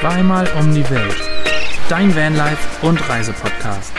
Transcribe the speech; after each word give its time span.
Zweimal 0.00 0.46
um 0.58 0.74
die 0.74 0.88
Welt. 0.90 1.16
Dein 1.88 2.14
Vanlife 2.14 2.86
und 2.86 3.08
Reisepodcast. 3.08 3.94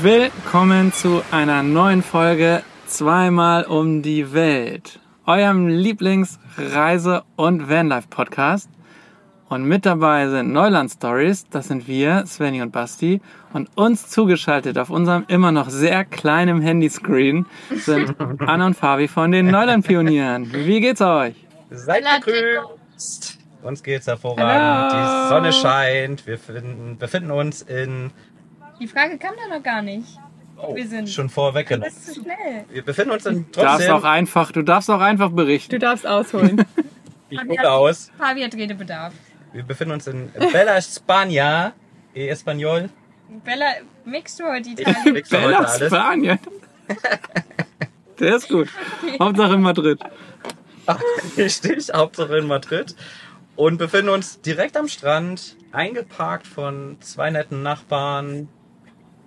Willkommen 0.00 0.92
zu 0.92 1.22
einer 1.30 1.62
neuen 1.62 2.02
Folge 2.02 2.62
Zweimal 2.86 3.64
um 3.64 4.00
die 4.00 4.32
Welt. 4.32 5.00
Eurem 5.26 5.68
Lieblingsreise- 5.68 7.22
und 7.36 7.68
Vanlife-Podcast. 7.68 8.70
Und 9.50 9.64
mit 9.64 9.84
dabei 9.84 10.28
sind 10.28 10.52
Neuland 10.52 10.92
Stories, 10.92 11.44
das 11.50 11.66
sind 11.68 11.88
wir, 11.88 12.24
Svenny 12.26 12.62
und 12.62 12.70
Basti. 12.70 13.20
Und 13.52 13.68
uns 13.76 14.08
zugeschaltet 14.08 14.78
auf 14.78 14.90
unserem 14.90 15.24
immer 15.26 15.50
noch 15.50 15.68
sehr 15.70 16.04
kleinen 16.04 16.60
Handyscreen 16.62 17.46
sind 17.74 18.14
Anna 18.40 18.66
und 18.66 18.74
Fabi 18.76 19.08
von 19.08 19.32
den 19.32 19.48
Neuland 19.50 19.84
Pionieren. 19.86 20.52
Wie 20.52 20.80
geht's 20.80 21.00
euch? 21.00 21.34
Seid 21.70 22.04
gegrüßt! 22.24 23.38
Uns 23.62 23.82
geht's 23.82 24.06
hervorragend. 24.06 24.92
Die 24.94 25.28
Sonne 25.28 25.52
scheint. 25.52 26.26
Wir 26.28 26.38
finden, 26.38 26.96
befinden 26.96 27.30
uns 27.32 27.62
in. 27.62 28.10
Die 28.80 28.86
Frage 28.86 29.18
kam 29.18 29.32
da 29.36 29.54
noch 29.56 29.62
gar 29.62 29.82
nicht. 29.82 30.16
Oh, 30.56 30.74
Wir 30.76 30.86
sind- 30.86 31.10
schon 31.10 31.26
Das 31.26 31.34
vorweggenommen. 31.34 31.88
ist 31.88 32.06
zu 32.14 32.22
schnell. 32.22 32.64
Wir 32.70 32.82
befinden 32.84 33.10
uns 33.10 33.26
in 33.26 33.46
Du 33.50 33.60
darfst 33.60 33.88
auch 33.90 33.94
trotzdem. 33.94 34.10
einfach, 34.10 34.52
du 34.52 34.62
darfst 34.62 34.90
auch 34.90 35.00
einfach 35.00 35.30
berichten. 35.30 35.72
Du 35.72 35.78
darfst 35.80 36.06
ausholen. 36.06 36.64
Ich 37.32 37.38
gucke 37.46 37.70
aus. 37.70 38.10
Fabi 38.18 38.42
hat 38.42 38.54
Redebedarf. 38.56 39.12
Wir 39.52 39.62
befinden 39.64 39.94
uns 39.94 40.06
in 40.06 40.30
Bella 40.52 40.76
España. 40.76 41.72
E 42.14 42.28
Español. 42.28 42.90
Bella, 43.44 43.66
mixt 44.04 44.40
du 44.40 44.44
heute 44.44 44.70
Italien? 44.70 45.22
Bella. 45.30 45.68
Spanien. 45.68 46.38
Der 48.18 48.36
ist 48.36 48.48
gut. 48.48 48.68
Hauptsache 49.20 49.54
in 49.54 49.62
Madrid. 49.62 50.00
Richtig, 51.36 51.92
Hauptsache 51.92 52.38
in 52.38 52.46
Madrid. 52.46 52.94
Und 53.56 53.78
befinden 53.78 54.08
uns 54.08 54.40
direkt 54.40 54.76
am 54.76 54.88
Strand, 54.88 55.56
eingeparkt 55.72 56.46
von 56.46 56.96
zwei 57.00 57.30
netten 57.30 57.62
Nachbarn, 57.62 58.48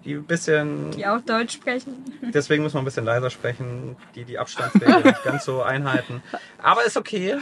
die 0.04 0.16
ein 0.16 0.26
bisschen 0.26 0.92
Die 0.92 1.06
auch 1.08 1.22
Deutsch 1.22 1.54
sprechen. 1.54 1.94
Deswegen 2.34 2.64
muss 2.64 2.74
man 2.74 2.84
ein 2.84 2.86
bisschen 2.86 3.06
leiser 3.06 3.30
sprechen, 3.30 3.96
die 4.16 4.26
die 4.26 4.38
Abstandsregeln 4.38 5.04
nicht 5.06 5.24
ganz 5.24 5.46
so 5.46 5.62
einhalten. 5.62 6.22
Aber 6.62 6.84
ist 6.84 6.98
okay. 6.98 7.38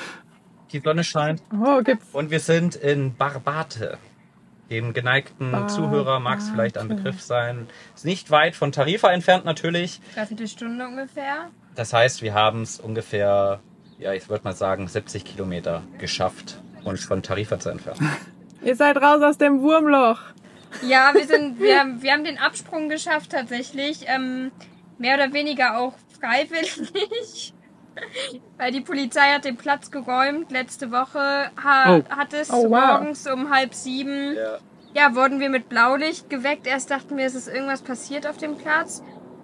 Die 0.73 0.79
Sonne 0.79 1.03
scheint. 1.03 1.41
Oh, 1.53 1.81
gibt's. 1.81 2.07
Und 2.13 2.31
wir 2.31 2.39
sind 2.39 2.75
in 2.75 3.15
Barbate. 3.15 3.97
Dem 4.69 4.93
geneigten 4.93 5.51
Barbate. 5.51 5.73
Zuhörer 5.73 6.19
mag 6.21 6.39
es 6.39 6.49
vielleicht 6.49 6.77
ein 6.77 6.87
Begriff 6.87 7.21
sein. 7.21 7.67
Ist 7.93 8.05
nicht 8.05 8.31
weit 8.31 8.55
von 8.55 8.71
Tarifa 8.71 9.11
entfernt 9.11 9.43
natürlich. 9.43 9.99
Dreiviertel 10.15 10.47
Stunde 10.47 10.87
ungefähr. 10.87 11.49
Das 11.75 11.91
heißt, 11.91 12.21
wir 12.21 12.33
haben 12.33 12.61
es 12.61 12.79
ungefähr, 12.79 13.59
ja, 13.99 14.13
ich 14.13 14.29
würde 14.29 14.45
mal 14.45 14.53
sagen, 14.55 14.87
70 14.87 15.25
Kilometer 15.25 15.81
geschafft, 15.97 16.61
uns 16.85 17.03
von 17.03 17.21
Tarifa 17.21 17.59
zu 17.59 17.69
entfernen. 17.69 18.09
Ihr 18.63 18.75
seid 18.77 18.95
raus 18.97 19.21
aus 19.23 19.37
dem 19.37 19.61
Wurmloch. 19.61 20.19
Ja, 20.87 21.11
wir 21.13 21.25
sind, 21.27 21.59
wir, 21.59 21.79
haben- 21.79 22.01
wir 22.01 22.13
haben 22.13 22.23
den 22.23 22.37
Absprung 22.37 22.87
geschafft 22.87 23.31
tatsächlich. 23.31 24.05
Ähm, 24.07 24.51
mehr 24.97 25.15
oder 25.15 25.33
weniger 25.33 25.79
auch 25.79 25.95
freiwillig. 26.17 27.53
Weil 28.57 28.71
die 28.71 28.81
Polizei 28.81 29.33
hat 29.33 29.45
den 29.45 29.57
Platz 29.57 29.91
geräumt. 29.91 30.51
Letzte 30.51 30.91
Woche 30.91 31.51
ha, 31.61 31.97
Oh. 31.97 32.03
hat 32.09 32.33
es 32.33 32.49
Oh, 32.51 32.69
wow. 32.69 32.99
morgens 32.99 33.27
um 33.27 33.49
halb 33.53 33.73
sieben 33.73 34.35
ja, 34.93 35.15
wurden 35.15 35.39
wir 35.39 35.49
mit 35.49 35.69
Blaulicht 35.69 36.29
geweckt. 36.29 36.67
Erst 36.67 36.91
dachten 36.91 37.17
wir, 37.17 37.25
es 37.25 37.35
ist 37.35 37.47
irgendwas 37.47 37.81
passiert 37.81 38.27
auf 38.27 38.37
dem 38.37 38.57
Platz, 38.57 39.01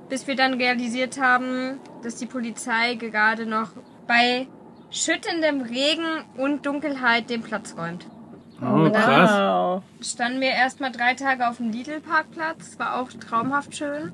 bis 0.10 0.28
wir 0.28 0.36
dann 0.36 0.56
realisiert 0.56 1.20
haben, 1.22 1.80
dass 2.04 2.16
die 2.16 2.26
Polizei 2.26 2.96
gerade 2.96 3.46
noch 3.46 3.70
bei 4.08 4.48
schüttendem 4.90 5.62
Regen 5.62 6.24
und 6.38 6.66
Dunkelheit 6.66 7.30
den 7.30 7.44
Platz 7.44 7.76
räumt. 7.78 8.06
Oh, 8.62 8.90
krass. 8.92 9.82
Standen 10.02 10.42
wir 10.42 10.50
erstmal 10.50 10.92
drei 10.92 11.14
Tage 11.14 11.48
auf 11.48 11.58
dem 11.58 11.70
Lidl-Parkplatz, 11.72 12.80
war 12.80 13.00
auch 13.00 13.10
traumhaft 13.12 13.76
schön. 13.76 14.12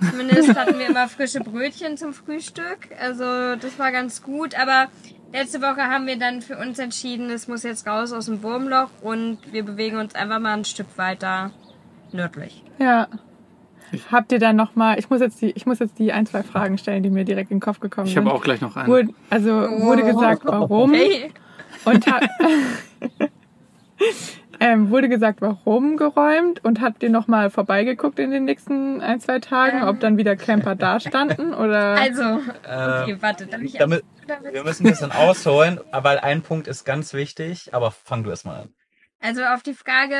Zumindest 0.00 0.54
hatten 0.56 0.78
wir 0.78 0.86
immer 0.86 1.08
frische 1.08 1.40
Brötchen 1.40 1.96
zum 1.96 2.12
Frühstück, 2.12 2.88
also 3.00 3.56
das 3.56 3.78
war 3.78 3.90
ganz 3.92 4.22
gut, 4.22 4.54
aber 4.58 4.86
letzte 5.32 5.60
Woche 5.60 5.82
haben 5.82 6.06
wir 6.06 6.18
dann 6.18 6.40
für 6.40 6.56
uns 6.56 6.78
entschieden, 6.78 7.30
es 7.30 7.48
muss 7.48 7.62
jetzt 7.64 7.86
raus 7.86 8.12
aus 8.12 8.26
dem 8.26 8.42
Wurmloch 8.42 8.90
und 9.02 9.38
wir 9.52 9.64
bewegen 9.64 9.96
uns 9.98 10.14
einfach 10.14 10.38
mal 10.38 10.54
ein 10.56 10.64
Stück 10.64 10.86
weiter 10.96 11.50
nördlich. 12.12 12.62
Ja. 12.78 13.08
Habt 14.12 14.32
ihr 14.32 14.38
dann 14.38 14.54
nochmal, 14.56 14.98
ich 14.98 15.08
muss 15.08 15.20
jetzt 15.20 15.40
die, 15.40 15.50
ich 15.50 15.64
muss 15.64 15.78
jetzt 15.78 15.98
die 15.98 16.12
ein, 16.12 16.26
zwei 16.26 16.42
Fragen 16.42 16.76
stellen, 16.76 17.02
die 17.02 17.08
mir 17.10 17.24
direkt 17.24 17.50
in 17.50 17.56
den 17.56 17.62
Kopf 17.62 17.80
gekommen 17.80 18.06
Ich 18.06 18.14
sind. 18.14 18.24
habe 18.26 18.34
auch 18.36 18.42
gleich 18.42 18.60
noch 18.60 18.76
einen. 18.76 18.86
Wurde, 18.88 19.08
also 19.30 19.50
wurde 19.50 20.04
gesagt, 20.04 20.42
warum 20.44 20.92
Hey, 20.92 21.32
und 21.86 22.04
ähm, 24.60 24.90
wurde 24.90 25.08
gesagt, 25.08 25.40
warum 25.40 25.96
geräumt 25.96 26.64
und 26.64 26.80
habt 26.80 27.02
ihr 27.02 27.10
nochmal 27.10 27.50
vorbeigeguckt 27.50 28.18
in 28.18 28.30
den 28.30 28.44
nächsten 28.44 29.00
ein, 29.00 29.20
zwei 29.20 29.38
Tagen, 29.38 29.84
ob 29.84 30.00
dann 30.00 30.16
wieder 30.16 30.36
Camper 30.36 30.74
da 30.74 31.00
standen 31.00 31.54
oder? 31.54 31.94
also, 31.98 32.22
Äh, 32.22 33.02
okay, 33.02 33.16
warte, 33.20 33.46
darf 33.46 33.60
ich 33.62 33.74
damit, 33.74 34.04
wir 34.50 34.64
müssen 34.64 34.86
ein 34.86 34.90
bisschen 34.90 35.12
ausholen, 35.12 35.80
weil 35.92 36.18
ein 36.18 36.42
Punkt 36.42 36.68
ist 36.68 36.84
ganz 36.84 37.14
wichtig, 37.14 37.72
aber 37.72 37.90
fang 37.90 38.24
du 38.24 38.30
erst 38.30 38.44
mal 38.44 38.62
an. 38.62 38.74
Also 39.20 39.42
auf 39.44 39.62
die 39.62 39.74
Frage, 39.74 40.16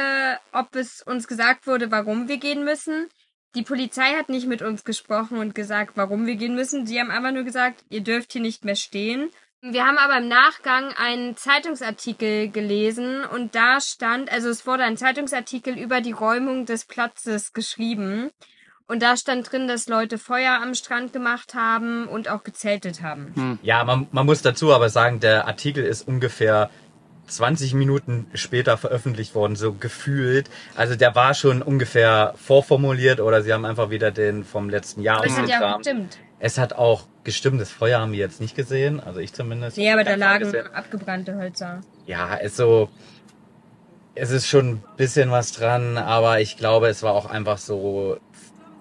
ob 0.52 0.74
es 0.74 1.02
uns 1.02 1.28
gesagt 1.28 1.66
wurde, 1.66 1.90
warum 1.90 2.28
wir 2.28 2.38
gehen 2.38 2.64
müssen. 2.64 3.08
Die 3.54 3.62
Polizei 3.62 4.14
hat 4.14 4.28
nicht 4.28 4.46
mit 4.46 4.60
uns 4.60 4.84
gesprochen 4.84 5.38
und 5.38 5.54
gesagt, 5.54 5.92
warum 5.96 6.26
wir 6.26 6.36
gehen 6.36 6.54
müssen. 6.54 6.86
Sie 6.86 7.00
haben 7.00 7.10
einfach 7.10 7.32
nur 7.32 7.44
gesagt, 7.44 7.84
ihr 7.88 8.02
dürft 8.02 8.32
hier 8.32 8.42
nicht 8.42 8.64
mehr 8.64 8.76
stehen. 8.76 9.30
Wir 9.60 9.84
haben 9.84 9.98
aber 9.98 10.18
im 10.18 10.28
Nachgang 10.28 10.92
einen 10.96 11.36
Zeitungsartikel 11.36 12.48
gelesen 12.48 13.24
und 13.24 13.56
da 13.56 13.80
stand, 13.80 14.30
also 14.30 14.48
es 14.48 14.66
wurde 14.66 14.84
ein 14.84 14.96
Zeitungsartikel 14.96 15.76
über 15.76 16.00
die 16.00 16.12
Räumung 16.12 16.64
des 16.64 16.84
Platzes 16.84 17.52
geschrieben. 17.52 18.30
Und 18.86 19.02
da 19.02 19.16
stand 19.16 19.50
drin, 19.50 19.66
dass 19.66 19.88
Leute 19.88 20.16
Feuer 20.16 20.60
am 20.62 20.74
Strand 20.74 21.12
gemacht 21.12 21.54
haben 21.54 22.06
und 22.06 22.30
auch 22.30 22.44
gezeltet 22.44 23.02
haben. 23.02 23.58
Ja, 23.62 23.84
man, 23.84 24.06
man 24.12 24.24
muss 24.24 24.42
dazu 24.42 24.72
aber 24.72 24.88
sagen, 24.88 25.20
der 25.20 25.46
Artikel 25.46 25.84
ist 25.84 26.06
ungefähr 26.06 26.70
20 27.26 27.74
Minuten 27.74 28.30
später 28.34 28.78
veröffentlicht 28.78 29.34
worden, 29.34 29.56
so 29.56 29.74
gefühlt. 29.74 30.48
Also 30.74 30.94
der 30.94 31.14
war 31.14 31.34
schon 31.34 31.62
ungefähr 31.62 32.32
vorformuliert 32.36 33.20
oder 33.20 33.42
sie 33.42 33.52
haben 33.52 33.64
einfach 33.64 33.90
wieder 33.90 34.10
den 34.10 34.44
vom 34.44 34.70
letzten 34.70 35.02
Jahr 35.02 35.18
hat 35.18 35.26
ja 35.26 35.32
ausgekramt. 35.32 35.78
gestimmt. 35.84 36.18
Es 36.38 36.56
hat 36.56 36.72
auch 36.72 37.06
gestimmt, 37.28 37.60
das 37.60 37.70
Feuer 37.70 38.00
haben 38.00 38.12
wir 38.12 38.18
jetzt 38.18 38.40
nicht 38.40 38.56
gesehen, 38.56 39.00
also 39.00 39.20
ich 39.20 39.34
zumindest. 39.34 39.76
Nee, 39.76 39.92
aber 39.92 40.02
da 40.02 40.14
lagen 40.14 40.44
gesehen. 40.44 40.66
abgebrannte 40.72 41.36
Hölzer. 41.36 41.82
Ja, 42.06 42.34
ist 42.36 42.56
so. 42.56 42.88
Es 44.14 44.30
ist 44.30 44.46
schon 44.48 44.68
ein 44.68 44.84
bisschen 44.96 45.30
was 45.30 45.52
dran, 45.52 45.98
aber 45.98 46.40
ich 46.40 46.56
glaube, 46.56 46.88
es 46.88 47.02
war 47.02 47.12
auch 47.12 47.26
einfach 47.26 47.58
so, 47.58 48.18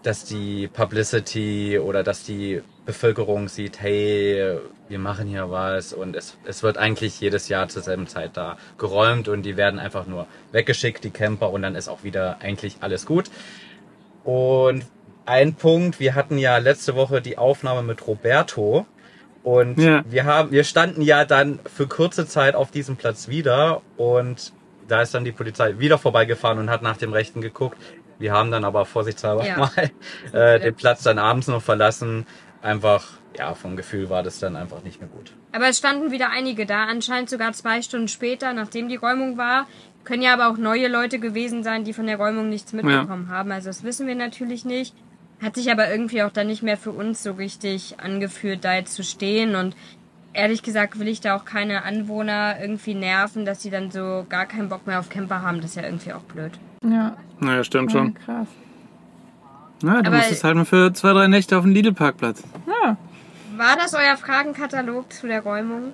dass 0.02 0.24
die 0.24 0.70
Publicity 0.70 1.78
oder 1.78 2.04
dass 2.04 2.24
die 2.24 2.62
Bevölkerung 2.86 3.50
sieht, 3.50 3.82
hey, 3.82 4.58
wir 4.88 5.00
machen 5.00 5.28
hier 5.28 5.52
was 5.52 5.92
und 5.92 6.16
es, 6.16 6.38
es 6.46 6.64
wird 6.64 6.78
eigentlich 6.78 7.20
jedes 7.20 7.50
Jahr 7.50 7.68
zur 7.68 7.82
selben 7.82 8.08
Zeit 8.08 8.38
da 8.38 8.58
geräumt 8.78 9.28
und 9.28 9.44
die 9.44 9.58
werden 9.58 9.78
einfach 9.78 10.08
nur 10.08 10.26
weggeschickt, 10.54 11.04
die 11.04 11.10
Camper, 11.10 11.52
und 11.52 11.64
dann 11.64 11.76
ist 11.76 11.90
auch 11.90 12.04
wieder 12.04 12.38
eigentlich 12.40 12.78
alles 12.80 13.06
gut. 13.06 13.30
Und 14.24 14.86
ein 15.28 15.54
Punkt, 15.56 16.00
wir 16.00 16.16
hatten 16.16 16.38
ja 16.38 16.58
letzte 16.58 16.96
Woche 16.96 17.22
die 17.22 17.38
Aufnahme 17.38 17.84
mit 17.84 18.08
Roberto 18.08 18.86
und 19.44 19.78
Ja. 19.78 20.04
wir 20.08 20.26
haben, 20.26 20.52
wir 20.52 20.64
standen 20.64 21.02
ja 21.02 21.26
dann 21.26 21.60
für 21.74 21.88
kurze 21.88 22.26
Zeit 22.26 22.56
auf 22.56 22.72
diesem 22.72 22.96
Platz 22.96 23.28
wieder 23.28 23.82
und 23.98 24.54
da 24.88 25.02
ist 25.02 25.14
dann 25.14 25.26
die 25.26 25.34
Polizei 25.34 25.80
wieder 25.80 25.98
vorbeigefahren 25.98 26.60
und 26.60 26.70
hat 26.70 26.82
nach 26.82 26.96
dem 26.98 27.12
Rechten 27.12 27.42
geguckt. 27.42 27.78
Wir 28.20 28.32
haben 28.32 28.52
dann 28.52 28.64
aber 28.64 28.86
vorsichtshalber 28.86 29.46
Ja. 29.46 29.58
mal 29.58 29.92
äh, 30.32 30.60
den 30.60 30.74
Platz 30.76 31.04
dann 31.04 31.20
abends 31.20 31.48
noch 31.48 31.62
verlassen. 31.62 32.26
Einfach, 32.62 33.06
ja, 33.38 33.54
vom 33.54 33.76
Gefühl 33.76 34.10
war 34.10 34.24
das 34.24 34.40
dann 34.40 34.56
einfach 34.56 34.82
nicht 34.84 35.00
mehr 35.02 35.10
gut. 35.10 35.34
Aber 35.52 35.68
es 35.68 35.78
standen 35.78 36.12
wieder 36.12 36.30
einige 36.32 36.66
da, 36.66 36.86
anscheinend 36.86 37.30
sogar 37.30 37.52
zwei 37.54 37.82
Stunden 37.82 38.08
später, 38.08 38.54
nachdem 38.54 38.88
die 38.90 38.96
Räumung 38.96 39.38
war. 39.38 39.68
Können 40.06 40.22
ja 40.24 40.34
aber 40.34 40.48
auch 40.48 40.58
neue 40.58 40.88
Leute 40.88 41.20
gewesen 41.20 41.64
sein, 41.64 41.84
die 41.84 41.92
von 41.94 42.08
der 42.08 42.16
Räumung 42.16 42.48
nichts 42.50 42.72
mitbekommen 42.72 43.30
haben. 43.30 43.52
Also 43.52 43.68
das 43.70 43.84
wissen 43.84 44.08
wir 44.08 44.16
natürlich 44.16 44.64
nicht. 44.64 44.96
Hat 45.42 45.56
sich 45.56 45.72
aber 45.72 45.90
irgendwie 45.90 46.24
auch 46.24 46.32
dann 46.32 46.48
nicht 46.48 46.64
mehr 46.64 46.78
für 46.78 46.92
uns 46.92 47.22
so 47.22 47.34
richtig 47.34 47.96
angefühlt, 48.00 48.64
da 48.66 48.74
jetzt 48.76 48.96
zu 48.96 49.04
stehen. 49.04 49.56
Und 49.56 49.76
ehrlich 50.34 50.64
gesagt 50.64 51.00
will 51.00 51.08
ich 51.08 51.22
da 51.22 51.36
auch 51.36 51.46
keine 51.46 51.84
Anwohner 51.84 52.56
irgendwie 52.60 52.96
nerven, 52.96 53.46
dass 53.46 53.62
sie 53.62 53.70
dann 53.70 53.92
so 53.92 54.26
gar 54.30 54.46
keinen 54.48 54.70
Bock 54.70 54.88
mehr 54.88 55.00
auf 55.00 55.10
Camper 55.10 55.42
haben. 55.44 55.58
Das 55.62 55.72
ist 55.72 55.76
ja 55.76 55.84
irgendwie 55.84 56.14
auch 56.14 56.22
blöd. 56.22 56.54
ja, 56.84 57.16
Naja, 57.40 57.64
stimmt 57.64 57.92
ja, 57.94 58.00
schon. 58.00 58.14
krass. 58.16 58.48
Na, 59.84 60.02
du 60.02 60.08
Aber- 60.08 60.18
musstest 60.18 60.44
halt 60.44 60.56
mal 60.56 60.66
für 60.66 60.92
zwei, 60.94 61.14
drei 61.14 61.28
Nächte 61.28 61.56
auf 61.56 61.64
den 61.64 61.72
Lidl-Parkplatz. 61.74 62.42
Ja, 62.66 62.98
War 63.58 63.76
das 63.76 63.94
euer 63.94 64.18
Fragenkatalog 64.18 65.14
zu 65.14 65.28
der 65.28 65.42
Räumung? 65.42 65.94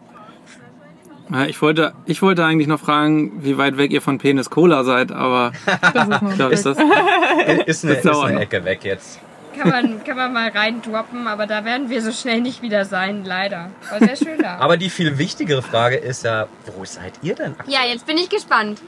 Ja, 1.29 1.45
ich 1.45 1.61
wollte, 1.61 1.93
ich 2.05 2.21
wollte 2.21 2.45
eigentlich 2.45 2.67
noch 2.67 2.79
fragen, 2.79 3.43
wie 3.43 3.57
weit 3.57 3.77
weg 3.77 3.91
ihr 3.91 4.01
von 4.01 4.17
Penis 4.19 4.49
Cola 4.49 4.83
seid, 4.85 5.11
aber 5.11 5.51
das 5.93 6.07
ist 6.07 6.35
glaube, 6.35 6.53
ist 6.53 6.65
das. 6.65 6.77
Ist 6.77 7.83
eine, 7.85 7.95
Das 7.95 8.05
ist 8.05 8.07
eine. 8.23 8.39
Ecke 8.41 8.63
weg 8.65 8.83
jetzt. 8.83 9.19
Kann 9.57 9.69
man, 9.69 10.03
kann 10.03 10.17
man 10.17 10.33
mal 10.33 10.49
reindroppen, 10.49 11.27
aber 11.27 11.47
da 11.47 11.65
werden 11.65 11.89
wir 11.89 12.01
so 12.01 12.11
schnell 12.11 12.41
nicht 12.41 12.61
wieder 12.61 12.85
sein, 12.85 13.23
leider. 13.25 13.71
War 13.89 13.99
sehr 13.99 14.15
schön 14.15 14.39
da. 14.39 14.57
Aber 14.57 14.77
die 14.77 14.89
viel 14.89 15.17
wichtigere 15.17 15.61
Frage 15.61 15.95
ist 15.97 16.23
ja, 16.23 16.47
wo 16.75 16.85
seid 16.85 17.13
ihr 17.21 17.35
denn? 17.35 17.55
ja, 17.67 17.79
jetzt 17.85 18.05
bin 18.05 18.17
ich 18.17 18.29
gespannt. 18.29 18.81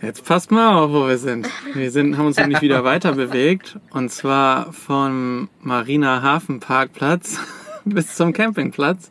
Jetzt 0.00 0.24
passt 0.24 0.52
mal 0.52 0.76
auf, 0.76 0.92
wo 0.92 1.08
wir 1.08 1.18
sind. 1.18 1.48
Wir 1.74 1.90
sind, 1.90 2.16
haben 2.16 2.26
uns 2.26 2.36
nämlich 2.36 2.60
wieder 2.60 2.84
weiter 2.84 3.12
bewegt. 3.14 3.78
Und 3.90 4.10
zwar 4.12 4.72
vom 4.72 5.48
Marina 5.60 6.22
Hafenparkplatz 6.22 7.38
bis 7.84 8.14
zum 8.14 8.32
Campingplatz. 8.32 9.08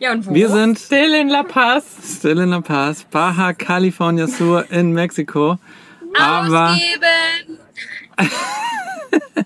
Ja, 0.00 0.10
und 0.10 0.26
wo? 0.26 0.34
Wir 0.34 0.48
sind 0.48 0.78
Still 0.78 1.14
in 1.14 1.28
La 1.28 1.44
Paz. 1.44 1.84
still 2.18 2.38
in 2.38 2.48
La 2.48 2.60
Paz, 2.60 3.04
Baja 3.04 3.52
California 3.52 4.26
Sur 4.26 4.68
in 4.72 4.92
Mexiko. 4.92 5.58
Aber 6.18 6.72
Ausgeben! 6.72 7.58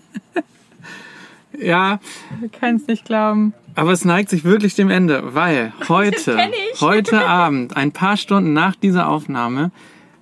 ja, 1.60 2.00
Wir 2.40 2.48
können 2.48 2.76
es 2.76 2.86
nicht 2.86 3.04
glauben. 3.04 3.54
aber 3.74 3.92
es 3.92 4.04
neigt 4.04 4.30
sich 4.30 4.44
wirklich 4.44 4.74
dem 4.74 4.90
Ende, 4.90 5.34
weil 5.34 5.72
heute, 5.88 6.38
heute 6.80 7.26
Abend, 7.26 7.76
ein 7.76 7.92
paar 7.92 8.16
Stunden 8.16 8.52
nach 8.52 8.76
dieser 8.76 9.08
Aufnahme, 9.08 9.70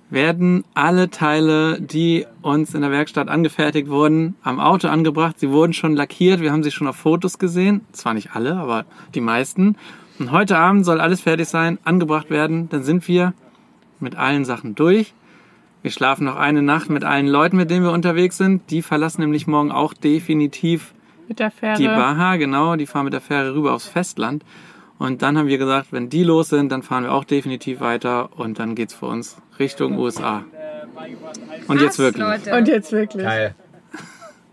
werden 0.09 0.63
alle 0.73 1.09
Teile, 1.09 1.81
die 1.81 2.25
uns 2.41 2.73
in 2.73 2.81
der 2.81 2.91
Werkstatt 2.91 3.27
angefertigt 3.27 3.89
wurden, 3.89 4.35
am 4.41 4.59
Auto 4.59 4.87
angebracht. 4.87 5.37
Sie 5.37 5.49
wurden 5.49 5.73
schon 5.73 5.95
lackiert. 5.95 6.39
Wir 6.39 6.53
haben 6.53 6.63
sie 6.63 6.71
schon 6.71 6.87
auf 6.87 6.95
Fotos 6.95 7.39
gesehen. 7.39 7.81
Zwar 7.91 8.13
nicht 8.13 8.33
alle, 8.33 8.55
aber 8.55 8.85
die 9.15 9.19
meisten. 9.19 9.75
Und 10.17 10.31
heute 10.31 10.57
Abend 10.57 10.85
soll 10.85 11.01
alles 11.01 11.19
fertig 11.21 11.49
sein, 11.49 11.77
angebracht 11.83 12.29
werden. 12.29 12.69
Dann 12.69 12.83
sind 12.83 13.05
wir 13.09 13.33
mit 13.99 14.15
allen 14.15 14.45
Sachen 14.45 14.75
durch. 14.75 15.13
Wir 15.81 15.91
schlafen 15.91 16.23
noch 16.23 16.37
eine 16.37 16.61
Nacht 16.61 16.89
mit 16.89 17.03
allen 17.03 17.27
Leuten, 17.27 17.57
mit 17.57 17.69
denen 17.69 17.83
wir 17.83 17.91
unterwegs 17.91 18.37
sind. 18.37 18.71
Die 18.71 18.81
verlassen 18.81 19.19
nämlich 19.21 19.45
morgen 19.45 19.71
auch 19.73 19.93
definitiv 19.93 20.93
Mit 21.27 21.39
der 21.39 21.51
Fähre. 21.51 21.77
die 21.77 21.87
Baha, 21.87 22.35
genau. 22.37 22.75
Die 22.75 22.85
fahren 22.85 23.05
mit 23.05 23.13
der 23.13 23.21
Fähre 23.21 23.53
rüber 23.53 23.73
aufs 23.73 23.87
Festland. 23.87 24.43
Und 24.99 25.21
dann 25.21 25.37
haben 25.37 25.47
wir 25.47 25.57
gesagt, 25.57 25.91
wenn 25.91 26.09
die 26.09 26.23
los 26.23 26.49
sind, 26.49 26.71
dann 26.71 26.81
fahren 26.81 27.03
wir 27.03 27.11
auch 27.13 27.23
definitiv 27.23 27.79
weiter 27.81 28.29
und 28.37 28.57
dann 28.59 28.73
geht's 28.75 28.93
für 28.95 29.05
uns 29.05 29.37
Richtung 29.59 29.97
USA. 29.97 30.43
Und 31.67 31.81
jetzt 31.81 31.99
wirklich. 31.99 32.25
Leute. 32.25 32.55
Und 32.57 32.67
jetzt 32.67 32.91
wirklich. 32.91 33.23
Geil. 33.23 33.55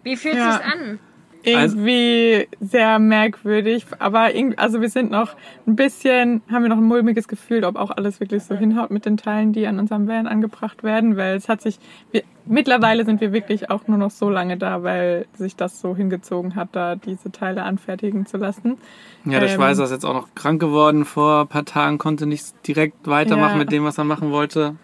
Wie 0.02 0.16
fühlt 0.16 0.34
Ja. 0.36 0.52
sich's 0.52 0.64
an? 0.72 0.98
Irgendwie 1.46 2.48
sehr 2.60 2.98
merkwürdig, 2.98 3.84
aber 3.98 4.34
irgendwie, 4.34 4.56
also 4.56 4.80
wir 4.80 4.88
sind 4.88 5.10
noch 5.10 5.36
ein 5.66 5.76
bisschen, 5.76 6.40
haben 6.50 6.62
wir 6.62 6.70
noch 6.70 6.78
ein 6.78 6.84
mulmiges 6.84 7.28
Gefühl, 7.28 7.64
ob 7.64 7.76
auch 7.76 7.90
alles 7.90 8.18
wirklich 8.18 8.42
so 8.44 8.54
hinhaut 8.54 8.90
mit 8.90 9.04
den 9.04 9.18
Teilen, 9.18 9.52
die 9.52 9.66
an 9.66 9.78
unserem 9.78 10.08
Van 10.08 10.26
angebracht 10.26 10.82
werden, 10.82 11.18
weil 11.18 11.36
es 11.36 11.50
hat 11.50 11.60
sich, 11.60 11.78
wir, 12.12 12.22
mittlerweile 12.46 13.04
sind 13.04 13.20
wir 13.20 13.32
wirklich 13.32 13.70
auch 13.70 13.86
nur 13.86 13.98
noch 13.98 14.10
so 14.10 14.28
lange 14.30 14.56
da, 14.56 14.82
weil 14.82 15.26
sich 15.34 15.56
das 15.56 15.80
so 15.80 15.94
hingezogen 15.96 16.54
hat, 16.56 16.68
da 16.72 16.96
diese 16.96 17.30
Teile 17.32 17.62
anfertigen 17.62 18.26
zu 18.26 18.36
lassen. 18.36 18.78
Ja, 19.24 19.40
der 19.40 19.48
Ähm, 19.48 19.56
Schweißer 19.56 19.84
ist 19.84 19.90
jetzt 19.90 20.04
auch 20.04 20.14
noch 20.14 20.28
krank 20.34 20.60
geworden 20.60 21.04
vor 21.04 21.42
ein 21.42 21.48
paar 21.48 21.64
Tagen, 21.64 21.98
konnte 21.98 22.26
nicht 22.26 22.54
direkt 22.66 23.06
weitermachen 23.06 23.52
Ja. 23.52 23.58
mit 23.58 23.72
dem, 23.72 23.84
was 23.84 23.98
er 23.98 24.04
machen 24.04 24.30
wollte. 24.30 24.76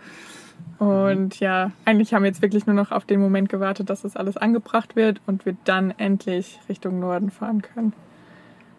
Und 0.79 1.39
ja, 1.41 1.73
eigentlich 1.85 2.15
haben 2.15 2.23
wir 2.23 2.29
jetzt 2.31 2.41
wirklich 2.41 2.67
nur 2.67 2.75
noch 2.75 2.91
auf 2.91 3.05
den 3.05 3.21
Moment 3.21 3.51
gewartet, 3.51 3.91
dass 3.91 4.03
das 4.03 4.17
alles 4.17 4.39
angebracht 4.39 4.97
wird 4.97 5.21
und 5.27 5.45
wir 5.45 5.55
dann 5.65 5.93
endlich 5.99 6.59
Richtung 6.71 7.01
Norden 7.01 7.31
fahren 7.31 7.61
können. 7.61 7.93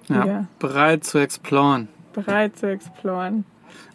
Ja, 0.10 0.26
Ja. 0.26 0.46
bereit 0.58 1.04
zu 1.04 1.20
exploren. 1.20 1.90
Bereit 2.14 2.58
zu 2.58 2.68
exploren. 2.72 3.46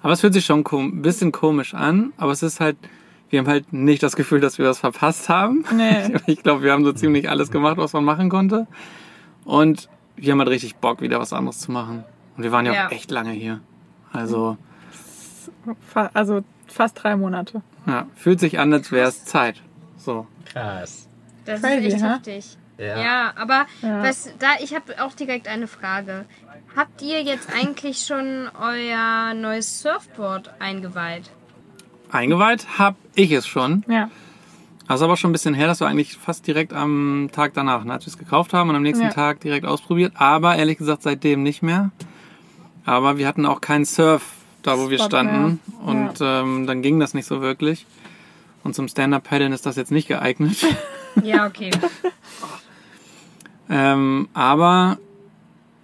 Aber 0.02 0.12
es 0.12 0.20
fühlt 0.20 0.34
sich 0.34 0.44
schon 0.46 0.64
ein 0.64 1.02
bisschen 1.02 1.32
komisch 1.32 1.74
an, 1.74 2.12
aber 2.16 2.30
es 2.30 2.42
ist 2.44 2.60
halt, 2.60 2.76
wir 3.30 3.38
haben 3.40 3.48
halt 3.48 3.72
nicht 3.72 4.02
das 4.02 4.16
Gefühl, 4.16 4.40
dass 4.40 4.58
wir 4.58 4.66
was 4.68 4.78
verpasst 4.78 5.28
haben. 5.28 5.64
Nee. 5.74 6.14
Ich 6.26 6.42
glaube, 6.42 6.62
wir 6.62 6.72
haben 6.72 6.84
so 6.84 6.92
ziemlich 6.92 7.28
alles 7.28 7.50
gemacht, 7.50 7.76
was 7.76 7.92
man 7.92 8.04
machen 8.04 8.28
konnte. 8.28 8.66
Und 9.44 9.88
wir 10.16 10.32
haben 10.32 10.38
halt 10.38 10.48
richtig 10.50 10.76
Bock, 10.76 11.00
wieder 11.00 11.18
was 11.20 11.32
anderes 11.32 11.58
zu 11.60 11.72
machen. 11.72 12.04
Und 12.36 12.42
wir 12.42 12.52
waren 12.52 12.66
ja, 12.66 12.72
Ja. 12.72 12.86
auch 12.86 12.92
echt 12.92 13.10
lange 13.10 13.30
hier. 13.32 13.60
Also, 14.12 14.56
also 16.14 16.42
fast 16.66 17.02
drei 17.02 17.16
Monate. 17.16 17.62
ja, 17.86 18.06
fühlt 18.14 18.40
sich 18.40 18.58
an, 18.58 18.72
als 18.72 18.92
wäre 18.92 19.08
es 19.08 19.24
Zeit. 19.24 19.62
So. 19.96 20.26
Krass. 20.46 21.08
Das 21.44 21.62
Crazy, 21.62 21.86
ist 21.86 21.94
echt 21.94 22.02
ha? 22.04 22.14
heftig. 22.14 22.56
Ja. 22.78 23.00
Ja, 23.02 23.32
aber 23.36 23.66
Ja. 23.82 24.02
was 24.02 24.30
da, 24.38 24.48
ich 24.60 24.74
habe 24.74 25.02
auch 25.02 25.14
direkt 25.14 25.48
eine 25.48 25.66
Frage. 25.66 26.26
Habt 26.76 27.00
ihr 27.00 27.22
jetzt 27.22 27.48
eigentlich 27.54 28.00
schon 28.06 28.48
euer 28.60 29.32
neues 29.34 29.80
Surfboard 29.80 30.50
eingeweiht? 30.58 31.30
Eingeweiht 32.10 32.78
habe 32.78 32.96
ich 33.14 33.30
es 33.32 33.46
schon. 33.46 33.84
Ja. 33.88 34.10
Also 34.88 35.04
aber 35.06 35.16
schon 35.16 35.30
ein 35.30 35.32
bisschen 35.32 35.54
her, 35.54 35.66
das 35.66 35.80
war 35.80 35.88
eigentlich 35.88 36.16
fast 36.16 36.46
direkt 36.46 36.72
am 36.72 37.28
Tag 37.32 37.54
danach, 37.54 37.82
ne, 37.84 37.92
als 37.94 38.06
wir 38.06 38.12
es 38.12 38.18
gekauft 38.18 38.52
haben 38.52 38.70
und 38.70 38.76
am 38.76 38.82
nächsten 38.82 39.06
Ja. 39.06 39.10
Tag 39.12 39.40
direkt 39.40 39.66
ausprobiert. 39.66 40.12
Aber 40.16 40.56
ehrlich 40.56 40.78
gesagt 40.78 41.02
seitdem 41.02 41.42
nicht 41.42 41.62
mehr. 41.62 41.90
Aber 42.84 43.18
wir 43.18 43.26
hatten 43.26 43.46
auch 43.46 43.60
keinen 43.60 43.84
Surf 43.84 44.22
da, 44.62 44.78
wo 44.78 44.88
wir 44.90 44.98
Spot 44.98 45.06
standen. 45.06 45.60
mehr. 45.82 45.84
Und 45.94 46.18
ähm, 46.20 46.66
dann 46.68 46.82
ging 46.82 47.00
das 47.00 47.14
nicht 47.14 47.26
so 47.26 47.40
wirklich. 47.40 47.84
Und 48.62 48.74
zum 48.74 48.86
Stand-Up-Paddeln 48.88 49.52
ist 49.52 49.66
das 49.66 49.76
jetzt 49.76 49.90
nicht 49.92 50.08
geeignet. 50.08 50.56
Ja, 51.24 51.46
okay. 51.46 51.70
ähm, 53.70 54.28
aber 54.34 54.98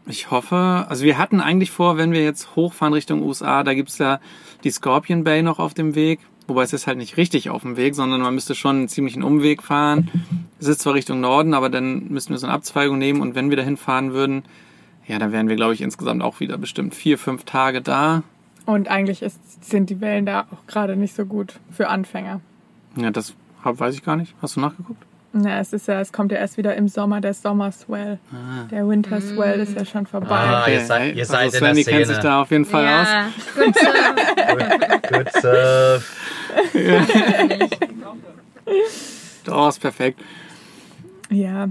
ich 0.06 0.30
hoffe, 0.30 0.84
also 0.88 1.04
wir 1.04 1.16
hatten 1.16 1.40
eigentlich 1.40 1.70
vor, 1.70 1.96
wenn 1.96 2.12
wir 2.12 2.22
jetzt 2.22 2.54
hochfahren 2.54 2.92
Richtung 2.92 3.22
USA, 3.22 3.62
da 3.64 3.72
gibt's 3.72 3.96
ja 3.96 4.20
die 4.64 4.70
Scorpion 4.70 5.24
Bay 5.24 5.42
noch 5.42 5.58
auf 5.58 5.74
dem 5.74 5.94
Weg. 5.94 6.20
Wobei 6.48 6.64
es 6.64 6.72
ist 6.72 6.86
halt 6.86 6.98
nicht 6.98 7.16
richtig 7.16 7.50
auf 7.50 7.62
dem 7.62 7.76
Weg, 7.76 7.94
sondern 7.94 8.20
man 8.20 8.34
müsste 8.34 8.54
schon 8.54 8.76
einen 8.76 8.88
ziemlichen 8.88 9.22
Umweg 9.22 9.62
fahren. 9.62 10.10
Es 10.58 10.66
ist 10.66 10.80
zwar 10.80 10.94
Richtung 10.94 11.20
Norden, 11.20 11.54
aber 11.54 11.70
dann 11.70 12.08
müssten 12.08 12.32
wir 12.32 12.38
so 12.38 12.46
eine 12.46 12.54
Abzweigung 12.54 12.98
nehmen 12.98 13.20
und 13.20 13.34
wenn 13.34 13.50
wir 13.50 13.56
dahin 13.56 13.76
fahren 13.76 14.12
würden, 14.12 14.42
ja, 15.06 15.18
dann 15.18 15.32
wären 15.32 15.48
wir, 15.48 15.56
glaube 15.56 15.74
ich, 15.74 15.80
insgesamt 15.80 16.22
auch 16.22 16.40
wieder 16.40 16.58
bestimmt 16.58 16.94
vier, 16.94 17.18
fünf 17.18 17.44
Tage 17.44 17.80
da. 17.80 18.22
Und 18.66 18.88
eigentlich 18.88 19.22
ist, 19.22 19.68
sind 19.68 19.90
die 19.90 20.00
Wellen 20.00 20.26
da 20.26 20.46
auch 20.50 20.66
gerade 20.66 20.96
nicht 20.96 21.14
so 21.14 21.26
gut 21.26 21.58
für 21.70 21.88
Anfänger. 21.88 22.40
Ja, 22.96 23.10
das 23.10 23.34
hab, 23.64 23.80
weiß 23.80 23.94
ich 23.94 24.04
gar 24.04 24.16
nicht. 24.16 24.34
Hast 24.40 24.56
du 24.56 24.60
nachgeguckt? 24.60 25.04
Na, 25.34 25.60
es 25.60 25.72
ist 25.72 25.88
ja, 25.88 26.00
es 26.00 26.12
kommt 26.12 26.30
ja 26.30 26.38
erst 26.38 26.58
wieder 26.58 26.74
im 26.76 26.88
Sommer 26.88 27.20
der 27.22 27.32
Sommerswell. 27.32 28.18
Der 28.70 28.86
Winter 28.86 29.20
Swell 29.20 29.60
ist 29.60 29.74
ja 29.74 29.84
schon 29.86 30.06
vorbei. 30.06 30.28
Ah, 30.36 30.66
ihr 30.68 30.80
seid- 30.84 31.14
ihr 31.16 31.24
seid 31.24 31.46
in 31.46 31.50
der 31.52 31.58
Svenny 31.60 31.84
kennt 31.84 32.04
Szene. 32.04 32.06
sich 32.06 32.18
da 32.18 32.42
auf 32.42 32.50
jeden 32.50 32.64
Fall 32.66 32.86
aus. 32.86 33.08
ja, 33.08 33.28
gut 33.64 33.74
so. 33.78 33.88
Good 35.14 35.32
Surf. 35.40 36.16
Oh, 39.50 39.68
ist 39.70 39.80
perfekt. 39.80 40.20
Ja. 41.30 41.68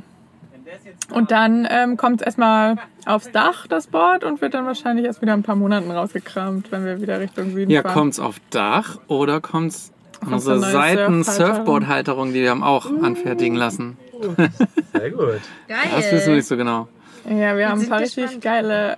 Und 1.14 1.32
dann 1.32 1.68
ähm, 1.70 1.98
kommt 1.98 2.22
es 2.22 2.26
erstmal 2.26 2.78
aufs 3.06 3.30
Dach, 3.32 3.68
das 3.68 3.88
Board, 3.88 4.24
und 4.24 4.42
wird 4.42 4.54
dann 4.54 4.66
wahrscheinlich 4.66 5.06
erst 5.06 5.22
wieder 5.22 5.34
ein 5.34 5.44
paar 5.44 5.56
Monaten 5.56 5.92
rausgekramt, 5.92 6.72
wenn 6.72 6.86
wir 6.86 7.02
wieder 7.02 7.20
Richtung 7.20 7.52
Süden 7.52 7.70
Ja, 7.70 7.82
fahren. 7.82 7.94
kommt's 7.94 8.20
auf 8.20 8.38
Dach 8.50 8.98
oder 9.08 9.42
kommt's 9.42 9.90
an 9.90 9.91
unsere 10.26 10.54
eine 10.56 10.62
neue 10.62 10.72
Seiten 10.72 11.24
Surfhalterung? 11.24 11.56
Surfboard-Halterung, 11.56 12.34
die 12.34 12.42
wir 12.42 12.50
haben 12.52 12.64
auch 12.64 12.86
anfertigen 13.02 13.56
lassen. 13.56 13.98
Sehr 14.94 15.12
gut. 15.12 15.42
Das 15.68 15.96
wissen 15.98 16.12
wir 16.12 16.20
Geil. 16.28 16.36
nicht 16.36 16.48
so 16.48 16.58
genau. 16.58 16.88
Ja, 17.30 17.58
wir 17.58 17.70
haben 17.70 17.82
ein 17.82 17.90
paar 17.90 18.00
gespannt. 18.02 18.28
richtig 18.28 18.42
geile 18.42 18.98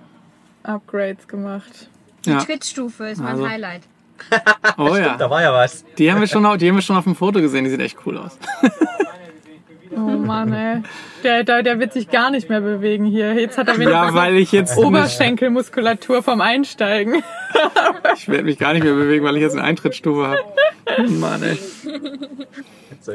Upgrades 0.62 1.26
gemacht. 1.28 1.88
Die 2.24 2.30
Ja. 2.30 2.38
Twitch-Stufe 2.38 3.06
ist 3.08 3.18
mein 3.18 3.32
Also- 3.32 3.48
Highlight. 3.48 3.82
Oh 4.78 4.94
ja. 4.96 5.16
Da 5.16 5.28
war 5.28 5.42
ja 5.42 5.52
was. 5.52 5.84
Die 5.98 6.10
haben 6.10 6.20
wir 6.20 6.26
schon 6.28 6.42
die 6.58 6.68
haben 6.68 6.76
wir 6.76 6.82
schon 6.82 6.96
auf 6.96 7.04
dem 7.04 7.14
Foto 7.16 7.40
gesehen, 7.40 7.64
die 7.64 7.70
sieht 7.70 7.80
echt 7.80 7.98
cool 8.06 8.16
aus. 8.18 8.38
Oh 9.96 10.00
Mann, 10.00 10.52
ey. 10.52 10.82
Der, 11.22 11.44
der, 11.44 11.62
der 11.62 11.78
wird 11.80 11.92
sich 11.92 12.10
gar 12.10 12.30
nicht 12.30 12.48
mehr 12.48 12.60
bewegen 12.60 13.04
hier. 13.04 13.34
Jetzt 13.34 13.58
hat 13.58 13.68
er 13.68 13.74
wenigstens 13.74 13.94
Ja, 13.94 14.14
weil 14.14 14.36
ich 14.36 14.52
jetzt 14.52 14.76
Oberschenkelmuskulatur 14.76 16.22
vom 16.22 16.40
Einsteigen. 16.40 17.22
ich 18.16 18.28
werde 18.28 18.44
mich 18.44 18.58
gar 18.58 18.72
nicht 18.72 18.84
mehr 18.84 18.94
bewegen, 18.94 19.24
weil 19.24 19.36
ich 19.36 19.42
jetzt 19.42 19.56
eine 19.56 19.64
Eintrittsstufe 19.64 20.28
habe. 20.28 21.08
Mann, 21.08 21.42
ey. 21.42 21.58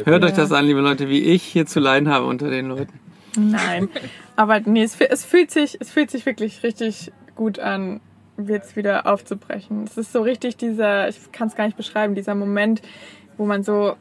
Hört 0.05 0.23
euch 0.23 0.33
das 0.33 0.51
an, 0.51 0.65
liebe 0.65 0.81
Leute, 0.81 1.09
wie 1.09 1.23
ich 1.23 1.43
hier 1.43 1.65
zu 1.65 1.79
leiden 1.79 2.09
habe 2.09 2.25
unter 2.25 2.49
den 2.49 2.67
Leuten. 2.69 2.99
Nein. 3.37 3.89
Aber 4.35 4.59
nee, 4.59 4.83
es, 4.83 4.99
es, 4.99 5.25
fühlt 5.25 5.51
sich, 5.51 5.77
es 5.79 5.91
fühlt 5.91 6.11
sich 6.11 6.25
wirklich 6.25 6.63
richtig 6.63 7.11
gut 7.35 7.59
an, 7.59 7.99
jetzt 8.37 8.75
wieder 8.75 9.05
aufzubrechen. 9.05 9.83
Es 9.83 9.97
ist 9.97 10.11
so 10.11 10.21
richtig 10.21 10.57
dieser, 10.57 11.09
ich 11.09 11.31
kann 11.31 11.47
es 11.47 11.55
gar 11.55 11.65
nicht 11.65 11.77
beschreiben, 11.77 12.15
dieser 12.15 12.35
Moment, 12.35 12.81
wo 13.37 13.45
man 13.45 13.63
so, 13.63 13.95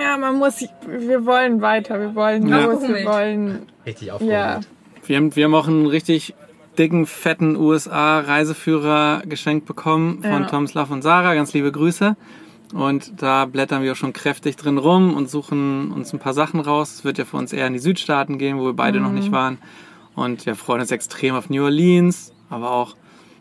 ja, 0.00 0.16
man 0.16 0.36
muss, 0.38 0.64
wir 0.86 1.24
wollen 1.26 1.60
weiter, 1.60 2.00
wir 2.00 2.14
wollen 2.14 2.46
Ja. 2.48 2.64
los, 2.64 2.82
wir 2.82 3.04
wollen, 3.04 3.66
Richtig 3.86 4.08
ja. 4.08 4.14
aufgeholt. 4.14 4.68
Wir 5.06 5.16
haben, 5.16 5.36
wir 5.36 5.44
haben 5.44 5.54
auch 5.54 5.68
einen 5.68 5.86
richtig 5.86 6.34
dicken, 6.78 7.06
fetten 7.06 7.56
USA-Reiseführer 7.56 9.22
geschenkt 9.26 9.66
bekommen 9.66 10.22
von 10.22 10.42
Ja. 10.42 10.46
Tom 10.46 10.66
Slav 10.66 10.90
und 10.90 11.02
Sarah. 11.02 11.34
Ganz 11.34 11.52
liebe 11.52 11.70
Grüße. 11.70 12.16
Und 12.72 13.22
da 13.22 13.44
blättern 13.44 13.82
wir 13.82 13.92
auch 13.92 13.96
schon 13.96 14.12
kräftig 14.12 14.56
drin 14.56 14.78
rum 14.78 15.14
und 15.14 15.28
suchen 15.30 15.92
uns 15.92 16.12
ein 16.12 16.18
paar 16.18 16.34
Sachen 16.34 16.58
raus. 16.60 16.94
Es 16.94 17.04
wird 17.04 17.18
ja 17.18 17.24
für 17.24 17.36
uns 17.36 17.52
eher 17.52 17.66
in 17.66 17.72
die 17.74 17.78
Südstaaten 17.78 18.38
gehen, 18.38 18.58
wo 18.58 18.64
wir 18.64 18.72
beide 18.72 18.98
noch 19.00 19.12
nicht 19.12 19.30
waren. 19.30 19.58
Und 20.16 20.46
wir 20.46 20.56
freuen 20.56 20.80
uns 20.80 20.90
extrem 20.90 21.34
auf 21.36 21.50
New 21.50 21.62
Orleans, 21.62 22.32
aber 22.50 22.70
auch 22.70 22.96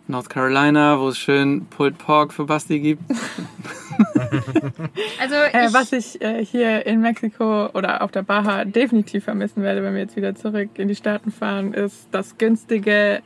North 0.08 0.30
Carolina, 0.30 1.00
wo 1.00 1.08
es 1.08 1.18
schön 1.18 1.66
Pulled 1.66 1.98
Pork 1.98 2.34
für 2.34 2.46
Basti 2.46 2.80
gibt. 2.80 3.02
Also 5.20 5.36
Äh, 5.36 5.68
ich, 5.68 5.74
was 5.74 5.92
ich 5.92 6.22
äh, 6.22 6.44
hier 6.44 6.86
in 6.86 7.02
Mexiko 7.02 7.68
oder 7.74 8.02
auf 8.02 8.12
der 8.12 8.24
Baja 8.24 8.66
definitiv 8.66 9.24
vermissen 9.26 9.64
werde, 9.64 9.84
wenn 9.84 9.94
wir 9.94 10.02
jetzt 10.02 10.16
wieder 10.16 10.36
zurück 10.36 10.70
in 10.76 10.88
die 10.88 10.96
Staaten 10.96 11.32
fahren, 11.32 11.74
ist 11.74 12.08
das 12.12 12.38
günstige 12.38 13.22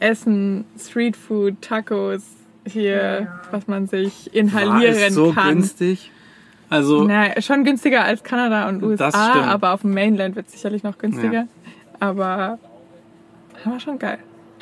Essen, 0.00 0.64
Streetfood, 0.78 1.60
Tacos 1.60 2.22
hier, 2.66 3.28
was 3.50 3.66
man 3.66 3.86
sich 3.86 4.26
War 4.26 4.34
inhalieren 4.34 4.94
es 5.08 5.14
so 5.14 5.32
kann. 5.32 5.54
günstig? 5.54 6.10
Also, 6.70 7.04
Na, 7.04 7.40
schon 7.40 7.64
günstiger 7.64 8.04
als 8.04 8.22
Kanada 8.22 8.68
und 8.68 8.82
USA, 8.82 9.42
aber 9.44 9.72
auf 9.72 9.80
dem 9.80 9.94
Mainland 9.94 10.36
wird 10.36 10.46
es 10.48 10.52
sicherlich 10.52 10.82
noch 10.82 10.98
günstiger. 10.98 11.46
Aber 11.98 12.58
war 13.64 13.80
schon 13.80 13.98
geil. 13.98 14.18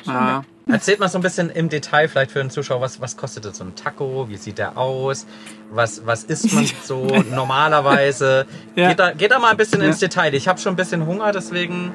Ah, 0.07 0.43
Erzählt 0.69 0.99
mal 0.99 1.07
so 1.07 1.17
ein 1.17 1.21
bisschen 1.21 1.49
im 1.49 1.69
Detail 1.69 2.09
vielleicht 2.09 2.31
für 2.31 2.39
den 2.39 2.49
Zuschauer, 2.49 2.81
was, 2.81 2.99
was 2.99 3.15
kostet 3.15 3.55
so 3.55 3.63
ein 3.63 3.75
Taco? 3.75 4.27
Wie 4.29 4.35
sieht 4.35 4.57
der 4.57 4.77
aus? 4.77 5.25
Was, 5.71 6.05
was 6.05 6.25
isst 6.25 6.53
man 6.53 6.65
so 6.83 7.07
normalerweise? 7.33 8.45
Ja. 8.75 8.89
Geht, 8.89 8.99
da, 8.99 9.11
geht 9.11 9.31
da 9.31 9.39
mal 9.39 9.51
ein 9.51 9.57
bisschen 9.57 9.81
Ja. 9.81 9.87
ins 9.87 9.99
Detail. 9.99 10.33
Ich 10.33 10.47
habe 10.47 10.59
schon 10.59 10.73
ein 10.73 10.77
bisschen 10.77 11.05
Hunger, 11.05 11.31
deswegen... 11.31 11.93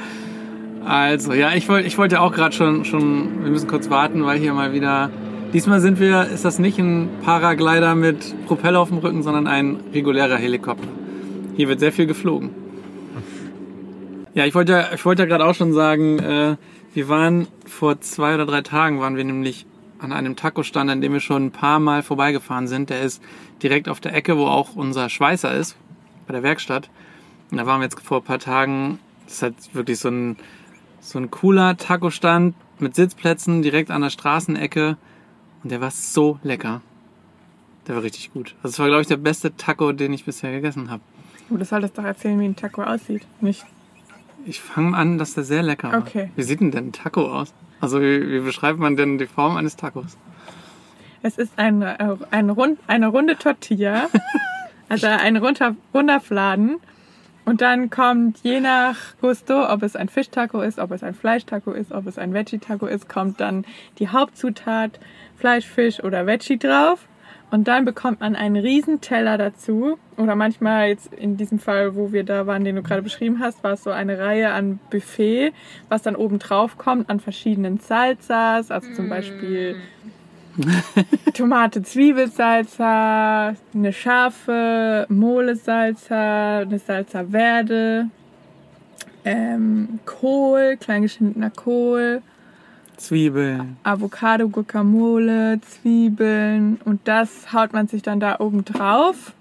Also, 0.86 1.34
ja, 1.34 1.54
ich 1.54 1.70
wollte 1.70 1.88
ich 1.88 1.98
wollte 1.98 2.16
ja 2.16 2.22
auch 2.22 2.34
gerade 2.34 2.54
schon, 2.54 2.84
schon, 2.84 3.44
wir 3.44 3.52
müssen 3.52 3.70
kurz 3.70 3.90
warten, 3.90 4.26
weil 4.26 4.38
hier 4.38 4.54
mal 4.54 4.74
wieder, 4.74 5.10
diesmal 5.54 5.80
sind 5.80 6.00
wir, 6.00 6.26
ist 6.26 6.44
das 6.44 6.60
nicht 6.60 6.78
ein 6.78 7.10
Paraglider 7.24 7.96
mit 7.96 8.46
Propeller 8.48 8.82
auf 8.82 8.90
dem 8.90 8.98
Rücken, 8.98 9.24
sondern 9.24 9.48
ein 9.48 9.80
regulärer 9.94 10.36
Helikopter. 10.36 10.88
Hier 11.56 11.70
wird 11.70 11.80
sehr 11.80 11.94
viel 11.94 12.06
geflogen. 12.06 12.50
Ja, 14.34 14.46
ich 14.46 14.56
wollte, 14.56 14.72
ja- 14.74 14.94
ich 14.94 15.06
wollte 15.06 15.24
ja 15.24 15.28
gerade 15.28 15.46
auch 15.46 15.54
schon 15.56 15.74
sagen, 15.74 16.20
äh, 16.20 16.58
wir 16.94 17.10
waren 17.10 17.48
vor 17.66 18.02
zwei 18.02 18.36
oder 18.36 18.46
drei 18.46 18.62
Tagen, 18.62 19.00
waren 19.00 19.16
wir 19.16 19.24
nämlich 19.24 19.66
an 20.00 20.12
einem 20.12 20.36
Taco-Stand, 20.36 20.90
an 20.90 21.02
dem 21.02 21.14
wir 21.14 21.20
schon 21.20 21.46
ein 21.46 21.52
paar 21.52 21.80
Mal 21.80 22.04
vorbeigefahren 22.04 22.68
sind. 22.68 22.90
Der 22.90 23.02
ist 23.02 23.22
direkt 23.62 23.88
auf 23.88 24.00
der 24.00 24.14
Ecke, 24.14 24.38
wo 24.38 24.46
auch 24.48 24.76
unser 24.76 25.10
Schweißer 25.10 25.54
ist, 25.54 25.76
bei 26.28 26.34
der 26.34 26.44
Werkstatt. 26.44 26.90
Und 27.52 27.58
da 27.58 27.66
waren 27.66 27.80
wir 27.80 27.86
jetzt 27.86 28.00
vor 28.02 28.18
ein 28.20 28.24
paar 28.24 28.40
Tagen. 28.40 29.00
Das 29.26 29.36
ist 29.36 29.44
halt 29.44 29.56
wirklich 29.74 30.00
so 30.00 30.10
ein, 30.10 30.36
so 31.00 31.20
ein 31.20 31.32
cooler 31.32 31.78
Taco-Stand 31.78 32.56
mit 32.80 32.96
Sitzplätzen 32.96 33.62
direkt 33.62 33.92
an 33.92 34.02
der 34.02 34.10
Straßenecke. 34.10 34.98
Und 35.64 35.72
der 35.72 35.80
war 35.80 35.92
so 35.92 36.40
lecker. 36.44 36.82
Der 37.88 37.96
war 37.96 38.04
richtig 38.04 38.34
gut. 38.34 38.56
Also 38.64 38.74
es 38.74 38.80
war, 38.80 38.88
glaube 38.88 39.02
ich, 39.02 39.08
der 39.08 39.18
beste 39.18 39.56
Taco, 39.56 39.92
den 39.94 40.12
ich 40.14 40.26
bisher 40.26 40.52
gegessen 40.52 40.90
habe. 40.90 41.02
Du 41.50 41.64
solltest 41.64 41.98
doch 41.98 42.04
erzählen, 42.04 42.40
wie 42.40 42.46
ein 42.46 42.56
Taco 42.56 42.82
aussieht. 42.84 43.24
Nicht. 43.40 43.66
Ich 44.46 44.62
fange 44.62 44.96
an, 44.98 45.18
dass 45.18 45.34
der 45.34 45.44
sehr 45.44 45.64
lecker 45.64 45.92
war. 45.92 46.00
Okay. 46.00 46.32
Wie 46.36 46.44
sieht 46.44 46.60
denn 46.60 46.72
denn 46.72 46.88
ein 46.88 46.92
Taco 46.94 47.32
aus? 47.32 47.54
Also 47.80 48.02
wie, 48.02 48.32
wie 48.32 48.40
beschreibt 48.40 48.80
man 48.80 48.96
denn 48.96 49.18
die 49.18 49.28
Form 49.28 49.58
eines 49.58 49.76
Tacos? 49.76 50.18
Es 51.22 51.38
ist 51.38 51.54
ein, 51.58 51.82
äh, 51.82 52.16
ein 52.32 52.50
rund, 52.50 52.80
eine 52.88 53.08
runde 53.08 53.38
Tortilla, 53.38 54.10
also 54.90 55.08
ein 55.08 55.38
runder, 55.38 55.76
runder 55.94 56.20
Fladen. 56.20 56.78
Und 57.46 57.62
dann 57.62 57.90
kommt 57.90 58.40
je 58.44 58.62
nach 58.62 58.98
Gusto, 59.20 59.70
ob 59.70 59.84
es 59.84 59.96
ein 59.96 60.08
Fischtaco 60.08 60.62
ist, 60.62 60.80
ob 60.80 60.92
es 60.92 61.04
ein 61.04 61.14
Fleischtaco 61.14 61.72
ist, 61.72 61.92
ob 61.92 62.08
es 62.08 62.18
ein 62.18 62.34
Veggie-Taco 62.34 62.86
ist, 62.86 63.10
kommt 63.10 63.42
dann 63.42 63.66
die 64.00 64.08
Hauptzutat 64.08 65.00
Fleisch, 65.38 65.66
Fisch 65.66 66.02
oder 66.02 66.26
Veggie 66.26 66.58
drauf. 66.58 67.06
Und 67.54 67.68
dann 67.68 67.86
bekommt 67.86 68.22
man 68.22 68.36
einen 68.36 68.56
riesen 68.56 69.00
Teller 69.00 69.38
dazu. 69.38 70.00
Oder 70.18 70.34
manchmal 70.34 70.88
jetzt 70.88 71.14
in 71.14 71.38
diesem 71.38 71.60
Fall, 71.60 71.96
wo 71.96 72.12
wir 72.12 72.24
da 72.24 72.48
waren, 72.48 72.64
den 72.64 72.76
du 72.76 72.82
gerade 72.82 73.04
beschrieben 73.04 73.38
hast, 73.40 73.64
war 73.64 73.74
es 73.74 73.84
so 73.84 73.92
eine 73.92 74.18
Reihe 74.18 74.52
an 74.52 74.80
Buffet, 74.90 75.54
was 75.88 76.02
dann 76.02 76.16
oben 76.16 76.40
drauf 76.40 76.80
kommt 76.80 77.12
an 77.12 77.20
verschiedenen 77.20 77.78
Salsas, 77.78 78.72
also 78.72 78.92
zum 78.96 79.08
Beispiel 79.08 79.76
Tomate, 81.36 81.84
Zwiebelsalsa, 81.84 83.54
eine 83.76 83.94
scharfe 83.94 85.06
Mole-Salsa, 85.10 86.62
eine 86.62 86.80
Salsa 86.80 87.24
Verde, 87.26 88.10
ähm, 89.26 90.00
Kohl, 90.06 90.76
kleingeschnittener 90.78 91.52
Kohl, 91.52 92.24
Zwiebeln. 93.04 93.78
Avocado, 93.84 94.50
Guacamole, 94.50 95.60
Zwiebeln 95.62 96.80
und 96.86 97.02
das 97.06 97.54
haut 97.54 97.74
man 97.74 97.88
sich 97.88 98.02
dann 98.02 98.20
da 98.20 98.40
oben 98.40 98.64
drauf. 98.66 99.34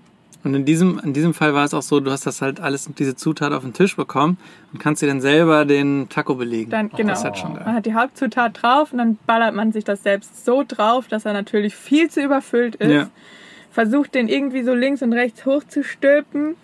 Und 0.45 0.55
in 0.55 0.65
diesem, 0.65 1.01
in 1.05 1.13
diesem 1.13 1.35
Fall 1.35 1.55
war 1.55 1.65
es 1.65 1.73
auch 1.73 1.83
so, 1.83 2.01
du 2.01 2.11
hast 2.11 2.27
das 2.27 2.43
halt 2.43 2.59
alles, 2.59 2.91
diese 2.99 3.15
Zutat 3.15 3.53
auf 3.53 3.63
den 3.63 3.73
Tisch 3.73 3.95
bekommen 3.95 4.39
und 4.73 4.81
kannst 4.81 5.01
dir 5.01 5.07
dann 5.07 5.21
selber 5.21 5.65
den 5.65 6.09
Taco 6.09 6.35
belegen. 6.35 6.71
Dann, 6.71 6.91
genau. 6.91 7.11
Das 7.11 7.21
ist 7.21 7.25
halt 7.25 7.39
schon 7.39 7.55
Man 7.55 7.75
hat 7.75 7.87
die 7.87 7.95
Hauptzutat 7.95 8.61
drauf 8.61 8.93
und 8.93 8.99
dann 8.99 9.19
ballert 9.27 9.55
man 9.55 9.71
sich 9.71 9.85
das 9.85 10.03
selbst 10.03 10.45
so 10.45 10.65
drauf, 10.67 11.07
dass 11.07 11.25
er 11.25 11.33
natürlich 11.33 11.77
viel 11.77 12.11
zu 12.11 12.21
überfüllt 12.21 12.75
ist. 12.77 12.91
Ja. 12.91 13.11
Versucht 13.71 14.15
den 14.15 14.29
irgendwie 14.29 14.65
so 14.65 14.75
links 14.75 15.01
und 15.03 15.13
rechts 15.13 15.47
hochzustülpen, 15.47 16.57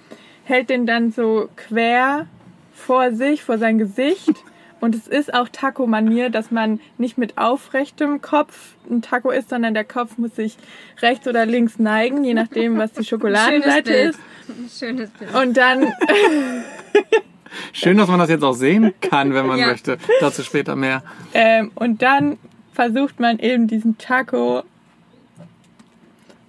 hält 0.42 0.70
den 0.70 0.84
dann 0.84 1.12
so 1.12 1.48
quer 1.56 2.26
vor 2.74 3.12
sich, 3.12 3.44
vor 3.44 3.58
sein 3.58 3.78
Gesicht. 3.78 4.32
Und 4.80 4.94
es 4.94 5.08
ist 5.08 5.34
auch 5.34 5.48
Taco-Manier, 5.50 6.30
dass 6.30 6.50
man 6.52 6.78
nicht 6.98 7.18
mit 7.18 7.36
aufrechtem 7.36 8.20
Kopf 8.22 8.74
ein 8.88 9.02
Taco 9.02 9.30
isst, 9.30 9.48
sondern 9.50 9.74
der 9.74 9.84
Kopf 9.84 10.18
muss 10.18 10.36
sich 10.36 10.56
rechts 11.02 11.26
oder 11.26 11.46
links 11.46 11.78
neigen, 11.78 12.22
je 12.22 12.34
nachdem, 12.34 12.78
was 12.78 12.92
die 12.92 13.04
Schokoladenseite 13.08 13.90
Bild. 13.90 14.14
ist. 14.14 14.78
Schönes 14.78 15.10
Bild. 15.10 15.34
Und 15.34 15.56
dann 15.56 15.92
Schön, 17.72 17.96
dass 17.96 18.08
man 18.08 18.18
das 18.18 18.28
jetzt 18.28 18.44
auch 18.44 18.52
sehen 18.52 18.92
kann, 19.00 19.34
wenn 19.34 19.46
man 19.46 19.58
Ja. 19.58 19.66
möchte. 19.68 19.98
Dazu 20.20 20.42
später 20.42 20.76
mehr. 20.76 21.02
Ähm, 21.34 21.72
und 21.74 22.02
dann 22.02 22.38
versucht 22.72 23.18
man 23.20 23.38
eben 23.38 23.66
diesen 23.66 23.98
Taco 23.98 24.62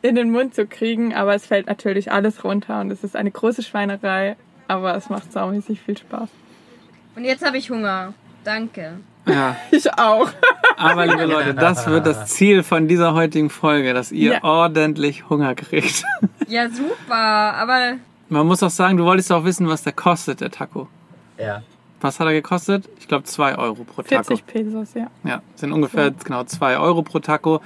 in 0.02 0.16
den 0.16 0.32
Mund 0.32 0.54
zu 0.56 0.68
kriegen, 0.68 1.14
aber 1.16 1.34
es 1.36 1.46
fällt 1.46 1.68
natürlich 1.68 2.12
alles 2.12 2.44
runter 2.44 2.80
und 2.82 2.92
es 2.92 3.04
ist 3.04 3.16
eine 3.16 3.32
große 3.32 3.64
Schweinerei, 3.64 4.36
aber 4.68 4.96
es 4.96 5.10
macht 5.10 5.32
saumäßig 5.34 5.82
viel 5.82 5.98
Spaß. 5.98 6.30
Und 7.16 7.26
jetzt 7.26 7.46
habe 7.46 7.58
ich 7.58 7.70
Hunger. 7.70 8.14
Danke. 8.44 8.98
Ja. 9.28 9.56
Ich 9.72 9.92
auch. 9.98 10.30
Aber 10.78 11.06
liebe 11.06 11.26
Leute, 11.26 11.54
das 11.54 11.86
wird 11.88 12.06
das 12.08 12.28
Ziel 12.28 12.64
von 12.64 12.88
dieser 12.88 13.14
heutigen 13.14 13.50
Folge, 13.50 13.94
dass 13.94 14.12
ihr 14.12 14.34
Ja. 14.34 14.44
ordentlich 14.44 15.30
Hunger 15.30 15.56
kriegt. 15.56 16.04
Ja, 16.48 16.68
super. 16.68 17.14
Aber 17.16 17.94
Man 18.28 18.48
muss 18.48 18.64
auch 18.64 18.72
sagen, 18.72 18.98
du 18.98 19.04
wolltest 19.06 19.32
auch 19.32 19.44
wissen, 19.46 19.68
was 19.68 19.84
der 19.84 19.94
kostet, 19.94 20.42
der 20.42 20.50
Taco. 20.50 20.88
Ja. 21.38 21.62
Was 22.02 22.20
hat 22.20 22.26
er 22.26 22.34
gekostet? 22.34 22.90
Ich 23.00 23.08
glaube 23.08 23.26
2 23.26 23.58
Euro 23.60 23.84
pro 23.84 24.02
Taco. 24.02 24.24
40 24.24 24.48
Pesos, 24.48 24.94
ja. 24.96 25.08
Ja, 25.24 25.44
sind 25.56 25.72
ungefähr 25.74 26.10
genau 26.12 26.44
2 26.44 26.80
Euro 26.80 27.04
pro 27.04 27.20
Taco. 27.20 27.62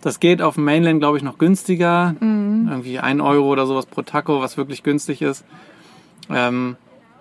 Das 0.00 0.20
geht 0.20 0.42
auf 0.42 0.54
dem 0.54 0.64
Mainland, 0.64 1.00
glaube 1.00 1.16
ich, 1.16 1.24
noch 1.24 1.38
günstiger. 1.38 2.14
Irgendwie 2.20 3.00
1 3.00 3.20
Euro 3.20 3.48
oder 3.48 3.66
sowas 3.66 3.86
pro 3.86 4.02
Taco, 4.02 4.40
was 4.40 4.56
wirklich 4.56 4.82
günstig 4.84 5.22
ist. 5.22 5.44
Ähm, 6.30 6.76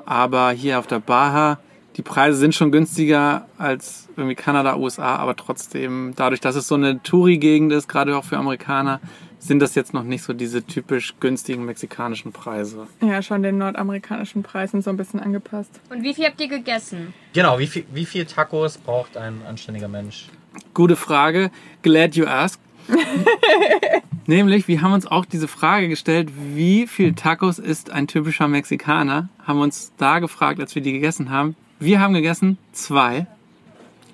aber 0.05 0.51
hier 0.51 0.77
auf 0.77 0.85
der 0.85 0.99
Baja, 0.99 1.57
die 1.99 2.03
Preise 2.03 2.37
sind 2.37 2.55
schon 2.55 2.71
günstiger 2.71 3.45
als 3.57 4.07
irgendwie 4.15 4.35
Kanada, 4.35 4.77
USA, 4.77 5.17
aber 5.17 5.35
trotzdem, 5.35 6.13
dadurch, 6.15 6.39
dass 6.39 6.55
es 6.55 6.65
so 6.65 6.75
eine 6.75 7.03
Touri-Gegend 7.03 7.73
ist, 7.73 7.89
gerade 7.89 8.15
auch 8.15 8.23
für 8.23 8.37
Amerikaner, 8.37 9.01
sind 9.37 9.59
das 9.59 9.75
jetzt 9.75 9.93
noch 9.93 10.03
nicht 10.03 10.23
so 10.23 10.31
diese 10.31 10.63
typisch 10.63 11.15
günstigen 11.19 11.65
mexikanischen 11.65 12.31
Preise. 12.31 12.87
Ja, 13.01 13.21
schon 13.21 13.43
den 13.43 13.57
nordamerikanischen 13.57 14.43
Preisen 14.43 14.81
so 14.81 14.89
ein 14.89 14.95
bisschen 14.95 15.19
angepasst. 15.19 15.81
und 15.89 16.01
wie 16.01 16.13
viel 16.13 16.23
habt 16.23 16.39
ihr 16.39 16.47
gegessen? 16.47 17.13
Genau, 17.33 17.59
wie 17.59 17.67
viel, 17.67 17.83
wie 17.93 18.05
viel 18.05 18.23
Tacos 18.23 18.77
braucht 18.77 19.17
ein 19.17 19.41
anständiger 19.45 19.89
Mensch? 19.89 20.29
Gute 20.73 20.95
Frage. 20.95 21.51
Glad 21.81 22.15
you 22.15 22.25
asked. 22.25 22.61
Nämlich, 24.25 24.69
wir 24.69 24.81
haben 24.81 24.93
uns 24.93 25.05
auch 25.05 25.25
diese 25.25 25.49
Frage 25.49 25.89
gestellt, 25.89 26.31
wie 26.55 26.87
viel 26.87 27.13
Tacos 27.13 27.59
isst 27.59 27.91
ein 27.91 28.07
typischer 28.07 28.47
Mexikaner? 28.47 29.27
Haben 29.45 29.59
uns 29.59 29.91
da 29.97 30.19
gefragt, 30.19 30.61
als 30.61 30.75
wir 30.75 30.81
die 30.81 30.93
gegessen 30.93 31.29
haben. 31.29 31.57
Wir 31.79 31.99
haben 32.01 32.13
gegessen 32.13 32.57
zwei. 32.71 33.27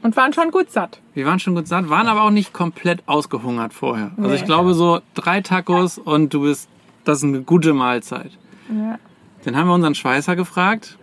Und 0.04 0.16
waren 0.16 0.34
schon 0.34 0.52
gut 0.52 0.72
satt. 0.72 1.00
Wir 1.16 1.26
waren 1.26 1.40
schon 1.40 1.56
gut 1.56 1.68
satt, 1.68 1.90
waren 1.90 2.08
aber 2.08 2.22
auch 2.24 2.30
nicht 2.30 2.54
komplett 2.54 3.02
ausgehungert 3.08 3.74
vorher. 3.74 4.12
Also 4.18 4.30
Nee. 4.30 4.36
ich 4.36 4.46
glaube 4.46 4.74
so 4.76 5.00
drei 5.16 5.42
Tacos 5.42 5.98
und 5.98 6.32
du 6.34 6.42
bist, 6.42 6.70
das 7.06 7.20
ist 7.20 7.24
eine 7.24 7.42
gute 7.42 7.74
Mahlzeit. 7.74 8.32
Ja. 8.70 9.00
Dann 9.44 9.56
haben 9.56 9.68
wir 9.68 9.74
unseren 9.74 9.96
Schweißer 9.96 10.36
gefragt. 10.36 10.98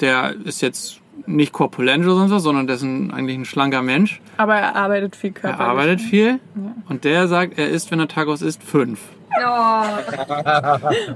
Der 0.00 0.34
ist 0.44 0.62
jetzt 0.62 1.00
nicht 1.26 1.52
korpulent 1.52 2.04
oder 2.04 2.14
sonst 2.14 2.30
was, 2.30 2.42
sondern 2.42 2.66
der 2.66 2.76
ist 2.76 2.82
ein, 2.82 3.10
eigentlich 3.12 3.36
ein 3.36 3.44
schlanker 3.44 3.82
Mensch. 3.82 4.20
Aber 4.38 4.54
er 4.54 4.76
arbeitet 4.76 5.14
viel 5.16 5.30
Er 5.30 5.34
körperlich. 5.40 5.66
arbeitet 5.68 6.00
viel. 6.00 6.38
Und 6.88 7.04
der 7.04 7.28
sagt, 7.28 7.58
er 7.58 7.68
isst, 7.68 7.90
wenn 7.90 7.98
er 8.00 8.08
Tacos 8.08 8.40
isst, 8.40 8.62
fünf. 8.62 9.00
Oh, 9.44 9.82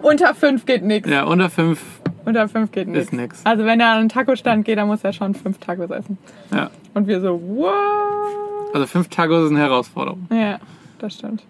Unter 0.02 0.34
fünf 0.34 0.66
geht 0.66 0.82
nichts. 0.82 1.08
Ja, 1.08 1.24
unter 1.24 1.48
fünf 1.48 1.80
Unter 2.24 2.48
fünf 2.48 2.70
geht 2.72 2.88
nichts. 2.88 3.06
ist 3.06 3.12
nix. 3.12 3.40
Also 3.44 3.64
wenn 3.64 3.80
er 3.80 3.88
an 3.92 3.98
einen 3.98 4.08
Taco-Stand 4.08 4.64
geht, 4.64 4.78
dann 4.78 4.86
muss 4.88 5.02
er 5.04 5.12
schon 5.12 5.34
fünf 5.34 5.58
Tacos 5.58 5.90
essen. 5.90 6.18
Ja. 6.52 6.70
Und 6.94 7.06
wir 7.06 7.20
so, 7.20 7.40
what? 7.40 8.74
Also 8.74 8.86
fünf 8.86 9.08
Tacos 9.08 9.44
ist 9.44 9.50
eine 9.50 9.60
Herausforderung. 9.60 10.26
Ja, 10.30 10.58
das 10.98 11.14
stimmt. 11.14 11.42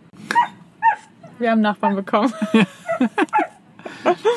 Wir 1.39 1.51
haben 1.51 1.61
Nachbarn 1.61 1.97
bekommen. 1.97 2.33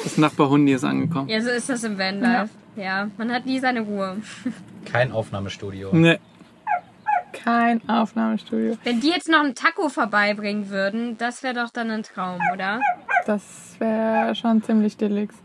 Das 0.03 0.17
Nachbarhundi 0.17 0.73
ist 0.73 0.83
angekommen. 0.83 1.27
ja, 1.27 1.41
so 1.41 1.49
ist 1.49 1.69
das 1.69 1.83
im 1.83 1.97
Vanlife. 1.97 2.49
Ja. 2.75 3.07
man 3.17 3.31
hat 3.31 3.45
nie 3.47 3.59
seine 3.59 3.81
Ruhe. 3.81 4.17
Kein 4.85 5.11
Aufnahmestudio. 5.11 5.89
Nee. 5.91 6.19
kein 7.33 7.87
Aufnahmestudio. 7.89 8.77
Wenn 8.83 8.99
die 9.01 9.09
jetzt 9.09 9.27
noch 9.27 9.39
einen 9.39 9.55
Taco 9.55 9.89
vorbeibringen 9.89 10.69
würden, 10.69 11.17
das 11.17 11.41
wäre 11.41 11.55
doch 11.55 11.69
dann 11.71 11.89
ein 11.89 12.03
Traum, 12.03 12.39
oder? 12.53 12.79
Das 13.25 13.75
wäre 13.79 14.35
schon 14.35 14.61
ziemlich 14.61 14.97
deluxe. 14.97 15.37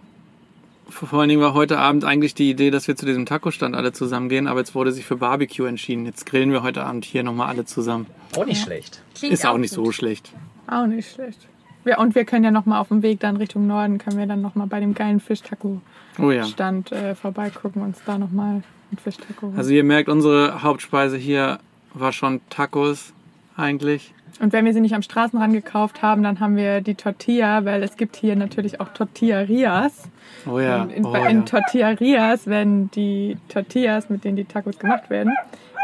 Vor 0.91 1.21
allen 1.21 1.29
Dingen 1.29 1.41
war 1.41 1.55
heute 1.55 1.79
Abend 1.79 2.05
eigentlich 2.05 2.35
die 2.35 2.51
Idee, 2.51 2.71
dass 2.71 2.89
wir 2.89 2.97
zu 2.97 3.07
diesem 3.07 3.25
Taco-Stand 3.27 3.75
alle 3.75 3.93
zusammengehen, 3.93 4.47
aber 4.47 4.61
jetzt 4.61 4.75
wurde 4.75 4.93
sich 4.93 5.05
für 5.07 5.17
Barbecue 5.17 5.65
entschieden. 5.67 6.05
Jetzt 6.05 6.27
grillen 6.27 6.53
wir 6.53 6.63
heute 6.63 6.85
Abend 6.85 7.05
hier 7.05 7.23
nochmal 7.23 7.49
alle 7.49 7.65
zusammen. 7.65 8.07
Auch 8.37 8.45
nicht 8.45 8.63
schlecht. 8.63 9.03
Klingt 9.15 9.33
Ist 9.33 9.47
auch 9.47 9.57
nicht 9.59 9.73
so 9.73 9.85
gut. 9.85 9.95
schlecht. 9.95 10.33
Auch 10.67 10.87
nicht 10.87 11.11
schlecht. 11.13 11.47
Ja, 11.85 11.99
und 11.99 12.15
wir 12.15 12.25
können 12.25 12.45
ja 12.45 12.51
noch 12.51 12.67
mal 12.67 12.79
auf 12.81 12.89
dem 12.89 13.03
Weg 13.03 13.21
dann 13.21 13.37
Richtung 13.37 13.67
Norden, 13.67 13.99
können 13.99 14.19
wir 14.19 14.27
dann 14.27 14.43
noch 14.43 14.55
mal 14.55 14.67
bei 14.67 14.81
dem 14.81 14.93
geilen 14.95 15.21
Fischtaco-Stand 15.21 16.93
Oh 16.93 16.95
ja. 16.95 17.01
äh, 17.11 17.15
vorbeigucken 17.15 17.83
und 17.83 17.89
uns 17.89 17.99
da 18.05 18.19
noch 18.19 18.31
mal 18.31 18.63
ein 18.93 18.99
Fischtaco 19.03 19.47
holen. 19.47 19.57
Also 19.57 19.71
ihr 19.73 19.85
merkt, 19.85 20.09
unsere 20.09 20.63
Hauptspeise 20.63 21.17
hier 21.17 21.59
war 21.95 22.13
schon 22.13 22.41
Tacos 22.51 23.13
eigentlich. 23.61 24.15
Und 24.41 24.55
wenn 24.55 24.65
wir 24.65 24.73
sie 24.73 24.81
nicht 24.81 24.95
am 24.95 25.03
Straßenrand 25.03 25.53
gekauft 25.53 26.03
haben, 26.03 26.23
dann 26.23 26.41
haben 26.41 26.57
wir 26.57 26.81
die 26.81 26.95
Tortilla, 26.95 27.65
weil 27.67 27.83
es 27.83 27.97
gibt 27.97 28.17
hier 28.17 28.37
natürlich 28.37 28.81
auch 28.81 28.89
Tortillarias. 28.89 30.09
Oh 30.47 30.59
ja. 30.59 30.83
Und 30.83 30.93
in, 30.93 31.05
oh, 31.05 31.15
in 31.15 31.41
ja. 31.41 31.45
Tortillarias 31.45 32.47
werden 32.47 32.91
die 32.93 33.37
Tortillas, 33.49 34.09
mit 34.09 34.25
denen 34.25 34.37
die 34.37 34.47
Tacos 34.47 34.79
gemacht 34.79 35.11
werden, 35.11 35.35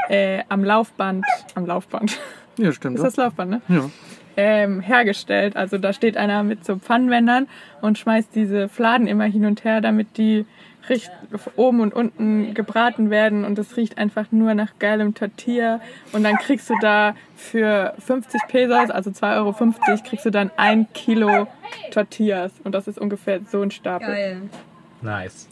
äh, 0.09 0.42
am 0.49 0.64
Laufband, 0.64 1.25
am 1.54 1.66
Laufband, 1.66 2.18
ja, 2.56 2.73
stimmt. 2.73 2.97
ist 2.97 3.02
das 3.02 3.16
Laufband, 3.16 3.50
ne? 3.50 3.61
Ja. 3.68 3.90
ähm, 4.38 4.80
hergestellt. 4.80 5.56
Also 5.56 5.76
da 5.76 5.92
steht 5.92 6.16
einer 6.16 6.42
mit 6.42 6.64
so 6.64 6.76
Pfannenwändern 6.76 7.49
und 7.83 7.99
schmeißt 7.99 8.35
diese 8.35 8.68
Fladen 8.68 9.06
immer 9.06 9.25
hin 9.25 9.45
und 9.45 9.64
her, 9.64 9.83
damit 9.83 10.16
die 10.16 10.47
richt 10.88 11.10
oben 11.56 11.80
und 11.80 11.94
unten 11.94 12.54
gebraten 12.54 13.10
werden 13.10 13.44
und 13.44 13.58
es 13.58 13.76
riecht 13.76 13.98
einfach 13.98 14.26
nur 14.30 14.54
nach 14.54 14.78
geilem 14.78 15.14
Tortilla 15.14 15.80
und 16.12 16.22
dann 16.24 16.36
kriegst 16.36 16.68
du 16.70 16.74
da 16.80 17.14
für 17.36 17.94
50 17.98 18.42
Pesos, 18.48 18.90
also 18.90 19.10
2,50 19.10 19.36
Euro, 19.36 19.54
kriegst 20.08 20.24
du 20.26 20.30
dann 20.30 20.50
ein 20.56 20.86
Kilo 20.94 21.46
Tortillas 21.90 22.52
und 22.64 22.74
das 22.74 22.88
ist 22.88 22.98
ungefähr 22.98 23.40
so 23.50 23.62
ein 23.62 23.70
Stapel. 23.70 24.08
Geil. 24.08 24.42
Nice. 25.02 25.48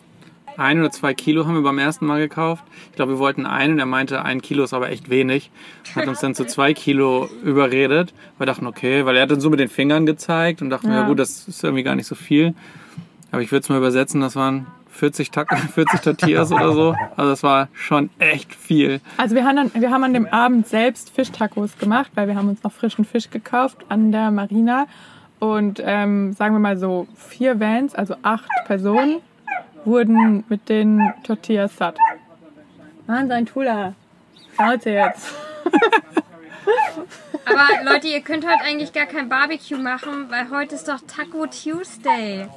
Ein 0.56 0.78
oder 0.78 0.90
zwei 0.92 1.14
Kilo 1.14 1.46
haben 1.46 1.54
wir 1.54 1.62
beim 1.62 1.80
ersten 1.80 2.06
Mal 2.06 2.20
gekauft. 2.20 2.62
Ich 2.90 2.96
glaube, 2.96 3.14
wir 3.14 3.18
wollten 3.18 3.44
einen 3.44 3.72
und 3.74 3.78
er 3.80 3.86
meinte, 3.86 4.22
ein 4.24 4.40
Kilo 4.40 4.62
ist 4.62 4.72
aber 4.72 4.88
echt 4.88 5.10
wenig. 5.10 5.50
Hat 5.96 6.06
uns 6.06 6.20
dann 6.20 6.36
zu 6.36 6.44
zwei 6.44 6.74
Kilo 6.74 7.28
überredet. 7.42 8.14
Wir 8.38 8.46
dachten, 8.46 8.64
okay, 8.68 9.04
weil 9.04 9.16
er 9.16 9.22
hat 9.22 9.32
dann 9.32 9.40
so 9.40 9.50
mit 9.50 9.58
den 9.58 9.68
Fingern 9.68 10.06
gezeigt 10.06 10.62
und 10.62 10.70
dachten, 10.70 10.88
ja, 10.90 11.00
Ja. 11.00 11.06
gut, 11.08 11.18
das 11.18 11.48
ist 11.48 11.64
irgendwie 11.64 11.82
gar 11.82 11.96
nicht 11.96 12.06
so 12.06 12.14
viel. 12.14 12.54
Aber 13.32 13.42
ich 13.42 13.50
würde 13.50 13.64
es 13.64 13.68
mal 13.68 13.78
übersetzen, 13.78 14.20
das 14.20 14.36
waren 14.36 14.68
40, 14.94 15.30
Tack 15.30 15.58
40 15.74 16.00
Tortillas 16.00 16.52
oder 16.52 16.72
so. 16.72 16.94
Also 17.16 17.30
das 17.30 17.42
war 17.42 17.68
schon 17.72 18.10
echt 18.18 18.54
viel. 18.54 19.00
Also 19.16 19.34
wir 19.34 19.44
haben, 19.44 19.56
dann, 19.56 19.70
wir 19.74 19.90
haben 19.90 20.04
an 20.04 20.14
dem 20.14 20.26
Abend 20.26 20.66
selbst 20.66 21.10
Fischtacos 21.10 21.78
gemacht, 21.78 22.12
weil 22.14 22.28
wir 22.28 22.36
haben 22.36 22.48
uns 22.48 22.62
noch 22.62 22.72
frischen 22.72 23.04
Fisch 23.04 23.30
gekauft 23.30 23.78
an 23.88 24.12
der 24.12 24.30
Marina. 24.30 24.86
Und 25.40 25.82
ähm, 25.84 26.32
sagen 26.32 26.54
wir 26.54 26.60
mal 26.60 26.78
so 26.78 27.06
vier 27.16 27.60
Vans, 27.60 27.94
also 27.94 28.14
acht 28.22 28.48
Personen, 28.66 29.20
wurden 29.84 30.44
mit 30.48 30.68
den 30.68 31.12
Tortillas 31.24 31.76
satt. 31.76 31.98
Mann, 33.06 33.28
sein 33.28 33.44
Tula. 33.44 33.94
Schnauze 34.54 34.90
jetzt. 34.90 35.34
Aber 37.44 37.92
Leute, 37.92 38.08
ihr 38.08 38.20
könnt 38.22 38.46
heute 38.46 38.62
eigentlich 38.64 38.92
gar 38.92 39.06
kein 39.06 39.28
Barbecue 39.28 39.76
machen, 39.76 40.30
weil 40.30 40.50
heute 40.50 40.76
ist 40.76 40.88
doch 40.88 41.00
Taco 41.06 41.46
Tuesday. 41.46 42.48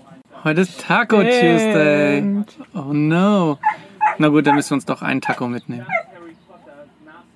Heute 0.44 0.62
ist 0.62 0.82
Taco 0.82 1.18
Tuesday. 1.18 2.18
Stimmt. 2.20 2.58
Oh 2.74 2.94
no. 2.94 3.58
Na 4.18 4.28
gut, 4.30 4.48
dann 4.48 4.56
müssen 4.56 4.72
wir 4.72 4.76
uns 4.76 4.86
doch 4.86 5.02
einen 5.02 5.22
Taco 5.22 5.48
mitnehmen. 5.48 5.86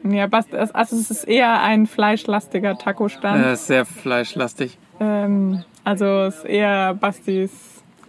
Ja, 0.04 0.28
also 0.32 0.96
es 0.96 1.12
ist 1.12 1.24
eher 1.26 1.62
ein 1.62 1.86
fleischlastiger 1.86 2.78
Taco-Stand. 2.78 3.46
Ist 3.46 3.68
sehr 3.68 3.86
fleischlastig. 3.86 4.78
Ähm, 5.00 5.64
also 5.84 6.06
es 6.06 6.38
ist 6.38 6.46
eher 6.46 6.96
Bastis 6.96 7.52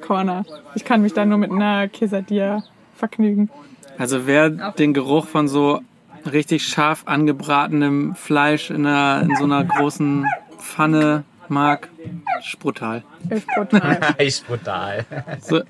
Corner. 0.00 0.44
Ich 0.74 0.84
kann 0.84 1.02
mich 1.02 1.12
da 1.12 1.24
nur 1.24 1.38
mit 1.38 1.50
einer 1.50 1.88
Quesadilla 1.88 2.64
vergnügen. 2.94 3.50
Also 3.98 4.26
wer 4.26 4.50
den 4.50 4.94
Geruch 4.94 5.26
von 5.26 5.48
so 5.48 5.80
richtig 6.30 6.66
scharf 6.66 7.02
angebratenem 7.06 8.14
Fleisch 8.14 8.70
in, 8.70 8.86
einer, 8.86 9.22
in 9.22 9.36
so 9.36 9.44
einer 9.44 9.64
großen 9.64 10.26
Pfanne 10.58 11.24
mag, 11.52 11.88
ist 12.40 12.58
brutal. 12.58 13.04
Ist 13.30 13.46
brutal. 13.46 14.00
Echt 14.18 14.46
brutal. 14.46 15.04
So. 15.40 15.62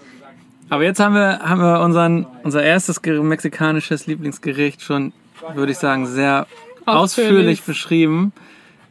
Aber 0.70 0.84
jetzt 0.84 1.00
haben 1.00 1.14
wir, 1.14 1.40
haben 1.40 1.60
wir 1.60 1.80
unseren, 1.80 2.26
unser 2.44 2.62
erstes 2.62 3.02
mexikanisches 3.02 4.06
Lieblingsgericht 4.06 4.80
schon, 4.80 5.12
würde 5.54 5.72
ich 5.72 5.78
sagen, 5.78 6.06
sehr 6.06 6.46
ausführlich, 6.86 7.28
Ausführlich. 7.30 7.62
beschrieben. 7.64 8.32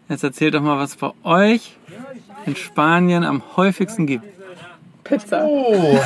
Jetzt 0.08 0.23
erzählt 0.23 0.54
doch 0.54 0.62
mal, 0.62 0.77
was 0.77 0.91
es 0.91 0.95
bei 0.97 1.12
euch 1.23 1.77
in 2.45 2.56
Spanien 2.56 3.23
am 3.23 3.41
häufigsten 3.56 4.06
gibt. 4.06 4.25
Pizza. 5.04 5.43
Oh, 5.45 5.99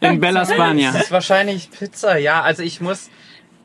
In 0.00 0.18
Bella 0.20 0.44
Spania. 0.46 0.92
das 0.92 1.04
ist 1.04 1.12
wahrscheinlich 1.12 1.70
Pizza. 1.70 2.16
Ja, 2.18 2.42
also 2.42 2.62
ich 2.62 2.80
muss, 2.80 3.10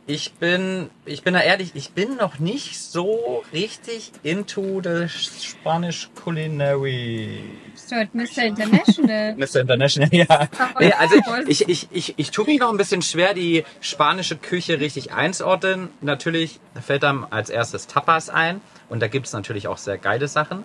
ich 0.08 0.34
bin, 0.34 0.90
ich 1.06 1.24
bin 1.24 1.34
da 1.34 1.42
ehrlich, 1.42 1.72
ich 1.74 1.92
bin 1.92 2.18
noch 2.18 2.38
nicht 2.38 2.80
so 2.80 3.44
richtig 3.52 4.12
into 4.22 4.80
the 4.84 5.08
Spanish 5.08 6.10
Culinary. 6.14 7.40
Bist 7.74 7.92
du 7.92 7.96
Mr. 8.14 8.46
International? 8.46 9.36
Mr. 9.38 9.62
International, 9.62 10.10
ja. 10.14 10.48
Nee, 10.80 10.94
also 10.94 11.16
ich, 11.48 11.68
ich, 11.68 11.88
ich, 11.92 12.14
ich 12.18 12.32
tue 12.32 12.46
mich 12.46 12.60
noch 12.60 12.70
ein 12.70 12.78
bisschen 12.78 13.02
schwer, 13.02 13.34
die 13.34 13.64
spanische 13.82 14.36
Küche 14.36 14.80
richtig 14.80 15.12
einzuordnen. 15.12 15.90
Natürlich 16.02 16.60
fällt 16.80 17.02
dann 17.02 17.26
als 17.32 17.50
erstes 17.50 17.88
Tapas 17.88 18.30
ein 18.30 18.62
und 18.90 19.02
da 19.02 19.08
gibt's 19.08 19.34
natürlich 19.34 19.68
auch 19.68 19.78
sehr 19.78 19.98
geile 19.98 20.28
Sachen. 20.28 20.64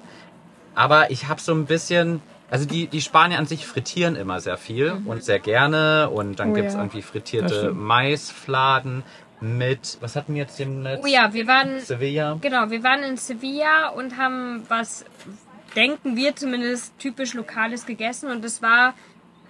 Aber 0.74 1.10
ich 1.10 1.28
habe 1.28 1.40
so 1.40 1.52
ein 1.54 1.64
bisschen, 1.64 2.20
also 2.50 2.66
die, 2.66 2.88
die 2.88 3.00
Spanier 3.00 3.38
an 3.38 3.46
sich 3.46 3.66
frittieren 3.66 4.16
immer 4.16 4.40
sehr 4.40 4.58
viel 4.58 5.00
und 5.06 5.24
sehr 5.24 5.38
gerne 5.38 6.10
und 6.10 6.38
dann 6.38 6.50
Oh 6.50 6.54
gibt's 6.54 6.74
ja. 6.74 6.80
irgendwie 6.80 7.02
frittierte. 7.02 7.72
Maisfladen 7.72 9.02
mit, 9.40 9.98
was 10.00 10.16
hatten 10.16 10.34
wir 10.34 10.42
jetzt 10.42 10.58
dem 10.58 10.82
Netz? 10.82 11.00
Oh 11.02 11.06
ja, 11.06 11.32
wir 11.32 11.46
waren, 11.46 11.80
Sevilla. 11.80 12.38
genau, 12.40 12.70
wir 12.70 12.82
waren 12.82 13.02
in 13.02 13.16
Sevilla 13.16 13.88
und 13.88 14.16
haben 14.16 14.64
was, 14.68 15.04
denken 15.74 16.16
wir 16.16 16.36
zumindest, 16.36 16.98
typisch 16.98 17.34
Lokales 17.34 17.86
gegessen 17.86 18.30
und 18.30 18.44
es 18.44 18.62
war 18.62 18.94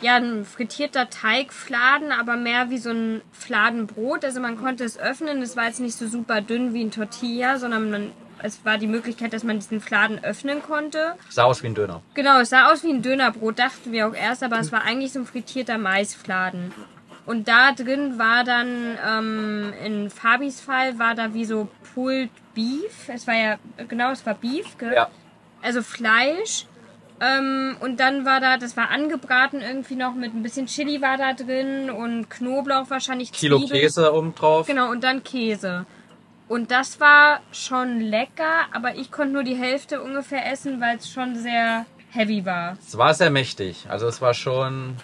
ja 0.01 0.17
ein 0.17 0.45
frittierter 0.45 1.11
Teigfladen, 1.11 2.13
aber 2.13 2.37
mehr 2.37 2.71
wie 2.71 2.79
so 2.79 2.91
ein 2.91 3.21
Fladenbrot. 3.33 4.25
Also 4.25 4.41
man 4.41 4.57
konnte 4.57 4.85
es 4.85 4.99
öffnen, 4.99 5.43
es 5.43 5.57
war 5.57 5.67
jetzt 5.67 5.81
nicht 5.81 5.97
so 5.97 6.07
super 6.09 6.41
dünn 6.41 6.73
wie 6.75 6.85
ein 6.85 6.91
Tortilla, 6.91 7.59
sondern 7.59 7.91
man, 7.91 8.13
es 8.43 8.65
war 8.65 8.79
die 8.79 8.87
Möglichkeit, 8.87 9.33
dass 9.33 9.45
man 9.45 9.59
diesen 9.59 9.81
Fladen 9.81 10.23
öffnen 10.25 10.63
konnte. 10.63 11.15
Sah 11.29 11.45
aus 11.45 11.63
wie 11.63 11.67
ein 11.67 11.75
Döner. 11.75 12.03
Genau, 12.15 12.41
es 12.41 12.51
sah 12.51 12.73
aus 12.73 12.83
wie 12.83 12.91
ein 12.91 13.03
Dönerbrot, 13.03 13.59
dachten 13.59 13.93
wir 13.93 14.09
auch 14.09 14.15
erst, 14.15 14.43
aber 14.43 14.59
es 14.59 14.73
war 14.73 14.83
eigentlich 14.83 15.13
so 15.13 15.21
ein 15.21 15.27
frittierter 15.27 15.79
Maisfladen. 15.79 16.73
Und 17.27 17.49
da 17.49 17.73
drin 17.73 18.19
war 18.19 18.45
dann, 18.45 18.99
ähm, 19.07 19.73
in 19.85 20.11
Fabis 20.11 20.61
Fall, 20.61 20.99
war 20.99 21.15
da 21.15 21.35
wie 21.35 21.45
so 21.45 21.69
Pulled 21.95 22.31
Beef. 22.55 23.09
Es 23.09 23.27
war 23.27 23.35
ja, 23.35 23.59
genau, 23.89 24.11
es 24.11 24.25
war 24.27 24.35
Beef, 24.35 24.77
gell? 24.79 24.95
Ja. 24.95 25.09
Also 25.63 25.83
Fleisch. 25.83 26.67
Ähm, 27.21 27.77
und 27.81 28.01
dann 28.01 28.25
war 28.25 28.41
da, 28.41 28.57
das 28.57 28.77
war 28.77 28.91
angebraten 28.91 29.61
irgendwie 29.61 29.95
noch 29.95 30.15
mit 30.15 30.35
ein 30.35 30.43
bisschen 30.43 30.67
Chili 30.67 31.03
war 31.03 31.19
da 31.19 31.35
drin 31.35 31.91
und 31.91 32.31
Knoblauch 32.31 32.89
wahrscheinlich. 32.89 33.31
Kilo 33.31 33.59
Zwiebeln. 33.59 33.81
Käse 33.83 34.15
oben 34.15 34.35
drauf. 34.35 34.67
Genau, 34.67 34.91
und 34.91 35.05
dann 35.05 35.23
Käse. 35.23 35.85
Und 36.49 36.71
das 36.71 36.99
war 36.99 37.41
schon 37.53 38.01
lecker, 38.01 38.67
aber 38.73 38.97
ich 38.97 39.13
konnte 39.13 39.35
nur 39.35 39.45
die 39.45 39.55
Hälfte 39.55 40.03
ungefähr 40.03 40.51
essen, 40.51 40.81
weil 40.81 40.97
es 40.97 41.09
schon 41.09 41.37
sehr 41.37 41.85
heavy 42.11 42.45
war. 42.45 42.77
Es 42.85 42.97
war 42.97 43.15
sehr 43.15 43.31
mächtig. 43.31 43.87
Also 43.89 44.09
es 44.09 44.21
war 44.21 44.35
schon, 44.35 44.97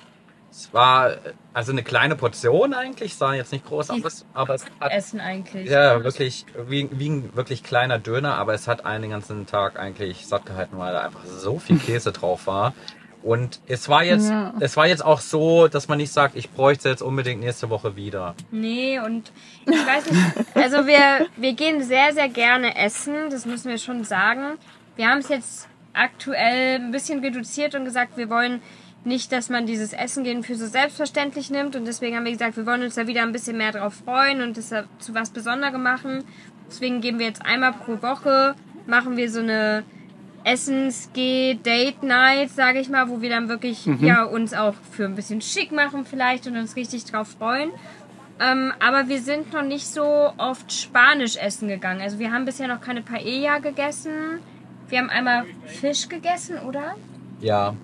es 0.57 0.73
war 0.73 1.17
also 1.53 1.71
eine 1.73 1.83
kleine 1.83 2.17
Portion 2.17 2.73
eigentlich, 2.73 3.15
sah 3.15 3.35
jetzt 3.35 3.53
nicht 3.53 3.67
groß 3.67 3.91
aus, 3.91 4.25
aber 4.33 4.55
es 4.55 4.65
hat 4.81 4.91
Essen 4.91 5.21
eigentlich. 5.21 5.69
ja 5.69 6.03
wirklich 6.03 6.47
wie, 6.67 6.89
wie 6.93 7.11
ein 7.11 7.37
wirklich 7.37 7.63
kleiner 7.63 7.99
Döner, 7.99 8.37
aber 8.37 8.55
es 8.55 8.67
hat 8.67 8.87
einen 8.87 9.03
den 9.03 9.11
ganzen 9.11 9.47
Tag 9.47 9.79
eigentlich 9.79 10.27
satt 10.27 10.47
gehalten, 10.47 10.79
weil 10.79 10.95
da 10.95 11.03
einfach 11.03 11.25
so 11.27 11.59
viel 11.59 11.79
Käse 11.79 12.11
drauf 12.13 12.47
war. 12.47 12.73
Und 13.23 13.61
es 13.67 13.89
war 13.91 14.03
jetzt, 14.05 14.31
Ja. 14.31 14.55
es 14.61 14.77
war 14.79 14.87
jetzt 14.87 15.05
auch 15.05 15.21
so, 15.21 15.69
dass 15.69 15.89
man 15.89 15.99
nicht 15.99 16.13
sagt, 16.13 16.37
ich 16.37 16.51
bräuchte 16.51 16.89
jetzt 16.89 17.03
unbedingt 17.03 17.41
nächste 17.41 17.69
Woche 17.69 17.95
wieder. 17.97 18.35
Nee, 18.51 18.99
und 19.01 19.33
ich 19.67 19.87
weiß 19.87 20.11
nicht, 20.11 20.47
also 20.55 20.87
wir, 20.87 21.27
wir 21.37 21.53
gehen 21.53 21.83
sehr, 21.83 22.15
sehr 22.15 22.29
gerne 22.31 22.77
essen, 22.79 23.29
das 23.31 23.45
müssen 23.45 23.69
wir 23.69 23.79
schon 23.79 24.05
sagen. 24.05 24.59
Wir 24.95 25.09
haben 25.09 25.19
es 25.19 25.29
jetzt 25.29 25.69
aktuell 25.93 26.77
ein 26.77 26.93
bisschen 26.93 27.21
reduziert 27.21 27.75
und 27.75 27.85
gesagt, 27.85 28.17
wir 28.17 28.31
wollen 28.31 28.63
nicht, 29.07 29.33
dass 29.33 29.49
man 29.49 29.67
dieses 29.67 29.93
Essen 29.93 30.25
gehen 30.25 30.43
für 30.43 30.57
so 30.57 30.67
selbstverständlich 30.67 31.51
nimmt 31.51 31.77
und 31.77 31.85
deswegen 31.85 32.17
haben 32.17 32.25
wir 32.25 32.33
gesagt, 32.33 32.57
wir 32.57 32.67
wollen 32.67 32.83
uns 32.83 32.97
da 32.97 33.07
wieder 33.07 33.23
ein 33.23 33.33
bisschen 33.33 33.57
mehr 33.57 33.73
drauf 33.73 33.95
freuen 34.05 34.43
und 34.43 34.57
das 34.57 34.71
zu 34.99 35.15
was 35.15 35.31
Besonderem 35.31 35.83
machen. 35.83 36.25
Deswegen 36.69 37.01
geben 37.01 37.19
wir 37.19 37.27
jetzt 37.27 37.45
einmal 37.45 37.73
pro 37.73 38.03
Woche, 38.03 38.55
machen 38.87 39.17
wir 39.17 39.31
so 39.31 39.41
eine 39.41 39.85
Essensgeh-Date-Night, 40.45 42.51
sage 42.51 42.81
ich 42.81 42.89
mal, 42.89 43.09
wo 43.09 43.21
wir 43.21 43.31
dann 43.31 43.49
wirklich 43.49 43.87
ja, 44.01 44.25
uns 44.25 44.55
auch 44.55 44.75
für 44.93 45.05
ein 45.05 45.15
bisschen 45.15 45.41
schick 45.41 45.73
machen 45.73 46.05
vielleicht 46.05 46.47
und 46.47 46.57
uns 46.57 46.77
richtig 46.77 47.05
drauf 47.05 47.29
freuen. 47.39 47.71
Ähm, 48.39 48.73
aber 48.81 49.09
wir 49.09 49.21
sind 49.21 49.53
noch 49.53 49.63
nicht 49.63 49.87
so 49.87 50.33
oft 50.37 50.73
Spanisch 50.73 51.37
essen 51.37 51.69
gegangen. 51.69 52.01
Also 52.01 52.19
wir 52.19 52.33
haben 52.33 52.45
bisher 52.45 52.69
noch 52.69 52.81
keine 52.81 53.03
Paella 53.03 53.59
gegessen. 53.59 54.41
Wir 54.89 54.99
haben 54.99 55.11
einmal 55.11 55.47
Fisch 55.65 56.09
gegessen, 56.09 56.59
oder? 56.59 56.97
Ja. 57.41 57.75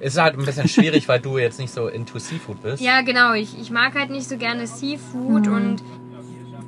Ist 0.00 0.18
halt 0.18 0.38
ein 0.38 0.44
bisschen 0.46 0.66
schwierig, 0.68 1.08
weil 1.08 1.20
du 1.20 1.36
jetzt 1.36 1.58
nicht 1.58 1.72
so 1.72 1.86
into 1.86 2.18
Seafood 2.18 2.62
bist. 2.62 2.82
Ja, 2.82 3.02
genau. 3.02 3.34
Ich, 3.34 3.58
ich 3.60 3.70
mag 3.70 3.94
halt 3.94 4.10
nicht 4.10 4.28
so 4.28 4.38
gerne 4.38 4.66
Seafood 4.66 5.46
und 5.46 5.82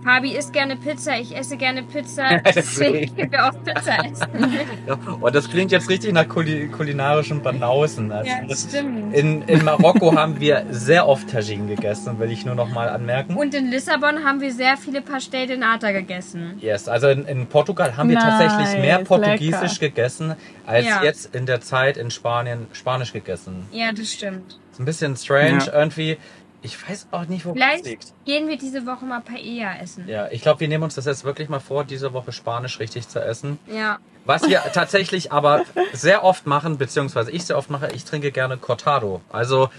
Fabi 0.04 0.36
isst 0.36 0.52
gerne 0.52 0.76
Pizza, 0.76 1.18
ich 1.20 1.36
esse 1.36 1.56
gerne 1.56 1.82
Pizza. 1.84 2.38
Deswegen 2.54 3.14
gehen 3.14 3.30
wir 3.30 3.46
auch 3.46 3.52
Pizza 3.64 4.04
essen. 4.04 4.26
Und 5.12 5.22
Oh, 5.22 5.30
das 5.30 5.48
klingt 5.48 5.70
jetzt 5.70 5.88
richtig 5.88 6.12
nach 6.12 6.28
kuli 6.28 6.68
kulinarischen 6.68 7.40
Banausen. 7.42 8.10
Also 8.10 8.28
Ja, 8.30 8.44
das- 8.48 8.66
stimmt. 8.68 9.14
In, 9.14 9.42
in 9.42 9.64
Marokko 9.64 10.14
haben 10.16 10.40
wir 10.40 10.66
sehr 10.70 11.06
oft 11.06 11.30
Tagine 11.30 11.66
gegessen, 11.76 12.18
will 12.18 12.30
ich 12.32 12.44
nur 12.44 12.54
noch 12.56 12.68
mal 12.70 12.88
anmerken. 12.88 13.36
Und 13.36 13.54
in 13.54 13.70
Lissabon 13.70 14.24
haben 14.24 14.40
wir 14.40 14.52
sehr 14.52 14.76
viele 14.76 15.02
Pastel 15.02 15.46
de 15.46 15.56
Nata 15.56 15.92
gegessen. 15.92 16.54
Yes, 16.60 16.88
also 16.88 17.08
in, 17.08 17.24
in 17.26 17.46
Portugal 17.46 17.96
haben 17.96 18.08
wir 18.08 18.16
Nice, 18.18 18.24
tatsächlich 18.38 18.80
mehr 18.82 18.98
Portugiesisch 19.04 19.80
lecker. 19.80 19.94
gegessen, 19.94 20.34
als 20.66 20.86
Ja. 20.86 21.02
jetzt 21.04 21.34
in 21.34 21.46
der 21.46 21.60
Zeit 21.60 21.96
in 21.96 22.10
Spanien 22.10 22.66
Spanisch 22.72 23.12
gegessen. 23.12 23.66
Ja, 23.70 23.92
das 23.92 24.12
stimmt. 24.12 24.58
Ist 24.72 24.80
ein 24.80 24.84
bisschen 24.86 25.16
strange 25.16 25.64
Ja. 25.66 25.72
irgendwie. 25.74 26.16
Ich 26.64 26.88
weiß 26.88 27.08
auch 27.10 27.26
nicht, 27.26 27.44
wo 27.44 27.54
Vielleicht 27.54 27.86
liegt. 27.86 28.12
gehen 28.24 28.46
wir 28.48 28.56
diese 28.56 28.86
Woche 28.86 29.04
mal 29.04 29.20
Paella 29.20 29.78
essen. 29.80 30.06
Ja, 30.06 30.28
ich 30.30 30.42
glaube, 30.42 30.60
wir 30.60 30.68
nehmen 30.68 30.84
uns 30.84 30.94
das 30.94 31.06
jetzt 31.06 31.24
wirklich 31.24 31.48
mal 31.48 31.58
vor, 31.60 31.84
diese 31.84 32.12
Woche 32.12 32.30
Spanisch 32.32 32.78
richtig 32.78 33.08
zu 33.08 33.18
essen. 33.20 33.58
Ja. 33.66 33.98
Was 34.24 34.48
wir 34.48 34.62
tatsächlich 34.72 35.32
aber 35.32 35.64
sehr 35.92 36.22
oft 36.22 36.46
machen, 36.46 36.78
beziehungsweise 36.78 37.32
ich 37.32 37.44
sehr 37.44 37.58
oft 37.58 37.68
mache, 37.70 37.88
ich 37.92 38.04
trinke 38.04 38.30
gerne 38.30 38.56
Cortado. 38.58 39.20
Also 39.30 39.70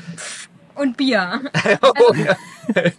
Und 0.75 0.97
Bier. 0.97 1.41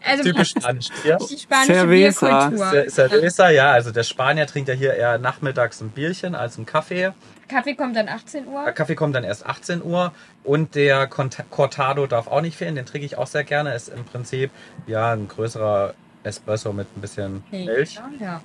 Also 0.06 0.22
typisch 0.24 0.50
Spanisch. 0.50 0.88
Ja. 1.04 1.16
die 1.16 1.38
spanische 1.38 1.72
Cerveza. 1.72 2.48
Bierkultur. 2.48 2.70
Ce- 2.70 2.90
Cerveza, 2.90 3.48
ja, 3.50 3.70
also 3.72 3.92
der 3.92 4.02
Spanier 4.02 4.46
trinkt 4.46 4.68
ja 4.68 4.74
hier 4.74 4.92
eher 4.94 5.16
nachmittags 5.18 5.80
ein 5.80 5.88
Bierchen 5.88 6.34
als 6.34 6.58
ein 6.58 6.66
Kaffee. 6.66 7.12
Kaffee 7.54 7.74
kommt 7.76 7.94
dann 7.94 8.08
18 8.08 8.44
Der 8.44 8.52
Uhr. 8.52 8.72
Kaffee 8.72 8.94
kommt 8.96 9.14
dann 9.14 9.22
erst 9.22 9.46
18 9.46 9.82
Uhr 9.84 10.12
und 10.42 10.74
der 10.74 11.06
Cortado 11.06 12.06
darf 12.08 12.26
auch 12.26 12.40
nicht 12.40 12.56
fehlen, 12.56 12.74
den 12.74 12.84
trinke 12.84 13.06
ich 13.06 13.16
auch 13.16 13.28
sehr 13.28 13.44
gerne. 13.44 13.74
Ist 13.74 13.88
im 13.90 14.04
Prinzip 14.04 14.50
ja 14.88 15.12
ein 15.12 15.28
größerer 15.28 15.94
Espresso 16.24 16.72
mit 16.72 16.88
ein 16.96 17.00
bisschen 17.00 17.44
Milch. 17.52 18.00
Ja. 18.18 18.40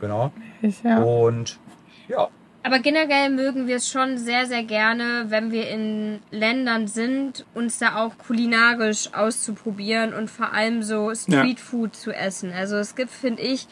Genau. 0.00 0.32
Ich, 0.62 0.82
ja. 0.82 1.02
Und 1.02 1.58
ja, 2.08 2.28
Aber 2.62 2.78
generell 2.78 3.30
mögen 3.30 3.66
wir 3.66 3.76
es 3.76 3.88
schon 3.90 4.16
sehr, 4.18 4.46
sehr 4.46 4.64
gerne, 4.64 5.26
wenn 5.28 5.52
wir 5.52 5.68
in 5.68 6.20
Ländern 6.30 6.88
sind, 6.88 7.44
uns 7.54 7.78
da 7.78 7.96
auch 7.96 8.16
kulinarisch 8.18 9.12
auszuprobieren 9.14 10.14
und 10.14 10.30
vor 10.30 10.52
allem 10.52 10.82
so 10.82 11.14
Streetfood 11.14 11.94
zu 11.94 12.12
essen. 12.12 12.52
Also 12.52 12.76
es 12.76 12.94
gibt, 12.94 13.10
finde 13.10 13.42
ich, 13.42 13.68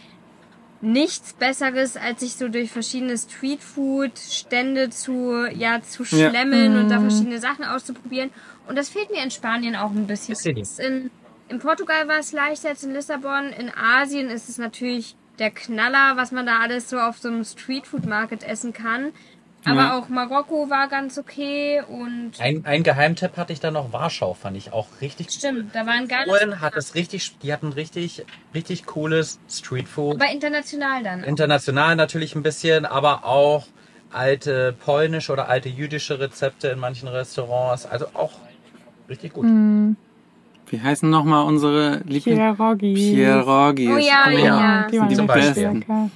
nichts 0.84 1.32
Besseres, 1.32 1.96
als 1.96 2.20
sich 2.20 2.34
so 2.36 2.48
durch 2.48 2.70
verschiedene 2.70 3.16
Streetfood-Stände 3.16 4.90
zu, 4.90 5.46
ja, 5.52 5.80
zu 5.82 6.02
Ja. 6.04 6.30
schlemmeln 6.30 6.76
und 6.76 6.88
da 6.88 7.00
verschiedene 7.00 7.38
Sachen 7.40 7.64
auszuprobieren. 7.64 8.30
Und 8.68 8.76
das 8.76 8.88
fehlt 8.88 9.10
mir 9.10 9.22
in 9.22 9.30
Spanien 9.30 9.76
auch 9.76 9.90
ein 9.90 10.06
bisschen. 10.06 10.36
In, 10.78 11.10
in 11.48 11.58
Portugal 11.58 12.08
war 12.08 12.18
es 12.18 12.32
leichter 12.32 12.70
als 12.70 12.82
in 12.82 12.92
Lissabon. 12.92 13.50
In 13.50 13.70
Asien 13.74 14.30
ist 14.30 14.48
es 14.48 14.58
natürlich 14.58 15.16
der 15.38 15.50
Knaller, 15.50 16.16
was 16.16 16.30
man 16.32 16.46
da 16.46 16.60
alles 16.60 16.88
so 16.88 16.98
auf 16.98 17.18
so 17.18 17.28
einem 17.28 17.44
Streetfood-Market 17.44 18.42
essen 18.44 18.72
kann. 18.72 19.12
Aber 19.66 19.76
Ja. 19.76 19.98
auch 19.98 20.08
Marokko 20.08 20.68
war 20.68 20.88
ganz 20.88 21.16
okay 21.18 21.82
und 21.88 22.32
ein, 22.38 22.64
ein 22.66 22.82
Geheimtipp 22.82 23.36
hatte 23.36 23.52
ich 23.52 23.60
da 23.60 23.70
noch. 23.70 23.92
Warschau 23.92 24.34
fand 24.34 24.56
ich 24.56 24.72
auch 24.72 24.86
richtig 25.00 25.30
stimmt, 25.30 25.74
da 25.74 25.86
waren 25.86 26.06
geile. 26.06 26.26
Polen 26.26 26.60
hat 26.60 26.76
es 26.76 26.94
richtig, 26.94 27.38
die 27.38 27.52
hatten 27.52 27.72
richtig, 27.72 28.24
richtig 28.54 28.84
cooles 28.86 29.38
Streetfood. 29.48 30.16
Aber 30.20 30.30
international 30.30 31.02
dann. 31.02 31.24
International 31.24 31.96
natürlich 31.96 32.34
ein 32.34 32.42
bisschen, 32.42 32.84
aber 32.84 33.24
auch 33.24 33.66
alte 34.12 34.74
polnische 34.84 35.32
oder 35.32 35.48
alte 35.48 35.68
jüdische 35.68 36.20
Rezepte 36.20 36.68
in 36.68 36.78
manchen 36.78 37.08
Restaurants. 37.08 37.86
Also 37.86 38.06
auch 38.14 38.32
richtig 39.08 39.32
gut. 39.32 39.44
Hm, 39.44 39.96
Wie 40.68 40.80
heißen 40.80 41.08
nochmal 41.08 41.44
unsere 41.46 41.98
Lieblings... 42.06 42.38
Pierogi. 42.56 42.94
Pierogis. 42.94 43.90
Oh 43.90 43.98
ja, 43.98 44.24
Oh 44.26 44.30
ja. 44.30 44.86
Die 44.90 44.98
waren 45.00 45.14
Zum 45.14 45.26
richtig 45.26 45.26
Beispiel. 45.26 45.68
lecker. 45.68 46.10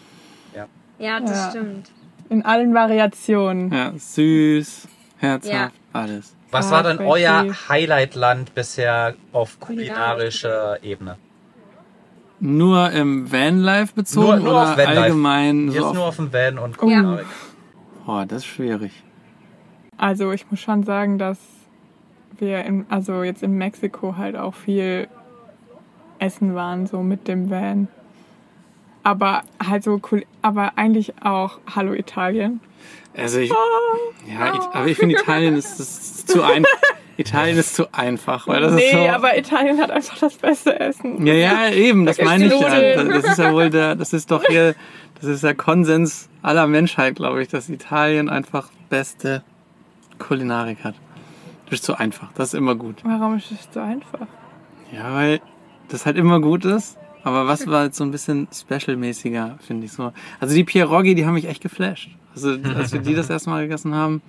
Ja, 1.01 1.21
das 1.21 1.31
Ja. 1.31 1.51
stimmt. 1.51 1.91
In 2.31 2.45
allen 2.45 2.75
Variationen. 2.75 3.73
Ja, 3.73 3.93
süß, 3.97 4.87
herzhaft, 5.19 5.55
Ja. 5.55 5.71
alles. 5.93 6.35
Was 6.51 6.71
war 6.71 6.83
denn 6.83 6.99
euer 6.99 7.45
Highlight-Land 7.69 8.55
bisher 8.55 9.15
auf 9.33 9.61
kulinarischer 9.61 10.83
Ebene? 10.83 11.17
Nur 12.41 12.91
im 12.93 13.31
Vanlife 13.31 13.95
bezogen 13.95 14.27
Nur- 14.27 14.37
nur 14.37 14.49
oder 14.51 14.63
auf 14.63 14.79
Vanlife. 14.79 15.01
allgemein 15.03 15.69
so 15.71 15.75
Jetzt 15.75 15.85
auf... 15.85 15.95
nur 15.95 16.05
auf 16.07 16.17
dem 16.17 16.33
Van 16.33 16.59
und. 16.59 16.77
Kulinarik. 16.79 17.27
Oh, 18.07 18.23
das 18.27 18.39
ist 18.39 18.47
schwierig. 18.47 18.93
Also 19.97 20.31
ich 20.33 20.49
muss 20.51 20.61
schon 20.61 20.85
sagen, 20.85 21.19
dass 21.19 21.39
wir 22.39 22.65
in, 22.65 22.87
also 22.89 23.23
jetzt 23.25 23.43
in 23.43 23.53
Mexiko 23.59 24.17
halt 24.17 24.37
auch 24.37 24.55
viel 24.55 25.09
essen 26.21 26.55
waren, 26.55 26.87
so 26.87 27.03
mit 27.03 27.27
dem 27.29 27.51
Van. 27.51 27.89
Aber 29.09 29.41
halt 29.67 29.85
so 29.85 30.03
cool, 30.13 30.27
aber 30.43 30.73
eigentlich 30.77 31.15
auch 31.23 31.61
Hallo 31.75 31.95
Italien. 31.95 32.61
Also 33.17 33.39
ich, 33.39 33.49
ja, 33.49 34.53
ich, 34.53 34.61
aber 34.61 34.87
ich 34.87 34.99
finde 34.99 35.19
Italien 35.19 35.57
ist, 35.57 35.81
ist 35.81 36.29
zu 36.29 36.43
einfach. 36.43 36.69
Italien 37.17 37.57
ist 37.57 37.75
zu 37.75 37.87
einfach, 37.95 38.47
weil 38.47 38.61
das 38.61 38.73
ist 38.73 38.77
nee, 38.77 38.93
so. 38.93 39.09
aber 39.09 39.39
Italien 39.39 39.81
hat 39.81 39.91
einfach 39.91 40.19
das 40.19 40.35
beste 40.35 40.79
Essen. 40.79 41.27
ja, 41.27 41.33
ja, 41.33 41.71
eben, 41.71 42.05
das 42.05 42.21
meine 42.21 42.49
ich 42.49 42.61
ja. 42.61 43.03
Das 43.03 43.25
ist 43.25 43.39
ja 43.39 43.55
wohl 43.55 43.71
der, 43.71 43.95
das 43.95 44.13
ist 44.13 44.31
doch 44.31 44.45
hier, 44.45 44.75
das 45.15 45.25
ist 45.25 45.43
der 45.43 45.55
Konsens 45.55 46.29
aller 46.43 46.67
Menschheit, 46.67 47.17
glaube 47.17 47.41
ich, 47.41 47.49
dass 47.49 47.71
Italien 47.71 48.29
einfach 48.29 48.69
beste 48.91 49.43
Kulinarik 50.19 50.85
hat. 50.85 50.97
Das 51.71 51.79
ist 51.79 51.85
zu 51.85 51.99
einfach, 51.99 52.29
das 52.35 52.49
ist 52.49 52.55
immer 52.55 52.75
gut. 52.75 52.97
Warum 53.05 53.39
ist 53.39 53.51
es 53.53 53.69
so 53.73 53.81
einfach? 53.81 54.27
Ja, 54.93 55.15
weil 55.15 55.41
das 55.89 56.05
halt 56.05 56.19
immer 56.19 56.43
gut 56.43 56.67
ist. 56.67 56.99
Aber 57.29 57.47
was 57.47 57.67
war 57.67 57.85
jetzt 57.85 57.99
so 57.99 58.05
ein 58.05 58.11
bisschen 58.11 58.49
special-mäßiger, 58.53 59.59
finde 59.61 59.85
ich 59.85 59.93
so. 59.93 60.13
Also 60.41 60.55
die 60.55 60.65
Pierogi, 60.65 61.15
die 61.15 61.27
haben 61.27 61.35
mich 61.35 61.47
echt 61.47 61.63
geflasht. 61.63 62.09
Also 62.35 62.57
als 62.75 62.93
wir 62.93 63.01
die 63.01 63.15
das 63.15 63.29
erste 63.29 63.51
Mal 63.51 63.65
gegessen 63.65 63.95
haben, 63.95 64.23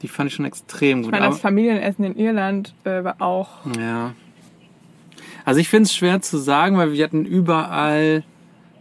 die 0.00 0.08
fand 0.08 0.30
ich 0.30 0.34
schon 0.34 0.46
extrem 0.46 1.00
Ich 1.00 1.04
gut. 1.04 1.12
meine, 1.12 1.26
das 1.26 1.40
Familienessen 1.40 2.04
in 2.06 2.16
Irland 2.16 2.74
äh, 2.84 3.04
war 3.04 3.16
auch 3.20 3.66
Ja. 3.78 4.14
Also 5.44 5.60
ich 5.60 5.68
finde 5.68 5.84
es 5.84 5.94
schwer 5.94 6.22
zu 6.22 6.38
sagen, 6.38 6.78
weil 6.78 6.92
wir 6.92 7.04
hatten 7.04 7.26
überall, 7.26 8.22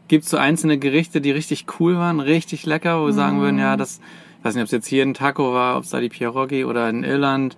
gibt 0.07 0.25
so 0.25 0.37
einzelne 0.37 0.77
Gerichte, 0.77 1.19
die 1.19 1.31
richtig 1.31 1.65
cool 1.79 1.97
waren, 1.97 2.19
richtig 2.21 2.65
lecker, 2.65 3.01
wo 3.01 3.07
wir 3.07 3.13
sagen 3.13 3.41
würden, 3.41 3.59
ja, 3.59 3.75
das, 3.75 3.99
ich 4.39 4.45
weiß 4.45 4.55
nicht, 4.55 4.61
ob 4.61 4.67
es 4.67 4.71
jetzt 4.71 4.87
hier 4.87 5.03
ein 5.03 5.13
Taco 5.13 5.53
war, 5.53 5.75
ob 5.75 5.83
es 5.83 5.89
da 5.89 5.99
die 5.99 6.09
Pierogi 6.09 6.63
oder 6.63 6.89
in 6.89 7.03
Irland 7.03 7.57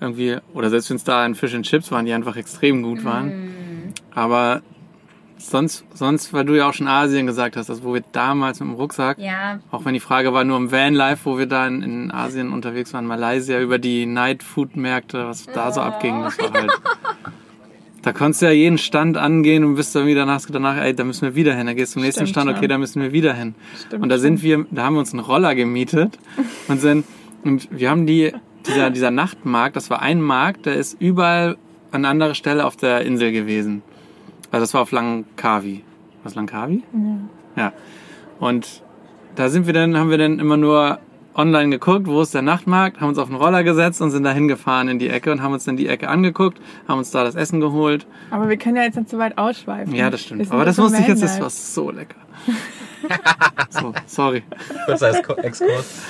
irgendwie, 0.00 0.38
oder 0.54 0.70
selbst 0.70 0.90
wenn 0.90 0.96
es 0.96 1.04
da 1.04 1.22
ein 1.22 1.34
Fish 1.34 1.54
and 1.54 1.66
Chips 1.66 1.92
waren, 1.92 2.06
die 2.06 2.12
einfach 2.12 2.36
extrem 2.36 2.82
gut 2.82 3.04
waren. 3.04 3.92
Aber 4.14 4.62
sonst, 5.38 5.84
sonst, 5.94 6.32
weil 6.32 6.44
du 6.44 6.54
ja 6.56 6.68
auch 6.68 6.74
schon 6.74 6.88
Asien 6.88 7.26
gesagt 7.26 7.56
hast, 7.56 7.70
also 7.70 7.84
wo 7.84 7.94
wir 7.94 8.02
damals 8.12 8.60
mit 8.60 8.68
dem 8.68 8.74
Rucksack, 8.74 9.18
Ja, 9.18 9.60
auch 9.70 9.84
wenn 9.84 9.94
die 9.94 10.00
Frage 10.00 10.32
war 10.32 10.44
nur 10.44 10.56
im 10.56 10.70
Vanlife, 10.70 11.24
wo 11.24 11.38
wir 11.38 11.46
da 11.46 11.66
in, 11.66 11.82
in 11.82 12.10
Asien 12.10 12.52
unterwegs 12.52 12.92
waren, 12.92 13.06
Malaysia, 13.06 13.60
über 13.60 13.78
die 13.78 14.06
Night-Food-Märkte, 14.06 15.26
was 15.26 15.46
da 15.46 15.72
so 15.72 15.80
abging, 15.80 16.22
das 16.22 16.38
war 16.38 16.52
halt... 16.52 16.72
Da 18.02 18.12
konntest 18.12 18.42
du 18.42 18.46
ja 18.46 18.52
jeden 18.52 18.78
Stand 18.78 19.16
angehen 19.16 19.64
und 19.64 19.74
bist 19.74 19.94
dann 19.94 20.06
wieder 20.06 20.20
danach, 20.20 20.40
danach 20.50 20.76
ey, 20.76 20.94
da 20.94 21.04
müssen 21.04 21.22
wir 21.22 21.34
wieder 21.34 21.54
hin. 21.54 21.66
Da 21.66 21.74
gehst 21.74 21.92
du 21.92 21.94
zum 21.94 22.02
nächsten 22.02 22.26
Stimmt 22.26 22.30
Stand, 22.30 22.50
okay, 22.50 22.60
schon. 22.60 22.68
da 22.68 22.78
müssen 22.78 23.02
wir 23.02 23.12
wieder 23.12 23.34
hin. 23.34 23.54
Stimmt 23.86 24.02
und 24.02 24.08
da 24.08 24.18
sind 24.18 24.42
wir, 24.42 24.64
da 24.70 24.84
haben 24.84 24.94
wir 24.94 25.00
uns 25.00 25.12
einen 25.12 25.20
Roller 25.20 25.54
gemietet 25.54 26.18
und 26.68 26.80
sind, 26.80 27.04
und 27.44 27.68
wir 27.70 27.90
haben 27.90 28.06
die, 28.06 28.32
dieser, 28.66 28.90
dieser 28.90 29.10
Nachtmarkt, 29.10 29.76
das 29.76 29.90
war 29.90 30.00
ein 30.00 30.22
Markt, 30.22 30.66
der 30.66 30.76
ist 30.76 30.96
überall 31.00 31.58
an 31.90 32.04
anderer 32.04 32.34
Stelle 32.34 32.64
auf 32.64 32.76
der 32.76 33.02
Insel 33.02 33.32
gewesen. 33.32 33.82
Also 34.50 34.62
das 34.64 34.74
war 34.74 34.80
auf 34.82 34.92
Langkawi. 34.92 35.82
Was 36.24 36.34
Langkawi? 36.34 36.82
Ja. 37.56 37.62
Ja. 37.64 37.72
Und 38.40 38.82
da 39.36 39.48
sind 39.48 39.66
wir 39.66 39.72
dann, 39.72 39.96
haben 39.96 40.10
wir 40.10 40.18
dann 40.18 40.38
immer 40.38 40.56
nur 40.56 40.98
online 41.34 41.70
geguckt, 41.70 42.06
wo 42.08 42.20
ist 42.20 42.34
der 42.34 42.42
Nachtmarkt, 42.42 43.00
haben 43.00 43.10
uns 43.10 43.18
auf 43.18 43.28
den 43.28 43.36
Roller 43.36 43.62
gesetzt 43.62 44.00
und 44.02 44.10
sind 44.10 44.24
da 44.24 44.32
hingefahren 44.32 44.88
in 44.88 44.98
die 44.98 45.08
Ecke 45.08 45.30
und 45.30 45.40
haben 45.42 45.52
uns 45.52 45.64
dann 45.64 45.76
die 45.76 45.86
Ecke 45.86 46.08
angeguckt, 46.08 46.60
haben 46.88 46.98
uns 46.98 47.10
da 47.12 47.22
das 47.22 47.36
Essen 47.36 47.60
geholt. 47.60 48.06
Aber 48.30 48.48
wir 48.48 48.56
können 48.56 48.76
ja 48.76 48.82
jetzt 48.82 48.96
nicht 48.96 49.08
so 49.10 49.18
weit 49.18 49.38
ausschweifen. 49.38 49.94
Ja, 49.94 50.10
das 50.10 50.22
stimmt. 50.22 50.50
Aber 50.50 50.64
das 50.64 50.78
wusste 50.78 51.00
ich 51.00 51.06
jetzt, 51.08 51.22
das 51.22 51.40
war 51.40 51.50
so 51.50 51.90
lecker. 51.92 52.16
so, 53.70 53.92
sorry. 54.06 54.42
Kurzer 54.86 55.10
Ex- 55.16 55.30
Exkurs. 55.60 56.02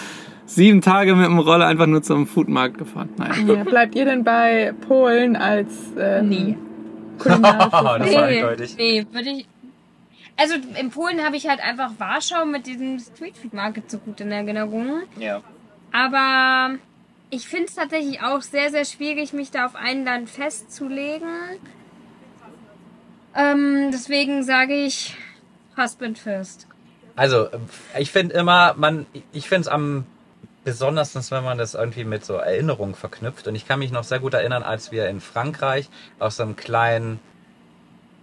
Sieben 0.47 0.81
Tage 0.81 1.15
mit 1.15 1.27
dem 1.27 1.39
Roller 1.39 1.67
einfach 1.67 1.87
nur 1.87 2.03
zum 2.03 2.27
Foodmarkt 2.27 2.79
gefahren. 2.79 3.11
Nein. 3.19 3.47
Ja, 3.49 3.65
bleibt 3.65 3.95
ihr 3.95 4.07
denn 4.07 4.25
bei 4.25 4.73
Polen 4.87 5.37
als 5.37 5.69
ähm, 5.99 6.29
Nee. 6.31 6.57
war 7.25 7.99
nee, 7.99 8.17
eindeutig. 8.17 8.77
nee, 8.77 9.07
würde 9.11 9.31
ich. 9.31 9.49
Also 10.37 10.55
in 10.79 10.91
Polen 10.91 11.25
habe 11.25 11.37
ich 11.37 11.49
halt 11.49 11.61
einfach 11.61 11.93
Warschau 11.99 12.45
mit 12.45 12.67
diesem 12.67 12.99
Streetfood 13.01 13.53
Market 13.53 13.91
so 13.91 13.99
gut 13.99 14.21
in 14.21 14.31
Erinnerung. 14.31 15.03
Ja. 15.19 15.43
Aber 15.93 16.77
ich 17.31 17.49
finde 17.49 17.67
es 17.67 17.75
tatsächlich 17.75 18.23
auch 18.23 18.41
sehr, 18.43 18.71
sehr 18.71 18.85
schwierig, 18.85 19.33
mich 19.33 19.51
da 19.51 19.67
auf 19.67 19.75
ein 19.75 20.05
Land 20.05 20.31
festzulegen. 20.31 21.29
Ähm, 23.35 23.91
deswegen 23.93 24.43
sage 24.45 24.75
ich 24.75 25.17
Husband 25.77 26.19
first. 26.19 26.67
Also, 27.17 27.49
ich 27.99 28.13
finde 28.13 28.35
immer, 28.35 28.75
man, 28.77 29.07
ich 29.33 29.49
finde 29.49 29.63
es 29.63 29.69
am 29.69 30.07
besondersten, 30.69 31.23
wenn 31.31 31.45
man 31.45 31.57
das 31.57 31.73
irgendwie 31.73 32.05
mit 32.05 32.27
so 32.27 32.35
Erinnerungen 32.35 32.95
verknüpft. 32.95 33.49
Und 33.49 33.55
ich 33.55 33.67
kann 33.67 33.79
mich 33.79 33.91
noch 33.91 34.05
sehr 34.05 34.19
gut 34.19 34.35
erinnern, 34.35 34.63
als 34.63 34.93
wir 34.93 35.09
in 35.09 35.23
Frankreich 35.23 35.89
auf 36.19 36.35
so 36.35 36.43
einem 36.43 36.57
kleinen, 36.57 37.21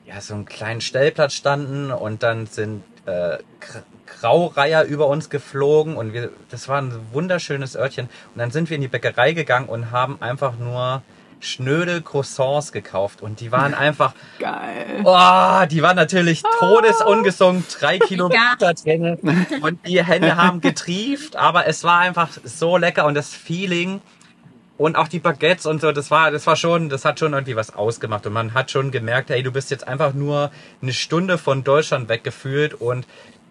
ja, 0.06 0.22
so 0.22 0.36
einem 0.36 0.46
kleinen 0.46 0.80
Stellplatz 0.80 1.34
standen 1.34 1.92
und 1.92 2.22
dann 2.22 2.46
sind 2.46 2.84
äh, 3.08 3.40
Graureiher 4.06 4.84
über 4.84 5.08
uns 5.08 5.32
geflogen 5.32 5.98
und 5.98 6.14
wir, 6.14 6.30
das 6.52 6.70
war 6.70 6.80
ein 6.80 6.94
wunderschönes 7.12 7.76
Örtchen. 7.76 8.10
Und 8.36 8.40
dann 8.40 8.52
sind 8.52 8.70
wir 8.70 8.76
in 8.76 8.82
die 8.82 8.88
Bäckerei 8.88 9.34
gegangen 9.34 9.68
und 9.68 9.90
haben 9.90 10.22
einfach 10.22 10.60
nur 10.60 11.02
schnöde 11.46 12.02
Croissants 12.02 12.72
gekauft 12.72 13.22
und 13.22 13.40
die 13.40 13.52
waren 13.52 13.74
einfach, 13.76 14.14
Geil. 14.40 15.02
oh, 15.04 15.66
die 15.70 15.82
waren 15.82 15.96
natürlich 15.96 16.44
todesungesund, 16.60 17.66
drei 17.80 18.00
Kilo 18.08 18.30
Ja. 18.32 18.52
Butter 18.58 18.74
drin 18.74 19.18
und 19.62 19.86
die 19.88 20.04
Hände 20.04 20.36
haben 20.38 20.62
getrieft, 20.62 21.36
aber 21.36 21.68
es 21.68 21.84
war 21.84 22.00
einfach 22.00 22.30
so 22.44 22.78
lecker 22.78 23.06
und 23.06 23.16
das 23.16 23.34
Feeling 23.34 24.02
und 24.78 24.98
auch 24.98 25.08
die 25.08 25.20
Baguettes 25.20 25.66
und 25.66 25.80
so, 25.80 25.92
das 25.94 26.12
war, 26.12 26.32
das 26.32 26.46
war 26.48 26.58
schon, 26.58 26.90
das 26.90 27.06
hat 27.06 27.20
schon 27.20 27.32
irgendwie 27.34 27.56
was 27.56 27.74
ausgemacht 27.74 28.26
und 28.28 28.34
man 28.34 28.54
hat 28.54 28.72
schon 28.72 28.92
gemerkt, 28.92 29.30
hey, 29.30 29.42
du 29.42 29.52
bist 29.52 29.72
jetzt 29.72 29.88
einfach 29.88 30.14
nur 30.14 30.52
eine 30.82 30.92
Stunde 30.92 31.38
von 31.38 31.64
Deutschland 31.64 32.10
weggefühlt 32.10 32.74
und 32.74 33.08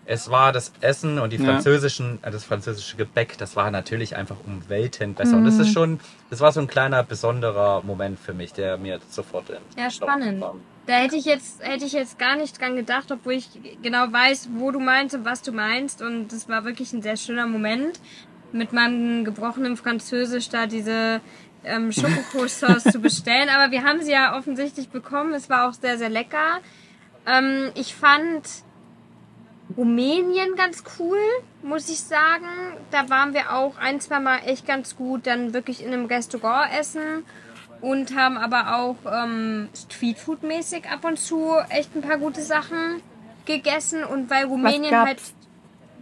es 0.07 0.31
war 0.31 0.53
das 0.53 0.73
Essen 0.81 1.19
und 1.19 1.33
die 1.33 1.37
Ja. 1.39 1.45
französischen, 1.45 2.19
äh, 2.23 2.31
das 2.31 2.45
französische 2.45 2.97
Gebäck, 2.97 3.39
das 3.39 3.57
war 3.57 3.71
natürlich 3.71 4.17
einfach 4.17 4.37
um 4.45 4.69
Welten 4.69 5.15
besser. 5.15 5.39
Und 5.39 5.45
das 5.45 5.59
ist 5.59 5.71
schon, 5.71 6.01
das 6.31 6.41
war 6.41 6.53
so 6.53 6.61
ein 6.61 6.67
kleiner 6.67 7.03
besonderer 7.03 7.83
Moment 7.83 8.19
für 8.19 8.35
mich, 8.35 8.53
der 8.53 8.77
mir 8.77 9.01
sofort 9.09 9.51
in 9.51 9.57
Ja, 9.77 9.91
spannend. 9.91 10.45
Da 10.87 10.95
hätte 10.97 11.17
ich 11.17 11.25
jetzt, 11.25 11.63
hätte 11.67 11.87
ich 11.87 11.93
jetzt 11.93 12.19
gar 12.19 12.37
nicht 12.37 12.61
dran 12.61 12.77
gedacht, 12.77 13.11
obwohl 13.11 13.33
ich 13.35 13.49
genau 13.83 14.13
weiß, 14.13 14.51
wo 14.57 14.71
du 14.71 14.81
meinst 14.81 15.15
und 15.15 15.25
was 15.25 15.41
du 15.41 15.53
meinst. 15.53 16.03
Und 16.03 16.29
das 16.29 16.47
war 16.49 16.65
wirklich 16.65 16.93
ein 16.93 17.01
sehr 17.01 17.17
schöner 17.17 17.47
Moment, 17.47 17.99
mit 18.53 18.73
meinem 18.75 19.25
gebrochenen 19.25 19.79
Französisch 19.79 20.51
da 20.51 20.67
diese 20.67 21.23
ähm, 21.65 21.91
Schokocroissants 21.91 22.85
zu 22.85 22.99
bestellen. 22.99 23.49
Aber 23.49 23.73
wir 23.73 23.83
haben 23.83 24.03
sie 24.03 24.13
ja 24.13 24.37
offensichtlich 24.37 24.91
bekommen. 24.91 25.33
Es 25.33 25.49
war 25.49 25.67
auch 25.69 25.73
sehr, 25.73 25.97
sehr 25.97 26.11
lecker. 26.11 26.59
Ähm, 27.27 27.71
ich 27.75 27.95
fand 27.95 28.43
Rumänien 29.77 30.55
ganz 30.57 30.85
cool, 30.99 31.19
muss 31.63 31.89
ich 31.89 32.01
sagen. 32.01 32.47
Da 32.91 33.09
waren 33.11 33.33
wir 33.35 33.53
auch 33.53 33.77
ein, 33.79 34.01
zwei 34.01 34.21
Mal 34.21 34.39
echt 34.47 34.67
ganz 34.67 34.97
gut, 34.97 35.27
dann 35.27 35.55
wirklich 35.55 35.83
in 35.85 35.93
einem 35.93 36.07
Restaurant 36.07 36.71
essen 36.79 37.25
und 37.81 38.15
haben 38.17 38.37
aber 38.37 38.77
auch 38.77 38.97
ähm, 39.11 39.69
Streetfood-mäßig 39.75 40.85
ab 40.91 41.05
und 41.05 41.19
zu 41.19 41.55
echt 41.71 41.95
ein 41.97 42.03
paar 42.03 42.19
gute 42.19 42.43
Sachen 42.43 43.01
gegessen 43.47 44.05
und 44.05 44.31
weil 44.31 44.45
Rumänien 44.45 44.91
gab's? 44.91 45.07
halt 45.09 45.21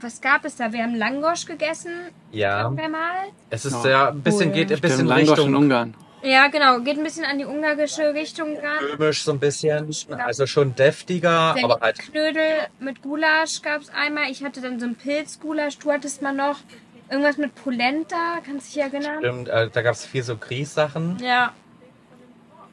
was 0.01 0.21
gab 0.21 0.45
es 0.45 0.57
da? 0.57 0.73
Wir 0.73 0.83
haben 0.83 0.97
Langosch 0.97 1.47
gegessen, 1.47 1.93
Ja, 2.33 2.63
irgendwann 2.65 2.91
mal. 2.91 3.15
es 3.51 3.65
ist 3.65 3.85
Ja. 3.85 4.09
ein 4.09 4.21
bisschen, 4.21 4.49
Cool. 4.49 4.55
geht 4.55 4.63
ein 4.73 4.79
Stimmt, 4.79 4.83
bisschen 4.83 5.07
Langosch 5.07 5.23
in 5.29 5.35
Richtung 5.35 5.55
Ungarn. 5.55 5.95
Ja, 6.23 6.49
genau, 6.49 6.79
geht 6.81 6.99
ein 6.99 7.05
bisschen 7.05 7.25
an 7.25 7.39
die 7.39 7.45
ungarische 7.45 8.15
Richtung 8.15 8.57
ran. 8.57 8.85
römisch 8.93 9.25
so 9.25 9.33
ein 9.33 9.41
bisschen, 9.41 9.91
also 10.19 10.47
schon 10.47 10.75
deftiger, 10.75 11.55
Der 11.57 11.65
aber 11.65 11.81
halt 11.81 11.99
Knödel 11.99 12.69
mit 12.79 13.03
Gulasch 13.03 13.61
gab's 13.63 13.89
einmal. 13.91 14.31
Ich 14.31 14.45
hatte 14.45 14.61
dann 14.61 14.79
so 14.79 14.87
ein 14.87 14.95
Pilzgulasch. 14.95 15.79
Du 15.79 15.91
hattest 15.91 16.23
mal 16.23 16.33
noch 16.33 16.59
irgendwas 17.11 17.37
mit 17.39 17.55
Polenta, 17.55 18.39
kannst 18.45 18.71
du 18.71 18.81
dich 18.81 18.93
erinnern? 18.93 19.19
stimmt, 19.19 19.49
äh, 19.49 19.69
da 19.71 19.83
gab 19.83 19.95
es 19.95 20.07
viel 20.07 20.23
so 20.23 20.37
Grießsachen. 20.37 21.19
Ja. 21.21 21.53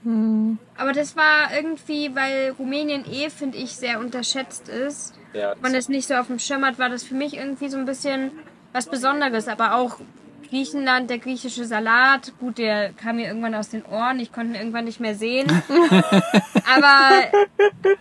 Hm. 0.04 0.58
Aber 0.78 0.94
das 0.94 1.16
war 1.18 1.54
irgendwie, 1.54 2.16
weil 2.16 2.52
Rumänien 2.58 3.04
eh, 3.12 3.30
finde 3.30 3.58
ich, 3.58 3.76
sehr 3.76 4.00
unterschätzt 4.00 4.70
ist. 4.70 5.16
Ja, 5.34 5.56
man 5.62 5.76
es 5.76 5.90
nicht 5.90 6.08
so 6.08 6.16
auf 6.16 6.28
dem 6.28 6.40
Schirm 6.40 6.66
hat, 6.66 6.80
war 6.80 6.90
das 6.90 7.04
für 7.04 7.16
mich 7.16 7.36
irgendwie 7.36 7.70
so 7.70 7.78
ein 7.78 7.86
bisschen 7.86 8.32
was 8.72 8.88
Besonderes. 8.88 9.48
Aber 9.48 9.76
auch 9.76 10.00
Griechenland, 10.50 11.10
der 11.10 11.20
griechische 11.20 11.66
Salat, 11.66 12.34
gut, 12.40 12.58
der 12.58 12.92
kam 12.94 13.18
mir 13.18 13.28
irgendwann 13.28 13.54
aus 13.54 13.70
den 13.70 13.86
Ohren, 13.86 14.20
ich 14.20 14.32
konnte 14.32 14.54
ihn 14.54 14.60
irgendwann 14.60 14.86
nicht 14.86 15.00
mehr 15.00 15.14
sehen. 15.14 15.48
Aber 16.66 17.28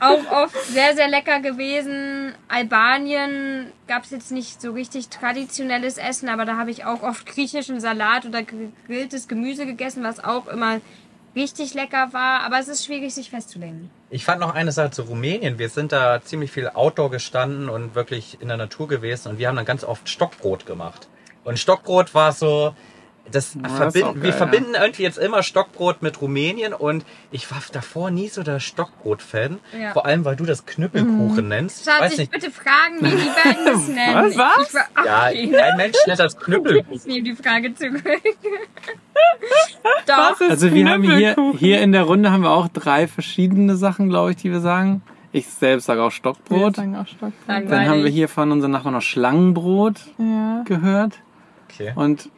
auch 0.00 0.44
oft 0.44 0.56
sehr, 0.66 0.94
sehr 0.94 1.08
lecker 1.08 1.40
gewesen. 1.40 2.34
Albanien 2.48 3.72
gab 3.86 4.04
es 4.04 4.10
jetzt 4.10 4.32
nicht 4.32 4.60
so 4.60 4.72
richtig 4.72 5.08
traditionelles 5.08 5.98
Essen, 5.98 6.28
aber 6.28 6.44
da 6.44 6.56
habe 6.56 6.70
ich 6.70 6.84
auch 6.84 7.02
oft 7.02 7.26
griechischen 7.26 7.80
Salat 7.80 8.26
oder 8.26 8.42
gegrilltes 8.42 9.28
Gemüse 9.28 9.64
gegessen, 9.64 10.04
was 10.04 10.22
auch 10.22 10.46
immer 10.48 10.80
richtig 11.34 11.74
lecker 11.74 12.12
war. 12.12 12.40
Aber 12.40 12.58
es 12.58 12.68
ist 12.68 12.84
schwierig, 12.84 13.14
sich 13.14 13.30
festzulegen. 13.30 13.90
Ich 14.10 14.24
fand 14.24 14.40
noch 14.40 14.54
eine 14.54 14.72
Sache 14.72 14.90
zu 14.90 15.02
Rumänien. 15.02 15.58
Wir 15.58 15.68
sind 15.68 15.92
da 15.92 16.20
ziemlich 16.22 16.50
viel 16.50 16.68
Outdoor 16.68 17.10
gestanden 17.10 17.68
und 17.68 17.94
wirklich 17.94 18.38
in 18.40 18.48
der 18.48 18.56
Natur 18.56 18.88
gewesen 18.88 19.28
und 19.28 19.38
wir 19.38 19.48
haben 19.48 19.56
dann 19.56 19.64
ganz 19.64 19.84
oft 19.84 20.08
Stockbrot 20.08 20.66
gemacht. 20.66 21.08
Und 21.48 21.58
Stockbrot 21.58 22.14
war 22.14 22.32
so, 22.32 22.74
das, 23.30 23.52
das 23.60 23.72
ist 23.72 23.76
verbinden, 23.76 24.12
geil, 24.14 24.22
wir 24.22 24.30
ja. 24.30 24.36
verbinden 24.36 24.74
irgendwie 24.80 25.02
jetzt 25.02 25.18
immer 25.18 25.42
Stockbrot 25.42 26.00
mit 26.02 26.20
Rumänien 26.22 26.72
und 26.72 27.04
ich 27.30 27.50
war 27.50 27.58
davor 27.72 28.10
nie 28.10 28.28
so 28.28 28.42
der 28.42 28.58
Stockbrot-Fan. 28.60 29.58
Ja. 29.78 29.92
Vor 29.92 30.06
allem, 30.06 30.24
weil 30.24 30.36
du 30.36 30.44
das 30.46 30.64
Knüppelkuchen 30.66 31.48
nennst. 31.48 31.84
Schatz, 31.84 32.00
Weiß 32.00 32.12
ich 32.12 32.18
nicht. 32.20 32.32
bitte 32.32 32.50
fragen, 32.50 32.96
wie 33.00 33.10
die 33.10 33.30
beiden 33.44 33.64
das 33.66 33.88
nennen. 33.88 34.32
Was? 34.38 34.68
Ich, 34.68 34.74
war, 34.74 34.84
ach, 34.94 35.04
Ja, 35.04 35.26
okay. 35.28 35.50
kein 35.50 35.76
Mensch 35.76 35.96
nennt 36.06 36.20
das 36.20 36.36
Knüppelkuchen. 36.38 36.92
Ich 36.94 37.06
nehme 37.06 37.22
die 37.22 37.34
Frage 37.34 37.74
zurück. 37.74 38.02
Was 39.82 40.38
Doch. 40.38 40.48
Also 40.48 40.72
wir 40.72 40.88
haben 40.88 41.02
hier, 41.02 41.36
hier 41.58 41.80
in 41.80 41.92
der 41.92 42.04
Runde 42.04 42.30
haben 42.30 42.42
wir 42.42 42.50
auch 42.50 42.68
drei 42.68 43.06
verschiedene 43.08 43.76
Sachen, 43.76 44.08
glaube 44.08 44.30
ich, 44.30 44.36
die 44.36 44.50
wir 44.50 44.60
sagen. 44.60 45.02
Ich 45.32 45.46
selbst 45.48 45.84
sage 45.86 46.00
auch 46.02 46.06
Wir 46.06 46.12
Stockbrot. 46.12 46.76
sagen 46.76 46.96
auch 46.96 47.06
Stockbrot. 47.06 47.32
Sagen 47.46 47.68
Dann 47.68 47.88
haben 47.88 48.02
wir 48.04 48.10
hier 48.10 48.28
von 48.28 48.50
unseren 48.52 48.70
Nachbarn 48.70 48.94
noch 48.94 49.02
Schlangenbrot 49.02 49.96
Ja, 50.18 50.62
gehört. 50.64 51.18
Okay. 51.70 51.92
Und 51.94 52.28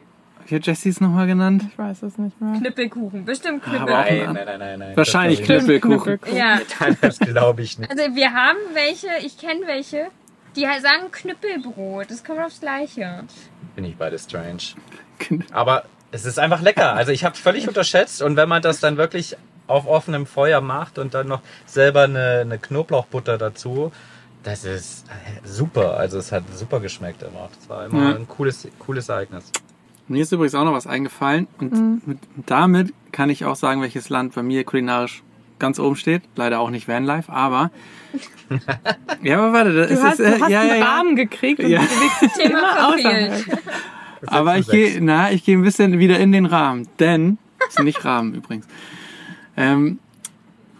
wie 0.47 0.55
hat 0.55 0.65
Jessie 0.65 0.89
es 0.89 0.99
nochmal 0.99 1.27
genannt? 1.27 1.63
ich 1.71 1.77
weiß 1.77 2.03
es 2.03 2.17
nicht 2.17 2.39
mehr. 2.41 2.57
Knüppelkuchen, 2.59 3.25
bestimmt 3.25 3.63
Knüppelkuchen. 3.63 3.93
ein- 3.95 4.17
Nein, 4.25 4.33
nein, 4.33 4.45
nein, 4.45 4.59
nein, 4.59 4.79
nein. 4.79 4.97
Wahrscheinlich 4.97 5.39
ich 5.41 5.45
Knüppelkuchen. 5.45 6.19
Ja, 6.35 6.59
das 7.01 7.19
glaube 7.19 7.61
ich 7.61 7.77
nicht. 7.79 7.89
also 7.89 8.03
wir 8.15 8.33
haben 8.33 8.57
welche, 8.73 9.07
ich 9.25 9.37
kenne 9.37 9.61
welche, 9.67 10.07
die 10.55 10.67
halt 10.67 10.81
sagen 10.81 11.11
Knüppelbrot. 11.11 12.09
Das 12.09 12.23
kommt 12.23 12.39
aufs 12.39 12.59
Gleiche. 12.59 13.23
Bin 13.75 13.85
ich 13.85 13.95
beide 13.95 14.17
strange. 14.19 14.57
Aber 15.51 15.85
es 16.11 16.25
ist 16.25 16.39
einfach 16.39 16.61
lecker. 16.61 16.93
Also 16.93 17.11
ich 17.11 17.23
habe 17.23 17.37
völlig 17.37 17.67
unterschätzt 17.67 18.21
und 18.21 18.35
wenn 18.35 18.49
man 18.49 18.61
das 18.61 18.79
dann 18.81 18.97
wirklich 18.97 19.37
auf 19.67 19.87
offenem 19.87 20.25
Feuer 20.25 20.59
macht 20.59 20.97
und 20.97 21.13
dann 21.13 21.27
noch 21.27 21.41
selber 21.65 22.03
eine, 22.03 22.39
eine 22.41 22.57
Knoblauchbutter 22.57 23.37
dazu, 23.37 23.93
das 24.43 24.63
ist 24.65 25.05
äh, 25.09 25.47
super. 25.47 25.97
Also 25.97 26.17
es 26.17 26.31
hat 26.31 26.43
super 26.55 26.79
geschmeckt 26.79 27.21
immer. 27.23 27.49
Das 27.57 27.69
war 27.69 27.85
immer 27.85 28.09
Ja. 28.11 28.15
ein 28.15 28.27
cooles, 28.27 28.67
cooles 28.79 29.09
Ereignis. 29.09 29.51
Mir 30.07 30.23
ist 30.23 30.31
übrigens 30.31 30.55
auch 30.55 30.65
noch 30.65 30.73
was 30.73 30.87
eingefallen 30.87 31.47
und 31.59 31.71
Mhm. 31.73 32.01
mit, 32.05 32.17
damit 32.45 32.93
kann 33.11 33.29
ich 33.29 33.45
auch 33.45 33.55
sagen, 33.55 33.81
welches 33.81 34.09
Land 34.09 34.35
bei 34.35 34.43
mir 34.43 34.63
kulinarisch 34.63 35.23
ganz 35.59 35.79
oben 35.79 35.95
steht. 35.95 36.23
Leider 36.35 36.59
auch 36.59 36.69
nicht 36.69 36.87
Vanlife, 36.87 37.31
aber 37.31 37.71
ja, 39.23 39.37
aber 39.37 39.53
warte, 39.53 39.73
das 39.73 39.87
Du 39.87 39.93
ist 39.93 40.03
hast, 40.03 40.19
äh, 40.19 40.37
du 40.37 40.41
hast 40.43 40.49
ja, 40.49 40.63
ja, 40.63 40.71
einen 40.73 40.81
ja. 40.81 40.85
Rahmen 40.85 41.15
gekriegt 41.15 41.59
und 41.59 41.69
Ja. 41.69 41.81
du 41.81 41.87
dich 41.87 42.33
Thema 42.37 42.59
immer 42.59 42.97
verfehlt. 42.99 43.45
Aber 44.27 44.57
ich 44.57 44.67
gehe, 44.67 44.99
na, 45.01 45.31
ich 45.31 45.43
gehe 45.43 45.57
ein 45.57 45.63
bisschen 45.63 45.97
wieder 45.99 46.19
in 46.19 46.31
den 46.31 46.45
Rahmen, 46.45 46.87
denn 46.99 47.37
das 47.59 47.69
ist 47.77 47.83
nicht 47.83 48.03
Rahmen 48.03 48.33
übrigens. 48.35 48.67
Ähm, 49.57 49.99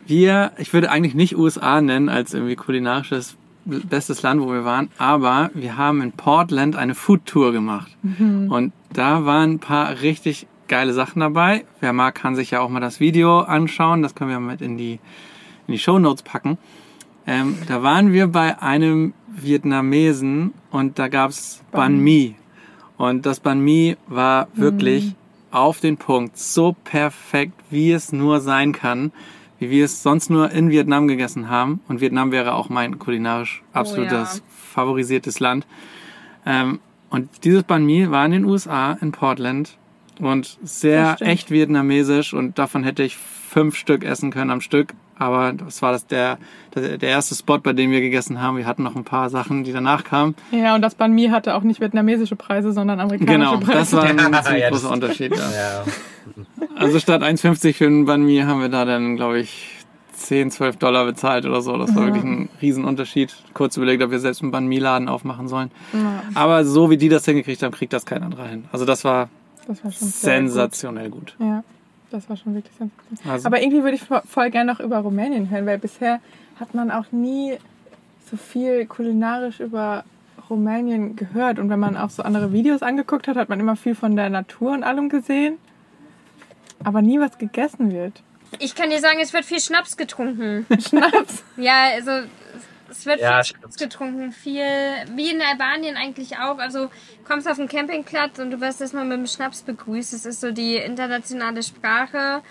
wir, 0.05 0.51
ich 0.57 0.73
würde 0.73 0.91
eigentlich 0.91 1.13
nicht 1.15 1.37
USA 1.37 1.79
nennen 1.81 2.09
als 2.09 2.33
irgendwie 2.33 2.55
kulinarisches 2.55 3.35
bestes 3.65 4.21
Land, 4.21 4.41
wo 4.41 4.51
wir 4.51 4.65
waren, 4.65 4.89
aber 4.97 5.51
wir 5.53 5.77
haben 5.77 6.01
in 6.01 6.11
Portland 6.11 6.75
eine 6.75 6.95
Food 6.95 7.25
Tour 7.25 7.51
gemacht 7.51 7.95
und 8.49 8.73
da 8.93 9.25
waren 9.25 9.53
ein 9.53 9.59
paar 9.59 10.01
richtig 10.01 10.47
geile 10.67 10.93
Sachen 10.93 11.19
dabei. 11.19 11.65
Wer 11.81 11.93
mag, 11.93 12.15
kann 12.15 12.35
sich 12.35 12.51
ja 12.51 12.61
auch 12.61 12.69
mal 12.69 12.79
das 12.79 12.99
Video 12.99 13.39
anschauen. 13.39 14.01
Das 14.01 14.15
können 14.15 14.29
wir 14.29 14.39
mit 14.39 14.61
in 14.61 14.77
die 14.77 14.99
in 15.67 15.73
die 15.73 15.79
Show 15.79 15.99
Notes 15.99 16.23
packen. 16.23 16.57
Ähm, 17.27 17.57
da 17.67 17.83
waren 17.83 18.13
wir 18.13 18.27
bei 18.27 18.59
einem 18.61 19.13
Vietnamesen 19.27 20.53
und 20.71 20.97
da 20.97 21.07
gab's 21.07 21.61
Banh 21.71 21.99
Mi. 21.99 22.35
Und 22.97 23.25
das 23.25 23.39
Banh 23.39 23.59
Mi 23.59 23.97
war 24.07 24.47
wirklich 24.53 25.13
auf 25.51 25.79
den 25.79 25.97
Punkt, 25.97 26.37
so 26.37 26.75
perfekt, 26.83 27.53
wie 27.69 27.91
es 27.91 28.11
nur 28.11 28.39
sein 28.39 28.71
kann, 28.71 29.11
wie 29.61 29.69
wir 29.69 29.85
es 29.85 30.01
sonst 30.01 30.31
nur 30.31 30.49
in 30.49 30.71
Vietnam 30.71 31.07
gegessen 31.07 31.47
haben. 31.47 31.81
Und 31.87 32.01
Vietnam 32.01 32.31
wäre 32.31 32.55
auch 32.55 32.69
mein 32.69 32.97
kulinarisch 32.97 33.61
absolutes 33.73 34.37
ja. 34.37 34.43
favorisiertes 34.49 35.39
Land. 35.39 35.67
Ähm, 36.47 36.79
und 37.11 37.29
dieses 37.43 37.61
Banh 37.61 37.85
Mi 37.85 38.09
war 38.09 38.25
in 38.25 38.31
den 38.31 38.45
USA, 38.45 38.93
in 38.93 39.11
Portland 39.11 39.77
und 40.19 40.57
sehr 40.63 41.17
echt 41.19 41.51
vietnamesisch 41.51 42.33
und 42.33 42.57
davon 42.57 42.83
hätte 42.83 43.03
ich 43.03 43.17
fünf 43.17 43.75
Stück 43.75 44.03
essen 44.03 44.31
können 44.31 44.49
am 44.49 44.61
Stück. 44.61 44.95
Aber 45.21 45.53
das 45.53 45.81
war 45.83 45.91
das 45.91 46.07
der, 46.07 46.39
der, 46.73 46.97
der 46.97 47.09
erste 47.09 47.35
Spot, 47.35 47.59
bei 47.59 47.73
dem 47.73 47.91
wir 47.91 48.01
gegessen 48.01 48.41
haben. 48.41 48.57
Wir 48.57 48.65
hatten 48.65 48.81
noch 48.81 48.95
ein 48.95 49.03
paar 49.03 49.29
Sachen, 49.29 49.63
die 49.63 49.71
danach 49.71 50.03
kamen. 50.03 50.35
Ja, 50.51 50.73
und 50.73 50.81
das 50.81 50.95
Banh 50.95 51.13
Mi 51.13 51.27
hatte 51.27 51.53
auch 51.55 51.61
nicht 51.61 51.79
vietnamesische 51.79 52.35
Preise, 52.35 52.71
sondern 52.73 52.99
amerikanische 52.99 53.33
Genau, 53.51 53.57
Preise. 53.59 53.71
das 53.77 53.93
war 53.93 54.03
ein 54.03 54.17
Ja, 54.17 54.23
ziemlich 54.43 54.61
ja, 54.63 54.69
das- 54.71 54.81
großer 54.81 54.93
Unterschied. 54.93 55.35
Ja. 55.35 55.51
Ja. 55.51 55.83
Also 56.75 56.99
statt 56.99 57.21
1,50 57.21 57.73
für 57.73 57.85
ein 57.85 58.05
Banh 58.05 58.23
Mi 58.25 58.39
haben 58.39 58.61
wir 58.61 58.69
da 58.69 58.83
dann, 58.85 59.15
glaube 59.15 59.39
ich, 59.39 59.77
10, 60.13 60.49
12 60.51 60.77
Dollar 60.77 61.05
bezahlt 61.05 61.45
oder 61.45 61.61
so. 61.61 61.77
Das 61.77 61.95
war 61.95 62.05
wirklich 62.05 62.23
ein 62.23 62.49
Riesenunterschied. 62.61 63.35
Kurz 63.53 63.77
überlegt, 63.77 64.01
ob 64.03 64.11
wir 64.11 64.19
selbst 64.19 64.41
einen 64.41 64.51
Banh 64.51 64.67
Mi-Laden 64.67 65.07
aufmachen 65.07 65.47
sollen. 65.47 65.71
Ja, 65.93 66.23
Aber 66.35 66.63
so 66.65 66.89
wie 66.89 66.97
die 66.97 67.09
das 67.09 67.25
hingekriegt 67.25 67.61
haben, 67.63 67.71
kriegt 67.73 67.93
das 67.93 68.05
kein 68.05 68.23
anderer 68.23 68.47
hin. 68.47 68.65
Also 68.71 68.85
das 68.85 69.03
war 69.03 69.29
das 69.67 69.83
war 69.83 69.91
sensationell 69.91 71.09
gut. 71.09 71.35
Gut. 71.37 71.47
Ja, 71.47 71.63
das 72.13 72.29
war 72.29 72.37
schon 72.37 72.53
wirklich 72.55 72.75
sensationell. 72.77 73.33
Also, 73.33 73.47
Aber 73.47 73.61
irgendwie 73.61 73.83
würde 73.83 73.95
ich 73.95 74.03
vo- 74.03 74.21
voll 74.27 74.49
gerne 74.51 74.71
noch 74.71 74.79
über 74.79 74.97
Rumänien 74.99 75.49
hören, 75.49 75.65
weil 75.65 75.77
bisher 75.77 76.19
hat 76.59 76.73
man 76.75 76.91
auch 76.91 77.11
nie 77.11 77.57
so 78.29 78.37
viel 78.37 78.85
kulinarisch 78.85 79.59
über 79.59 80.03
Rumänien 80.49 81.15
gehört. 81.15 81.59
Und 81.59 81.69
wenn 81.69 81.79
man 81.79 81.97
auch 81.97 82.09
so 82.09 82.23
andere 82.23 82.53
Videos 82.53 82.81
angeguckt 82.81 83.27
hat, 83.27 83.35
hat 83.37 83.49
man 83.49 83.59
immer 83.59 83.75
viel 83.75 83.95
von 83.95 84.15
der 84.15 84.29
Natur 84.29 84.71
und 84.73 84.83
allem 84.83 85.09
gesehen. 85.09 85.57
Aber 86.83 87.01
nie 87.01 87.19
was 87.19 87.37
gegessen 87.37 87.91
wird. 87.91 88.21
Ich 88.59 88.75
kann 88.75 88.89
dir 88.89 88.99
sagen, 88.99 89.19
es 89.21 89.33
wird 89.33 89.45
viel 89.45 89.59
Schnaps 89.59 89.95
getrunken. 89.97 90.65
Schnaps. 90.79 91.43
Ja, 91.57 91.85
also 91.95 92.11
es 92.91 93.05
wird 93.05 93.19
Ja, 93.19 93.43
viel 93.43 93.55
Schnaps 93.55 93.77
getrunken, 93.77 94.31
viel 94.31 94.63
wie 95.15 95.31
in 95.31 95.41
Albanien 95.41 95.95
eigentlich 95.95 96.37
auch. 96.37 96.59
Also 96.59 96.89
kommst 97.25 97.47
auf 97.47 97.57
den 97.57 97.67
Campingplatz 97.67 98.39
und 98.39 98.51
du 98.51 98.61
wirst 98.61 98.81
erstmal 98.81 99.05
mit 99.05 99.17
dem 99.17 99.27
Schnaps 99.27 99.61
begrüßt. 99.63 100.13
Es 100.13 100.25
ist 100.25 100.41
so 100.41 100.51
die 100.51 100.75
internationale 100.75 101.63
Sprache 101.63 102.41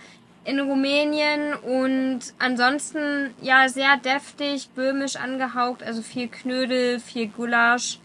in 0.44 0.58
Rumänien 0.58 1.54
und 1.54 2.20
ansonsten 2.38 3.34
ja 3.42 3.68
sehr 3.68 3.96
deftig, 3.98 4.70
böhmisch 4.70 5.16
angehaucht, 5.16 5.82
also 5.82 6.02
viel 6.02 6.28
Knödel, 6.28 6.98
viel 6.98 7.28
Gulasch. 7.28 7.98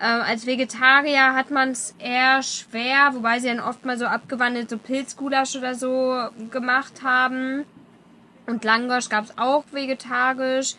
Ähm, 0.00 0.22
als 0.22 0.46
Vegetarier 0.46 1.34
hat 1.34 1.50
man 1.50 1.70
es 1.70 1.94
eher 1.98 2.42
schwer, 2.42 3.10
wobei 3.12 3.38
sie 3.38 3.48
dann 3.48 3.60
oft 3.60 3.84
mal 3.84 3.98
so 3.98 4.06
abgewandelt 4.06 4.70
so 4.70 4.78
Pilzgulasch 4.78 5.54
oder 5.54 5.74
so 5.74 6.28
gemacht 6.50 7.02
haben. 7.04 7.64
Und 8.46 8.64
Langosch 8.64 9.08
gab 9.08 9.24
es 9.24 9.38
auch 9.38 9.64
vegetarisch. 9.70 10.74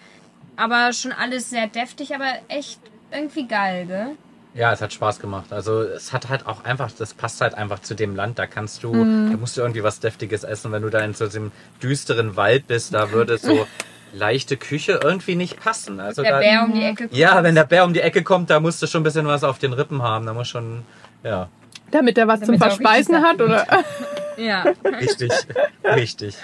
Aber 0.56 0.94
schon 0.94 1.12
alles 1.12 1.50
sehr 1.50 1.68
deftig, 1.68 2.14
aber 2.14 2.28
echt 2.48 2.80
irgendwie 3.12 3.48
geil, 3.48 3.86
gell? 3.86 4.08
Ja, 4.56 4.72
es 4.72 4.82
hat 4.82 4.94
Spaß 4.94 5.20
gemacht. 5.20 5.52
Also 5.52 5.82
es 5.82 6.14
hat 6.14 6.30
halt 6.30 6.46
auch 6.46 6.64
einfach, 6.64 6.92
das 6.92 7.16
passt 7.16 7.42
halt 7.42 7.56
einfach 7.56 7.80
zu 7.80 7.96
dem 7.96 8.16
Land. 8.16 8.38
Da 8.38 8.46
kannst 8.46 8.84
du, 8.84 8.94
da 8.94 9.36
musst 9.38 9.58
du 9.58 9.62
irgendwie 9.62 9.82
was 9.84 10.00
Deftiges 10.00 10.44
essen. 10.44 10.72
Wenn 10.72 10.84
du 10.84 10.90
da 10.90 11.00
in 11.00 11.16
so 11.16 11.26
einem 11.26 11.52
düsteren 11.82 12.36
Wald 12.36 12.68
bist, 12.68 12.94
da 12.94 13.12
würde 13.12 13.40
so 13.40 13.66
leichte 14.14 14.58
Küche 14.58 15.00
irgendwie 15.04 15.36
nicht 15.36 15.60
passen. 15.60 16.00
Also 16.00 16.22
Der 16.22 16.34
da, 16.34 16.40
Bär 16.40 16.64
um 16.66 16.74
die 16.74 16.84
Ecke 16.84 17.08
kommt. 17.08 17.18
Ja, 17.18 17.42
wenn 17.42 17.56
der 17.56 17.64
Bär 17.64 17.84
um 17.84 17.94
die 17.94 18.02
Ecke 18.02 18.22
kommt, 18.22 18.52
da 18.52 18.60
musst 18.60 18.80
du 18.84 18.86
schon 18.86 19.02
ein 19.02 19.04
bisschen 19.04 19.26
was 19.26 19.44
auf 19.44 19.58
den 19.58 19.74
Rippen 19.74 20.04
haben. 20.04 20.28
Da 20.28 20.34
muss 20.34 20.50
schon, 20.50 20.84
ja, 21.24 21.50
Damit 21.90 22.20
er 22.20 22.28
was 22.28 22.42
Damit 22.42 22.60
zum 22.60 22.62
er 22.62 22.70
Verspeisen 22.70 23.24
hat, 23.24 23.42
oder? 23.42 23.66
Ja. 24.38 24.64
richtig, 24.86 25.32
richtig. 25.86 26.36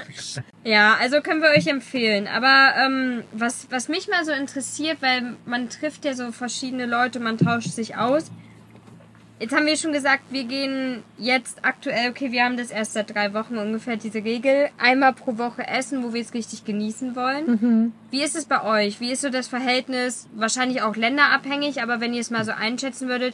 Ja, 0.63 0.97
also 0.99 1.21
können 1.21 1.41
wir 1.41 1.49
euch 1.49 1.67
empfehlen. 1.67 2.27
Aber 2.27 2.73
ähm, 2.77 3.23
was, 3.31 3.67
was 3.69 3.87
mich 3.87 4.07
mal 4.07 4.23
so 4.25 4.31
interessiert, 4.31 4.97
weil 5.01 5.35
man 5.45 5.69
trifft 5.69 6.05
ja 6.05 6.13
so 6.13 6.31
verschiedene 6.31 6.85
Leute, 6.85 7.19
man 7.19 7.37
tauscht 7.37 7.71
sich 7.71 7.95
aus. 7.97 8.31
Jetzt 9.39 9.55
haben 9.55 9.65
wir 9.65 9.77
schon 9.77 9.93
gesagt, 9.93 10.23
wir 10.31 10.43
gehen 10.43 11.01
jetzt 11.17 11.63
aktuell, 11.63 12.09
okay, 12.09 12.33
wir 12.33 12.43
haben 12.43 12.57
das 12.57 12.71
erst 12.71 12.91
seit 12.91 13.15
drei 13.15 13.33
Wochen 13.33 13.57
ungefähr, 13.57 13.95
diese 13.95 14.21
Regel, 14.25 14.67
einmal 14.77 15.13
pro 15.13 15.37
Woche 15.37 15.65
essen, 15.65 16.03
wo 16.03 16.13
wir 16.13 16.19
es 16.19 16.33
richtig 16.33 16.65
genießen 16.65 17.15
wollen. 17.15 17.93
Wie 18.11 18.21
ist 18.21 18.35
es 18.35 18.43
bei 18.45 18.61
euch? 18.63 18.99
Wie 18.99 19.11
ist 19.13 19.21
so 19.21 19.29
das 19.29 19.47
Verhältnis? 19.47 20.27
Wahrscheinlich 20.35 20.81
auch 20.81 20.97
länderabhängig, 20.97 21.81
aber 21.81 22.01
wenn 22.01 22.13
ihr 22.13 22.19
es 22.19 22.31
mal 22.31 22.43
so 22.43 22.51
einschätzen 22.51 23.07
würdet, 23.07 23.33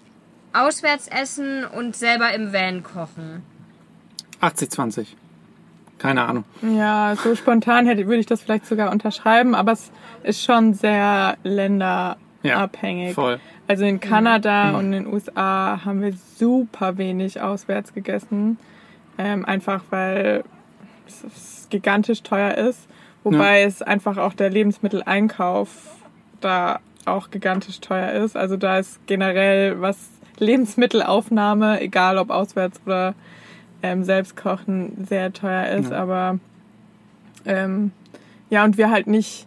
auswärts 0.54 1.08
essen 1.08 1.66
und 1.66 1.96
selber 1.96 2.32
im 2.36 2.54
Van 2.54 2.84
kochen. 2.84 3.42
80, 4.42 4.70
20. 4.70 5.16
Keine 5.98 6.24
Ahnung. 6.24 6.44
Ja, 6.62 7.16
so 7.16 7.36
spontan 7.36 7.86
hätte, 7.88 8.06
würde 8.08 8.20
ich 8.20 8.26
das 8.26 8.42
vielleicht 8.42 8.66
sogar 8.66 8.92
unterschreiben, 8.92 9.56
aber 9.56 9.72
es 9.72 9.92
ist 10.24 10.44
schon 10.44 10.74
sehr 10.74 11.38
länderabhängig. 11.44 13.14
Voll. 13.14 13.40
Also 13.68 13.86
in 13.86 14.00
Kanada 14.00 14.78
und 14.78 14.86
in 14.86 14.92
den 14.92 15.08
USA 15.08 15.82
haben 15.86 16.02
wir 16.02 16.14
super 16.38 16.98
wenig 16.98 17.42
auswärts 17.42 17.94
gegessen. 17.94 18.58
Ähm, 19.18 19.46
einfach 19.46 19.82
weil 19.90 20.44
es 21.08 21.24
es 21.24 21.68
gigantisch 21.70 22.22
teuer 22.24 22.56
ist. 22.56 22.88
Wobei 23.24 23.64
es 23.64 23.82
einfach 23.82 24.18
auch 24.18 24.34
der 24.34 24.52
Lebensmitteleinkauf 24.52 25.70
da 26.42 26.80
auch 27.06 27.32
gigantisch 27.32 27.80
teuer 27.80 28.12
ist. 28.12 28.38
Also 28.38 28.56
da 28.58 28.78
ist 28.78 29.00
generell 29.08 29.82
was 29.82 29.98
Lebensmittelaufnahme, 30.38 31.82
egal 31.82 32.18
ob 32.20 32.30
auswärts 32.30 32.80
oder 32.86 33.16
ähm, 33.86 34.04
selbst 34.04 34.36
kochen, 34.36 35.06
sehr 35.08 35.32
teuer 35.32 35.68
ist. 35.68 35.92
Ja. 35.92 36.02
Aber 36.02 36.40
ähm, 37.46 37.92
ja, 38.50 38.64
und 38.64 38.78
wir 38.78 38.90
halt 38.90 39.06
nicht 39.06 39.46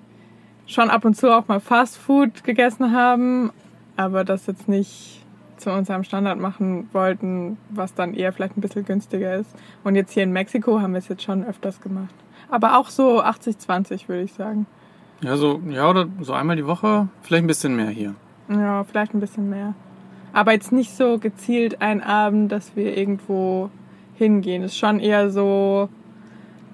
schon 0.66 0.90
ab 0.90 1.04
und 1.04 1.14
zu 1.14 1.34
auch 1.34 1.48
mal 1.48 1.60
Fast 1.60 1.96
Food 1.96 2.44
gegessen 2.44 2.92
haben, 2.92 3.50
aber 3.96 4.24
das 4.24 4.46
jetzt 4.46 4.68
nicht 4.68 5.24
zu 5.56 5.72
unserem 5.72 6.04
Standard 6.04 6.38
machen 6.38 6.88
wollten, 6.92 7.56
was 7.70 7.94
dann 7.94 8.14
eher 8.14 8.32
vielleicht 8.32 8.56
ein 8.56 8.60
bisschen 8.60 8.84
günstiger 8.84 9.34
ist. 9.34 9.50
Und 9.82 9.96
jetzt 9.96 10.12
hier 10.12 10.22
in 10.22 10.32
Mexiko 10.32 10.80
haben 10.80 10.92
wir 10.92 10.98
es 10.98 11.08
jetzt 11.08 11.24
schon 11.24 11.44
öfters 11.44 11.80
gemacht. 11.80 12.14
Aber 12.48 12.78
auch 12.78 12.90
so 12.90 13.20
80-20 13.20 14.08
würde 14.08 14.22
ich 14.22 14.34
sagen. 14.34 14.66
Ja, 15.20 15.36
so, 15.36 15.60
ja, 15.68 15.90
oder 15.90 16.06
so 16.20 16.32
einmal 16.32 16.54
die 16.54 16.66
Woche, 16.66 17.08
vielleicht 17.22 17.42
ein 17.42 17.48
bisschen 17.48 17.74
mehr 17.74 17.88
hier. 17.88 18.14
Ja, 18.48 18.84
vielleicht 18.84 19.14
ein 19.14 19.20
bisschen 19.20 19.50
mehr. 19.50 19.74
Aber 20.32 20.52
jetzt 20.52 20.70
nicht 20.70 20.96
so 20.96 21.18
gezielt 21.18 21.82
ein 21.82 22.00
Abend, 22.00 22.52
dass 22.52 22.76
wir 22.76 22.96
irgendwo 22.96 23.70
hingehen. 24.18 24.62
Ist 24.62 24.76
schon 24.76 25.00
eher 25.00 25.30
so, 25.30 25.88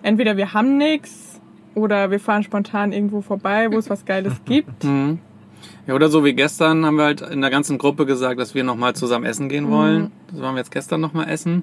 entweder 0.02 0.36
wir 0.36 0.52
haben 0.54 0.76
nichts 0.78 1.40
oder 1.74 2.10
wir 2.10 2.20
fahren 2.20 2.42
spontan 2.42 2.92
irgendwo 2.92 3.20
vorbei, 3.20 3.70
wo 3.70 3.78
es 3.78 3.88
was 3.90 4.04
Geiles 4.04 4.34
gibt. 4.44 4.84
Mhm. 4.84 5.18
Ja, 5.86 5.94
oder 5.94 6.08
so 6.08 6.24
wie 6.24 6.34
gestern 6.34 6.84
haben 6.84 6.96
wir 6.96 7.04
halt 7.04 7.20
in 7.22 7.40
der 7.40 7.50
ganzen 7.50 7.78
Gruppe 7.78 8.04
gesagt, 8.06 8.38
dass 8.40 8.54
wir 8.54 8.64
nochmal 8.64 8.94
zusammen 8.94 9.24
essen 9.24 9.48
gehen 9.48 9.70
wollen. 9.70 10.12
Das 10.30 10.40
waren 10.40 10.54
wir 10.54 10.58
jetzt 10.60 10.70
gestern 10.70 11.00
nochmal 11.00 11.28
essen. 11.28 11.62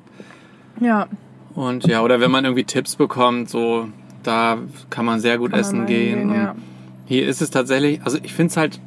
Ja, 0.80 1.08
Und 1.54 1.86
ja, 1.86 2.02
oder 2.02 2.20
wenn 2.20 2.32
man 2.32 2.46
irgendwie 2.46 2.63
Tipps 2.63 2.96
bekommt, 2.96 3.50
so, 3.50 3.88
da 4.24 4.58
kann 4.89 5.06
man 5.06 5.20
sehr 5.20 5.38
gut 5.38 5.52
kann 5.52 5.60
essen 5.60 5.86
gehen. 5.86 6.30
und 6.30 6.36
ja. 6.36 6.56
Hier 7.06 7.28
ist 7.28 7.41
es 7.41 7.50
tatsächlich, 7.52 8.02
also 8.04 8.17
ich 8.24 8.34
finde 8.34 8.52
es 8.52 8.58
halt 8.58 8.80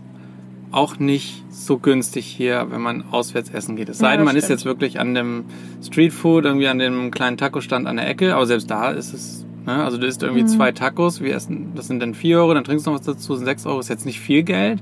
auch 0.75 0.99
nicht 0.99 1.45
so 1.51 1.79
günstig 1.79 2.27
hier, 2.27 2.67
wenn 2.71 2.81
man 2.83 3.05
auswärts 3.11 3.51
essen 3.51 3.77
geht. 3.77 3.89
Es 3.89 3.99
sei 3.99 4.17
denn, 4.17 4.25
man 4.25 4.37
ist 4.37 4.45
stimmt. 4.45 4.59
jetzt 4.61 4.65
wirklich 4.67 5.01
an 5.01 5.15
dem 5.15 5.45
Streetfood, 5.83 6.45
irgendwie 6.45 6.69
an 6.69 6.79
dem 6.79 7.11
kleinen 7.11 7.37
Taco-Stand 7.37 7.87
an 7.87 7.97
der 7.97 8.09
Ecke, 8.09 8.35
aber 8.35 8.47
selbst 8.47 8.71
da 8.71 8.91
ist 8.91 9.15
es, 9.15 9.45
ne, 9.67 9.83
also 9.85 9.97
du 9.99 10.07
isst 10.07 10.23
irgendwie 10.23 10.43
Mhm. 10.43 10.49
zwei 10.49 10.73
Tacos, 10.73 11.21
wir 11.21 11.35
essen, 11.35 11.73
das 11.75 11.87
sind 11.87 12.01
dann 12.01 12.15
vier 12.15 12.39
Euro, 12.39 12.55
dann 12.55 12.65
trinkst 12.65 12.87
du 12.87 12.91
noch 12.91 12.99
was 12.99 13.07
dazu, 13.07 13.35
sind 13.37 13.45
sechs 13.47 13.65
Euro, 13.67 13.81
ist 13.81 13.89
jetzt 13.89 14.05
nicht 14.07 14.21
viel 14.21 14.43
Geld, 14.43 14.81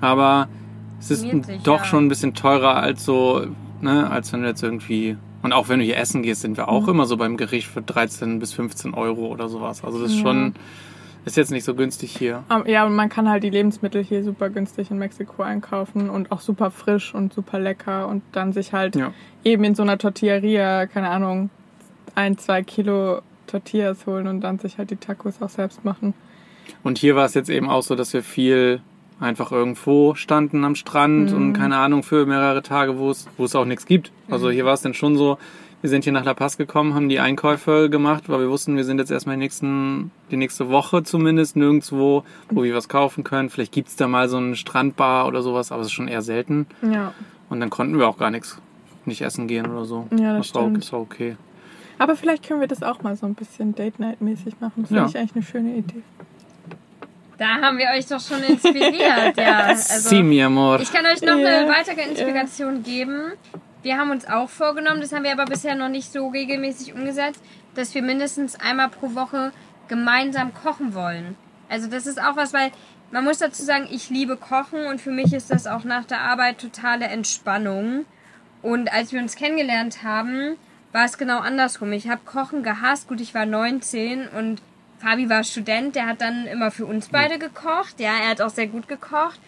aber 0.00 0.48
es 1.00 1.10
ist 1.10 1.20
sich, 1.22 1.32
doch 1.62 1.78
ja. 1.80 1.84
schon 1.84 2.06
ein 2.06 2.08
bisschen 2.08 2.34
teurer 2.34 2.76
als 2.76 3.04
so, 3.04 3.46
ne, 3.80 4.10
als 4.10 4.32
wenn 4.32 4.42
du 4.42 4.48
jetzt 4.48 4.62
irgendwie, 4.62 5.16
und 5.42 5.52
auch 5.52 5.68
wenn 5.68 5.78
du 5.78 5.84
hier 5.84 5.96
essen 5.98 6.22
gehst, 6.22 6.40
sind 6.42 6.56
wir 6.56 6.68
auch 6.68 6.82
Mhm. 6.84 6.88
immer 6.90 7.06
so 7.06 7.16
beim 7.16 7.36
Gericht 7.36 7.66
für 7.68 7.82
13 7.82 8.38
bis 8.38 8.52
15 8.54 8.94
Euro 8.94 9.26
oder 9.26 9.48
sowas. 9.48 9.84
Also 9.84 10.00
das 10.00 10.10
ist 10.12 10.16
Ja. 10.18 10.22
schon, 10.22 10.54
ist 11.24 11.36
jetzt 11.36 11.50
nicht 11.50 11.64
so 11.64 11.74
günstig 11.74 12.16
hier. 12.16 12.44
Aber- 12.48 12.68
Ja, 12.68 12.84
und 12.86 12.94
man 12.94 13.08
kann 13.08 13.28
halt 13.28 13.42
die 13.44 13.50
Lebensmittel 13.50 14.02
hier 14.04 14.22
super 14.24 14.50
günstig 14.50 14.90
in 14.90 14.98
Mexiko 14.98 15.42
einkaufen 15.42 16.10
und 16.10 16.30
auch 16.32 16.40
super 16.40 16.70
frisch 16.70 17.14
und 17.14 17.32
super 17.32 17.58
lecker 17.58 18.08
und 18.08 18.22
dann 18.32 18.52
sich 18.52 18.72
halt 18.72 18.96
Ja. 18.96 19.12
eben 19.44 19.64
in 19.64 19.74
so 19.74 19.82
einer 19.82 19.98
Tortilleria, 19.98 20.86
keine 20.86 21.08
Ahnung, 21.08 21.50
ein, 22.14 22.38
zwei 22.38 22.62
Kilo 22.62 23.20
Tortillas 23.46 24.06
holen 24.06 24.26
und 24.26 24.40
dann 24.40 24.58
sich 24.58 24.78
halt 24.78 24.90
die 24.90 24.96
Tacos 24.96 25.40
auch 25.40 25.48
selbst 25.48 25.84
machen. 25.84 26.14
Und 26.82 26.98
hier 26.98 27.14
war 27.16 27.24
es 27.26 27.34
jetzt 27.34 27.50
eben 27.50 27.68
auch 27.68 27.82
so, 27.82 27.94
dass 27.94 28.12
wir 28.14 28.22
viel 28.22 28.80
einfach 29.20 29.52
irgendwo 29.52 30.14
standen 30.14 30.64
am 30.64 30.74
Strand 30.74 31.30
Mhm. 31.30 31.36
und 31.36 31.52
keine 31.52 31.76
Ahnung 31.76 32.02
für 32.02 32.26
mehrere 32.26 32.62
Tage, 32.62 32.98
wo 32.98 33.10
es, 33.10 33.28
wo 33.36 33.44
es 33.44 33.54
auch 33.54 33.64
nichts 33.64 33.86
gibt. 33.86 34.12
Also 34.28 34.50
hier 34.50 34.64
war 34.64 34.74
es 34.74 34.82
dann 34.82 34.92
schon 34.94 35.16
so, 35.16 35.38
wir 35.84 35.90
sind 35.90 36.04
hier 36.04 36.14
nach 36.14 36.24
La 36.24 36.32
Paz 36.32 36.56
gekommen, 36.56 36.94
haben 36.94 37.10
die 37.10 37.20
Einkäufe 37.20 37.90
gemacht, 37.90 38.30
weil 38.30 38.40
wir 38.40 38.48
wussten, 38.48 38.74
wir 38.74 38.84
sind 38.84 38.96
jetzt 39.00 39.10
erstmal 39.10 39.36
die, 39.36 39.40
nächsten, 39.40 40.12
die 40.30 40.38
nächste 40.38 40.70
Woche 40.70 41.02
zumindest 41.02 41.56
nirgendwo, 41.56 42.24
wo 42.48 42.62
wir 42.62 42.74
was 42.74 42.88
kaufen 42.88 43.22
können. 43.22 43.50
Vielleicht 43.50 43.72
gibt's 43.72 43.94
da 43.94 44.08
mal 44.08 44.30
so 44.30 44.38
eine 44.38 44.56
Strandbar 44.56 45.26
oder 45.26 45.42
sowas, 45.42 45.72
aber 45.72 45.82
es 45.82 45.88
ist 45.88 45.92
schon 45.92 46.08
eher 46.08 46.22
selten. 46.22 46.66
Ja. 46.80 47.12
Und 47.50 47.60
dann 47.60 47.68
konnten 47.68 47.98
wir 47.98 48.08
auch 48.08 48.16
gar 48.16 48.30
nichts, 48.30 48.56
nicht 49.04 49.20
essen 49.20 49.46
gehen 49.46 49.66
oder 49.70 49.84
so. 49.84 50.08
Ja, 50.12 50.38
das 50.38 50.46
das 50.46 50.54
war, 50.54 50.62
stimmt. 50.62 50.78
das 50.78 50.90
war 50.94 51.00
okay. 51.02 51.36
Aber 51.98 52.16
vielleicht 52.16 52.48
können 52.48 52.60
wir 52.60 52.66
das 52.66 52.82
auch 52.82 53.02
mal 53.02 53.14
so 53.14 53.26
ein 53.26 53.34
bisschen 53.34 53.74
Date-Night-mäßig 53.74 54.54
machen. 54.60 54.84
Das 54.84 54.88
finde 54.88 55.02
Ja. 55.02 55.08
ich 55.10 55.18
eigentlich 55.18 55.34
eine 55.34 55.44
schöne 55.44 55.76
Idee. 55.76 56.02
Da 57.36 57.60
haben 57.60 57.76
wir 57.76 57.88
euch 57.94 58.06
doch 58.06 58.20
schon 58.20 58.42
inspiriert, 58.42 59.36
ja. 59.36 59.58
Also, 59.66 60.08
sí, 60.08 60.22
mi 60.22 60.42
amor. 60.42 60.80
Ich 60.80 60.90
kann 60.90 61.04
euch 61.04 61.20
noch 61.20 61.36
Ja, 61.36 61.58
eine 61.58 61.68
weitere 61.68 62.08
Inspiration 62.08 62.82
geben. 62.82 63.32
Wir 63.84 63.98
haben 63.98 64.10
uns 64.10 64.26
auch 64.26 64.48
vorgenommen, 64.48 65.02
das 65.02 65.12
haben 65.12 65.24
wir 65.24 65.32
aber 65.32 65.44
bisher 65.44 65.74
noch 65.74 65.90
nicht 65.90 66.10
so 66.10 66.28
regelmäßig 66.28 66.94
umgesetzt, 66.94 67.42
dass 67.74 67.94
wir 67.94 68.00
mindestens 68.00 68.58
einmal 68.58 68.88
pro 68.88 69.14
Woche 69.14 69.52
gemeinsam 69.88 70.54
kochen 70.54 70.94
wollen. 70.94 71.36
Also 71.68 71.88
das 71.88 72.06
ist 72.06 72.18
auch 72.18 72.34
was, 72.34 72.54
weil 72.54 72.70
man 73.10 73.24
muss 73.24 73.40
dazu 73.40 73.62
sagen, 73.62 73.86
ich 73.90 74.08
liebe 74.08 74.38
Kochen 74.38 74.86
und 74.86 75.02
für 75.02 75.10
mich 75.10 75.34
ist 75.34 75.50
das 75.50 75.66
auch 75.66 75.84
nach 75.84 76.06
der 76.06 76.22
Arbeit 76.22 76.62
totale 76.62 77.04
Entspannung. 77.08 78.06
Und 78.62 78.90
als 78.90 79.12
wir 79.12 79.20
uns 79.20 79.36
kennengelernt 79.36 80.02
haben, 80.02 80.56
war 80.92 81.04
es 81.04 81.18
genau 81.18 81.40
andersrum. 81.40 81.92
Ich 81.92 82.08
habe 82.08 82.22
Kochen 82.24 82.62
gehasst. 82.62 83.08
Gut, 83.08 83.20
ich 83.20 83.34
war 83.34 83.44
19 83.44 84.28
und 84.28 84.62
Fabi 84.98 85.28
war 85.28 85.44
Student, 85.44 85.94
der 85.94 86.06
hat 86.06 86.22
dann 86.22 86.46
immer 86.46 86.70
für 86.70 86.86
uns 86.86 87.10
beide 87.10 87.38
gekocht. 87.38 88.00
Ja, 88.00 88.12
er 88.22 88.30
hat 88.30 88.40
auch 88.40 88.48
sehr 88.48 88.68
gut 88.68 88.88
gekocht. 88.88 89.38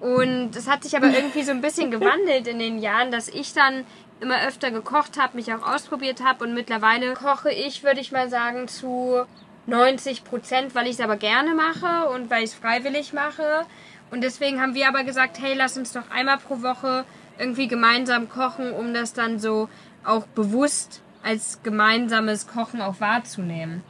Und 0.00 0.56
es 0.56 0.68
hat 0.68 0.82
sich 0.82 0.96
aber 0.96 1.08
irgendwie 1.08 1.42
so 1.42 1.50
ein 1.50 1.60
bisschen 1.60 1.90
gewandelt 1.90 2.46
in 2.46 2.58
den 2.58 2.78
Jahren, 2.78 3.10
dass 3.10 3.28
ich 3.28 3.52
dann 3.52 3.84
immer 4.20 4.46
öfter 4.46 4.70
gekocht 4.70 5.20
habe, 5.20 5.36
mich 5.36 5.52
auch 5.52 5.62
ausprobiert 5.62 6.22
habe 6.24 6.44
und 6.44 6.54
mittlerweile 6.54 7.14
koche 7.14 7.50
ich, 7.50 7.84
würde 7.84 8.00
ich 8.00 8.12
mal 8.12 8.28
sagen, 8.28 8.68
zu 8.68 9.24
90 9.66 10.24
Prozent, 10.24 10.74
weil 10.74 10.86
ich 10.86 10.94
es 10.94 11.00
aber 11.00 11.16
gerne 11.16 11.54
mache 11.54 12.08
und 12.10 12.30
weil 12.30 12.44
ich 12.44 12.50
es 12.50 12.54
freiwillig 12.54 13.12
mache. 13.12 13.66
Und 14.10 14.22
deswegen 14.22 14.60
haben 14.60 14.74
wir 14.74 14.88
aber 14.88 15.04
gesagt, 15.04 15.38
hey, 15.40 15.54
lass 15.54 15.76
uns 15.76 15.92
doch 15.92 16.10
einmal 16.10 16.38
pro 16.38 16.62
Woche 16.62 17.04
irgendwie 17.38 17.68
gemeinsam 17.68 18.28
kochen, 18.28 18.72
um 18.72 18.92
das 18.92 19.12
dann 19.12 19.38
so 19.38 19.68
auch 20.04 20.26
bewusst 20.26 21.02
als 21.22 21.62
gemeinsames 21.62 22.46
Kochen 22.46 22.80
auch 22.80 23.00
wahrzunehmen. 23.00 23.82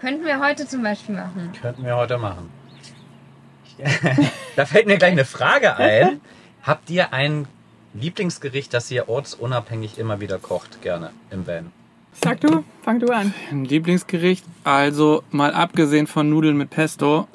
Könnten 0.00 0.24
wir 0.24 0.40
heute 0.40 0.66
zum 0.66 0.82
Beispiel 0.82 1.16
machen. 1.16 1.52
Könnten 1.60 1.84
wir 1.84 1.96
heute 1.96 2.18
machen. 2.18 2.50
da 4.56 4.66
fällt 4.66 4.86
mir 4.86 4.98
gleich 4.98 5.12
eine 5.12 5.24
Frage 5.24 5.76
ein. 5.76 6.20
Habt 6.62 6.90
ihr 6.90 7.12
ein 7.12 7.46
Lieblingsgericht, 7.94 8.72
das 8.74 8.90
ihr 8.90 9.08
ortsunabhängig 9.08 9.98
immer 9.98 10.20
wieder 10.20 10.38
kocht, 10.38 10.82
gerne 10.82 11.10
im 11.30 11.46
Van? 11.46 11.72
Sag 12.12 12.40
du, 12.40 12.64
fang 12.82 13.00
du 13.00 13.08
an. 13.12 13.32
Ein 13.50 13.64
Lieblingsgericht, 13.64 14.44
also 14.64 15.22
mal 15.30 15.54
abgesehen 15.54 16.06
von 16.06 16.28
Nudeln 16.28 16.56
mit 16.56 16.70
Pesto, 16.70 17.28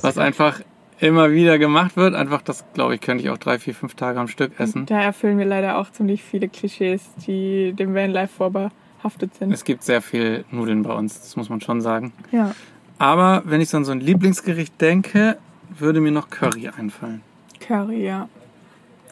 was 0.00 0.18
einfach 0.18 0.60
immer 1.00 1.30
wieder 1.30 1.58
gemacht 1.58 1.96
wird. 1.96 2.14
Einfach 2.14 2.42
das, 2.42 2.64
glaube 2.74 2.94
ich, 2.94 3.00
könnte 3.00 3.24
ich 3.24 3.30
auch 3.30 3.38
drei, 3.38 3.58
vier, 3.58 3.74
fünf 3.74 3.94
Tage 3.94 4.18
am 4.20 4.28
Stück 4.28 4.58
essen. 4.58 4.86
Da 4.86 5.00
erfüllen 5.00 5.38
wir 5.38 5.46
leider 5.46 5.78
auch 5.78 5.90
ziemlich 5.90 6.22
viele 6.22 6.48
Klischees, 6.48 7.02
die 7.26 7.72
dem 7.72 7.94
Vanlife 7.94 8.34
vorbehaftet 8.34 9.34
sind. 9.38 9.52
Es 9.52 9.64
gibt 9.64 9.82
sehr 9.84 10.02
viel 10.02 10.44
Nudeln 10.50 10.82
bei 10.82 10.92
uns, 10.92 11.20
das 11.20 11.36
muss 11.36 11.48
man 11.48 11.60
schon 11.60 11.80
sagen. 11.80 12.12
Ja, 12.32 12.54
Aber 12.98 13.42
wenn 13.44 13.60
ich 13.60 13.68
so 13.68 13.76
an 13.76 13.84
so 13.84 13.92
ein 13.92 14.00
Lieblingsgericht 14.00 14.80
denke, 14.80 15.38
würde 15.78 16.00
mir 16.00 16.12
noch 16.12 16.30
Curry 16.30 16.68
einfallen. 16.68 17.22
Curry, 17.60 18.04
ja. 18.04 18.28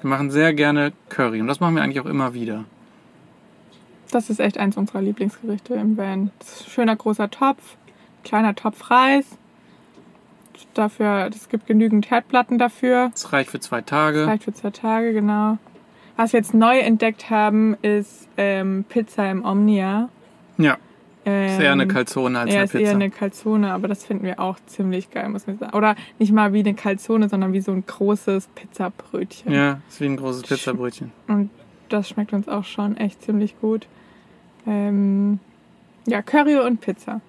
Wir 0.01 0.11
machen 0.11 0.31
sehr 0.31 0.53
gerne 0.55 0.93
Curry 1.09 1.41
und 1.41 1.47
das 1.47 1.61
machen 1.61 1.75
wir 1.75 1.83
eigentlich 1.83 2.01
auch 2.01 2.07
immer 2.07 2.35
wieder. 2.35 2.65
Das 4.11 4.31
ist 4.31 4.41
echt 4.41 4.59
eins 4.59 4.77
unserer 4.77 5.01
Lieblingsgerichte 5.01 5.75
im 5.75 5.97
Van. 5.97 6.31
Das 6.39 6.67
schöner 6.67 6.97
großer 6.97 7.31
Topf, 7.31 7.77
kleiner 8.25 8.55
Topf 8.55 8.91
Reis. 8.91 9.25
Dafür, 10.75 11.31
es 11.35 11.49
gibt 11.49 11.67
genügend 11.67 12.11
Herdplatten 12.11 12.59
dafür. 12.59 13.11
Das 13.13 13.33
reicht 13.33 13.51
für 13.51 13.61
zwei 13.61 13.81
Tage. 13.81 14.27
Reicht 14.27 14.45
für 14.45 14.53
zwei 14.53 14.71
Tage, 14.71 15.13
genau. 15.13 15.59
Was 16.17 16.33
wir 16.33 16.41
jetzt 16.41 16.55
neu 16.55 16.79
entdeckt 16.79 17.31
haben, 17.31 17.75
ist 17.83 18.29
ähm, 18.37 18.85
Pizza 18.89 19.31
im 19.31 19.45
Omnia. 19.45 20.09
Ja, 20.59 20.77
Ähm, 21.25 21.47
ist 21.47 21.61
eher 21.61 21.73
eine 21.73 21.87
Calzone 21.87 22.39
als 22.39 22.51
ja, 22.51 22.57
eine 22.57 22.65
ist 22.65 22.75
eher 22.75 22.81
Pizza. 22.81 22.95
eine 22.95 23.11
Calzone, 23.11 23.73
aber 23.73 23.89
das 23.89 24.05
finden 24.05 24.25
wir 24.25 24.41
auch 24.41 24.59
ziemlich 24.67 25.11
geil, 25.11 25.29
muss 25.29 25.47
man 25.47 25.59
sagen. 25.59 25.77
Oder 25.77 25.95
nicht 26.19 26.33
mal 26.33 26.53
wie 26.53 26.61
eine 26.61 26.75
Calzone, 26.75 27.29
sondern 27.29 27.53
wie 27.53 27.61
so 27.61 27.73
ein 27.73 27.85
großes 27.87 28.49
Pizzabrötchen. 28.55 29.53
Ja, 29.53 29.81
ist 29.89 30.01
wie 30.01 30.07
ein 30.07 30.17
großes 30.17 30.43
Pizzabrötchen. 30.43 31.13
Und 31.29 31.51
das 31.89 32.09
schmeckt 32.09 32.33
uns 32.33 32.49
auch 32.49 32.65
schon 32.65 32.97
echt 32.97 33.23
ziemlich 33.23 33.61
gut. 33.61 33.87
Ähm, 34.67 35.39
ja, 36.07 36.23
Curry 36.23 36.59
und 36.59 36.81
Pizza. 36.81 37.21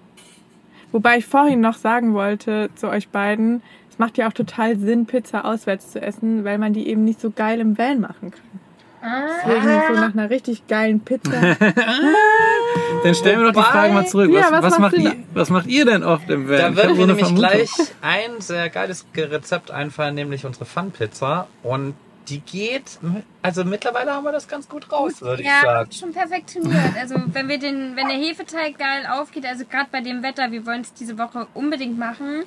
Wobei 0.90 1.18
ich 1.18 1.26
vorhin 1.26 1.60
noch 1.60 1.74
sagen 1.74 2.14
wollte 2.14 2.70
zu 2.74 2.88
euch 2.88 3.08
beiden, 3.08 3.62
es 3.90 3.98
macht 3.98 4.18
ja 4.18 4.28
auch 4.28 4.32
total 4.32 4.76
Sinn, 4.76 5.06
Pizza 5.06 5.44
auswärts 5.44 5.92
zu 5.92 6.00
essen, 6.00 6.44
weil 6.44 6.58
man 6.58 6.72
die 6.72 6.88
eben 6.88 7.04
nicht 7.04 7.20
so 7.20 7.30
geil 7.30 7.60
im 7.60 7.78
Van 7.78 8.00
machen 8.00 8.32
kann. 8.32 8.60
Deswegen 9.04 9.82
so 9.88 10.00
nach 10.00 10.14
einer 10.14 10.30
richtig 10.30 10.66
geilen 10.66 11.00
Pizza. 11.00 11.30
Dann 13.04 13.14
stellen 13.14 13.40
wir 13.40 13.52
doch 13.52 13.62
die 13.62 13.70
Frage 13.70 13.92
mal 13.92 14.06
zurück. 14.06 14.30
Ja, 14.32 14.44
Was, 14.44 14.52
was 14.52 14.62
was, 14.64 14.78
macht 14.78 14.94
ihr 14.94 15.12
was 15.34 15.50
macht 15.50 15.66
ihr 15.66 15.84
denn 15.84 16.02
oft 16.02 16.28
im 16.30 16.48
Van? 16.48 16.56
Da 16.58 16.68
Ich 16.70 16.76
würde 16.76 16.94
mir 16.94 17.06
nämlich 17.06 17.26
Vermutung. 17.26 17.36
gleich 17.50 17.70
ein 18.00 18.40
sehr 18.40 18.70
geiles 18.70 19.04
Rezept 19.16 19.70
einfallen, 19.70 20.14
nämlich 20.14 20.46
unsere 20.46 20.64
Pfannpizza. 20.64 21.46
Und 21.62 21.94
die 22.28 22.40
geht, 22.40 22.98
also 23.42 23.64
mittlerweile 23.66 24.12
haben 24.14 24.24
wir 24.24 24.32
das 24.32 24.48
ganz 24.48 24.66
gut 24.66 24.90
raus, 24.90 25.20
würde 25.20 25.42
ich 25.42 25.48
Ja, 25.48 25.60
sagen. 25.62 25.92
schon 25.92 26.12
perfektioniert. 26.14 26.96
Also 26.98 27.16
wenn 27.26 27.48
wir 27.50 27.58
den, 27.58 27.96
wenn 27.96 28.08
der 28.08 28.16
Hefeteig 28.16 28.78
geil 28.78 29.06
aufgeht, 29.12 29.44
also 29.44 29.66
gerade 29.66 29.88
bei 29.92 30.00
dem 30.00 30.22
Wetter, 30.22 30.50
wir 30.50 30.64
wollen 30.64 30.80
es 30.80 30.94
diese 30.94 31.18
Woche 31.18 31.46
unbedingt 31.52 31.98
machen, 31.98 32.44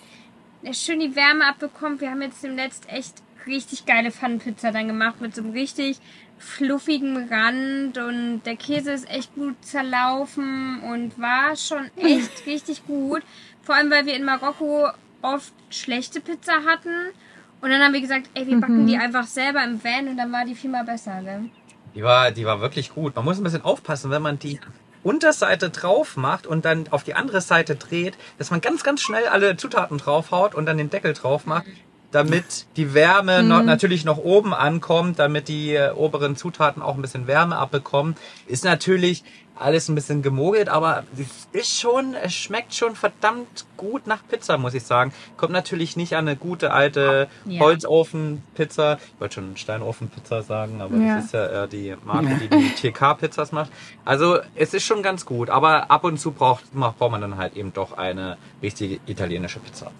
schön 0.71 0.99
die 0.99 1.15
Wärme 1.15 1.45
abbekommt. 1.47 2.01
Wir 2.01 2.09
haben 2.09 2.23
jetzt 2.23 2.43
demnächst 2.43 2.91
echt 2.91 3.21
richtig 3.45 3.85
geile 3.85 4.09
Pfannenpizza 4.11 4.71
dann 4.71 4.87
gemacht 4.87 5.21
mit 5.21 5.35
so 5.35 5.43
einem 5.43 5.51
richtig 5.51 5.99
fluffigen 6.37 7.29
Rand 7.29 7.97
und 7.97 8.41
der 8.45 8.55
Käse 8.55 8.91
ist 8.91 9.09
echt 9.09 9.33
gut 9.35 9.55
zerlaufen 9.61 10.81
und 10.81 11.19
war 11.19 11.55
schon 11.55 11.89
echt 11.95 12.45
richtig 12.45 12.85
gut. 12.85 13.23
Vor 13.63 13.75
allem, 13.75 13.91
weil 13.91 14.05
wir 14.05 14.15
in 14.15 14.23
Marokko 14.23 14.87
oft 15.21 15.53
schlechte 15.69 16.21
Pizza 16.21 16.63
hatten. 16.65 17.11
Und 17.59 17.71
dann 17.71 17.81
haben 17.81 17.93
wir 17.93 18.01
gesagt, 18.01 18.29
ey, 18.35 18.45
wir 18.45 18.59
backen 18.59 18.85
die 18.85 18.97
einfach 18.97 19.25
selber 19.25 19.63
im 19.63 19.83
Van 19.83 20.07
und 20.07 20.17
dann 20.17 20.31
war 20.31 20.45
die 20.45 20.53
viel 20.53 20.69
mal 20.69 20.85
besser, 20.85 21.21
ne? 21.21 21.49
Die 21.95 22.03
war, 22.03 22.31
die 22.31 22.45
war 22.45 22.61
wirklich 22.61 22.93
gut. 22.93 23.15
Man 23.15 23.25
muss 23.25 23.39
ein 23.39 23.43
bisschen 23.43 23.63
aufpassen, 23.63 24.11
wenn 24.11 24.21
man 24.21 24.37
die 24.37 24.59
Unterseite 25.03 25.71
drauf 25.71 26.17
macht 26.17 26.45
und 26.45 26.65
dann 26.65 26.87
auf 26.91 27.03
die 27.03 27.15
andere 27.15 27.41
Seite 27.41 27.75
dreht, 27.75 28.15
dass 28.37 28.51
man 28.51 28.61
ganz, 28.61 28.83
ganz 28.83 29.01
schnell 29.01 29.25
alle 29.27 29.57
Zutaten 29.57 29.97
draufhaut 29.97 30.53
und 30.53 30.67
dann 30.67 30.77
den 30.77 30.91
Deckel 30.91 31.13
drauf 31.13 31.45
macht, 31.45 31.65
damit 32.11 32.65
die 32.77 32.93
Wärme 32.93 33.43
noch, 33.43 33.63
natürlich 33.63 34.05
noch 34.05 34.17
oben 34.17 34.53
ankommt, 34.53 35.19
damit 35.19 35.47
die 35.47 35.73
äh, 35.75 35.91
oberen 35.91 36.35
Zutaten 36.35 36.81
auch 36.81 36.95
ein 36.95 37.01
bisschen 37.01 37.27
Wärme 37.27 37.57
abbekommen. 37.57 38.15
Ist 38.47 38.63
natürlich 38.63 39.23
alles 39.59 39.89
ein 39.89 39.95
bisschen 39.95 40.21
gemogelt, 40.21 40.69
aber 40.69 41.03
es 41.17 41.47
ist 41.51 41.79
schon, 41.79 42.13
es 42.13 42.31
schmeckt 42.33 42.75
schon 42.75 42.95
verdammt 42.95 43.65
gut 43.75 44.05
nach 44.05 44.19
Pizza, 44.29 44.57
muss 44.59 44.75
ich 44.75 44.83
sagen. 44.83 45.11
Kommt 45.35 45.51
natürlich 45.51 45.97
nicht 45.97 46.15
an 46.15 46.27
eine 46.27 46.37
gute 46.37 46.71
alte 46.71 47.27
Ja. 47.45 47.61
Holzofenpizza. 47.61 48.99
Ich 49.15 49.19
wollte 49.19 49.35
schon 49.35 49.57
Steinofenpizza 49.57 50.41
sagen, 50.43 50.79
aber 50.81 50.95
Ja. 50.97 51.15
das 51.17 51.25
ist 51.25 51.33
ja 51.33 51.47
eher 51.47 51.67
die 51.67 51.95
Marke, 52.05 52.35
die 52.35 52.49
die 52.49 52.69
TK-Pizzas 52.91 53.51
macht. 53.51 53.71
Also 54.05 54.37
es 54.55 54.73
ist 54.73 54.83
schon 54.85 55.01
ganz 55.03 55.25
gut, 55.25 55.49
aber 55.49 55.89
ab 55.91 56.03
und 56.03 56.19
zu 56.19 56.31
braucht, 56.31 56.63
braucht 56.73 57.11
man 57.11 57.21
dann 57.21 57.37
halt 57.37 57.55
eben 57.57 57.73
doch 57.73 57.97
eine 57.97 58.37
richtige 58.61 58.99
italienische 59.07 59.59
Pizza. 59.59 59.91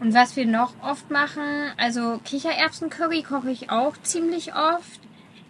Und 0.00 0.12
was 0.14 0.36
wir 0.36 0.46
noch 0.46 0.74
oft 0.82 1.10
machen, 1.10 1.72
also 1.78 2.20
Kichererbsen-Curry 2.24 3.22
koche 3.22 3.50
ich 3.50 3.70
auch 3.70 3.96
ziemlich 4.02 4.54
oft. 4.54 5.00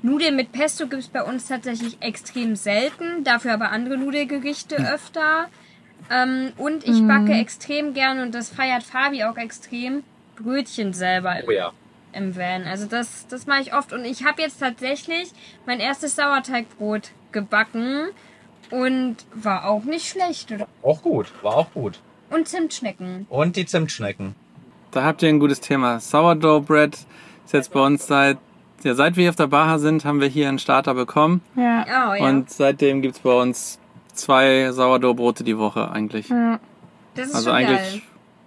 Nudeln 0.03 0.37
mit 0.37 0.53
Pesto 0.53 0.87
gibt's 0.87 1.09
bei 1.09 1.23
uns 1.23 1.49
tatsächlich 1.49 1.97
extrem 2.01 2.55
selten, 2.55 3.25
dafür 3.25 3.55
aber 3.55 3.71
andere 3.71 3.97
Nudelgerichte 3.97 4.77
öfter. 4.77 5.49
Ähm, 6.11 6.53
und 6.59 6.87
ich 6.87 7.03
backe 7.07 7.33
extrem 7.33 7.93
gerne, 7.93 8.23
und 8.23 8.35
das 8.35 8.51
feiert 8.51 8.85
Fabi 8.85 9.25
auch 9.25 9.37
extrem, 9.37 10.05
Brötchen 10.37 10.93
selber 10.93 11.37
Oh 11.47 11.51
ja. 11.51 11.73
im 12.13 12.37
Van. 12.37 12.65
Also 12.65 12.87
das, 12.87 13.27
das 13.27 13.47
mache 13.47 13.63
ich 13.63 13.75
oft. 13.75 13.93
Und 13.93 14.05
ich 14.05 14.25
habe 14.25 14.43
jetzt 14.43 14.61
tatsächlich 14.61 15.31
mein 15.65 15.81
erstes 15.81 16.15
Sauerteigbrot 16.15 17.11
gebacken 17.33 18.09
und 18.71 19.17
war 19.35 19.67
auch 19.67 19.85
nicht 19.85 20.09
schlecht. 20.09 20.53
Oder? 20.53 20.69
Auch 20.83 21.03
gut, 21.03 21.33
war 21.43 21.57
auch 21.57 21.73
gut. 21.73 21.99
Und 22.31 22.49
Zimtschnecken. 22.49 23.27
Und 23.29 23.57
die 23.57 23.67
Zimtschnecken. 23.67 24.35
Da 24.91 25.05
habt 25.05 25.23
ihr 25.23 25.29
ein 25.29 25.39
gutes 25.41 25.61
Thema. 25.61 26.01
Sourdough 26.01 26.65
Bread 26.67 26.95
ist 27.45 27.53
jetzt 27.53 27.73
bei 27.73 27.81
uns 27.81 28.07
seit, 28.07 28.39
ja, 28.83 28.95
seit 28.95 29.17
wir 29.17 29.23
hier 29.23 29.31
auf 29.31 29.37
der 29.37 29.47
Baha 29.49 29.79
sind, 29.79 30.05
haben 30.05 30.21
wir 30.21 30.29
hier 30.29 30.49
einen 30.49 30.59
Starter 30.59 30.95
bekommen. 30.95 31.41
Ja. 31.57 31.85
Oh, 32.11 32.15
ja. 32.15 32.25
Und 32.29 32.51
seitdem 32.51 33.03
gibt's 33.03 33.21
bei 33.21 33.33
uns 33.33 33.79
zwei 34.15 34.71
Sourdough-Brote 34.73 35.45
die 35.45 35.59
Woche 35.59 35.91
eigentlich. 35.91 36.29
ja. 36.31 36.59
das 37.15 37.29
ist 37.29 37.35
Also 37.35 37.51
schon 37.51 37.57
eigentlich 37.59 37.79
geil. 37.93 38.03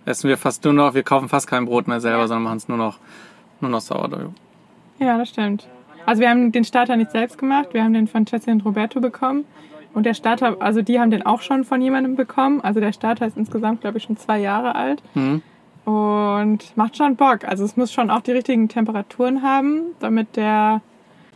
essen 0.06 0.28
wir 0.30 0.38
fast 0.38 0.64
nur 0.66 0.74
noch, 0.74 0.94
wir 0.94 1.04
kaufen 1.04 1.30
fast 1.30 1.48
kein 1.48 1.66
Brot 1.66 1.88
mehr 1.88 2.02
selber, 2.02 2.28
sondern 2.28 2.44
machen 2.44 2.58
es 2.58 2.68
nur 2.68 2.78
noch, 2.78 2.98
nur 3.62 3.70
noch 3.70 3.82
Sourdough. 3.82 4.32
Ja, 5.00 5.18
das 5.18 5.30
stimmt. 5.30 5.68
Also 6.06 6.22
wir 6.22 6.30
haben 6.30 6.52
den 6.52 6.64
Starter 6.66 6.96
nicht 6.96 7.12
selbst 7.12 7.38
gemacht, 7.38 7.70
wir 7.74 7.84
haben 7.84 7.94
den 7.94 8.08
von 8.08 8.26
Jessie 8.26 8.50
und 8.52 8.66
Roberto 8.66 9.00
bekommen. 9.00 9.46
Und 9.94 10.06
der 10.06 10.14
Starter, 10.14 10.58
also 10.60 10.82
die 10.82 11.00
haben 11.00 11.10
den 11.12 11.26
auch 11.26 11.42
schon 11.42 11.64
von 11.64 11.82
jemandem 11.82 12.16
bekommen. 12.16 12.62
Also 12.62 12.80
der 12.80 12.94
Starter 12.94 13.26
ist 13.28 13.38
insgesamt, 13.38 13.82
glaube 13.82 13.98
ich, 13.98 14.04
schon 14.04 14.18
zwei 14.18 14.40
Jahre 14.40 14.76
alt. 14.76 15.02
Mhm. 15.16 15.42
Und 15.86 16.78
macht 16.78 16.98
schon 16.98 17.16
Bock. 17.16 17.44
Also 17.46 17.64
es 17.66 17.76
muss 17.76 17.92
schon 17.92 18.12
auch 18.12 18.22
die 18.22 18.32
richtigen 18.32 18.70
Temperaturen 18.70 19.42
haben, 19.42 19.82
damit 20.00 20.36
der 20.36 20.82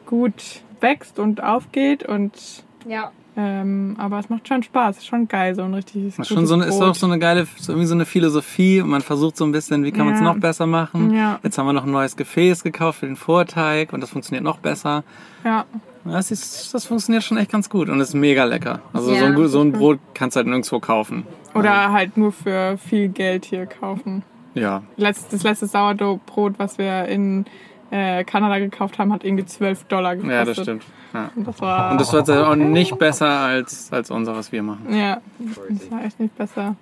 gut 0.05 0.61
wächst 0.81 1.17
und 1.17 1.41
aufgeht. 1.41 2.03
Und 2.07 2.63
Ja. 2.87 3.11
ähm, 3.35 3.95
aber 3.97 4.19
es 4.19 4.29
macht 4.29 4.47
schon 4.47 4.61
Spaß. 4.61 4.97
Ist 4.97 5.07
schon 5.07 5.27
geil, 5.27 5.55
so 5.55 5.63
ein 5.63 5.73
richtiges 5.73 6.17
Das 6.17 6.29
ist 6.29 6.35
schon 6.35 6.45
so 6.45 6.53
eine, 6.53 6.65
ist 6.65 6.79
auch 6.81 6.93
so 6.93 7.07
eine 7.07 7.17
geile, 7.17 7.47
so 7.57 7.71
irgendwie 7.71 7.87
so 7.87 7.95
eine 7.95 8.05
Philosophie 8.05 8.81
und 8.81 8.89
man 8.89 9.01
versucht 9.01 9.37
so 9.37 9.45
ein 9.45 9.51
bisschen, 9.51 9.83
wie 9.83 9.91
kann 9.91 10.05
man 10.05 10.13
es 10.13 10.19
Ja. 10.21 10.25
noch 10.31 10.37
besser 10.39 10.67
machen. 10.67 11.11
Ja. 11.15 11.39
Jetzt 11.41 11.57
haben 11.57 11.65
wir 11.65 11.73
noch 11.73 11.85
ein 11.85 11.91
neues 11.91 12.15
Gefäß 12.15 12.63
gekauft 12.63 12.99
für 12.99 13.07
den 13.07 13.15
Vorteig 13.15 13.91
und 13.93 14.01
das 14.01 14.11
funktioniert 14.11 14.43
noch 14.43 14.59
besser. 14.59 15.03
Ja, 15.43 15.65
Das, 16.05 16.31
ist, 16.31 16.73
das 16.73 16.85
funktioniert 16.85 17.23
schon 17.23 17.37
echt 17.37 17.51
ganz 17.51 17.69
gut 17.69 17.89
und 17.89 17.99
ist 18.01 18.13
mega 18.13 18.43
lecker. 18.43 18.81
Also 18.91 19.13
Ja. 19.13 19.19
so, 19.19 19.25
ein, 19.25 19.47
so 19.47 19.61
ein 19.61 19.71
Brot 19.71 19.99
kannst 20.13 20.35
du 20.35 20.39
halt 20.39 20.47
nirgendwo 20.47 20.79
kaufen. 20.79 21.23
oder 21.55 21.91
halt 21.91 22.17
nur 22.17 22.31
für 22.31 22.77
viel 22.77 23.07
Geld 23.09 23.45
hier 23.45 23.65
kaufen. 23.65 24.23
Ja, 24.53 24.83
das 24.97 25.43
letzte 25.43 25.65
Sourdough-Brot, 25.67 26.55
was 26.57 26.77
wir 26.77 27.05
in 27.05 27.45
äh, 27.89 28.23
Kanada 28.23 28.59
gekauft 28.59 28.99
haben, 28.99 29.11
hat 29.13 29.23
irgendwie 29.23 29.45
12 29.45 29.85
Dollar 29.85 30.15
gekostet. 30.15 30.35
ja, 30.35 30.45
das 30.45 30.61
stimmt. 30.61 30.83
Ja. 31.13 31.31
Und 31.35 31.47
das 31.47 31.61
war, 31.61 31.91
Und 31.91 32.01
das 32.01 32.11
wird 32.13 32.29
auch 32.29 32.55
nicht 32.55 32.97
besser 32.97 33.27
als, 33.29 33.91
als 33.93 34.11
unser, 34.11 34.35
was 34.35 34.51
wir 34.51 34.61
machen. 34.63 34.93
ja, 34.95 35.21
das 35.69 35.91
war 35.91 36.03
echt 36.03 36.19
nicht 36.19 36.35
besser. 36.37 36.75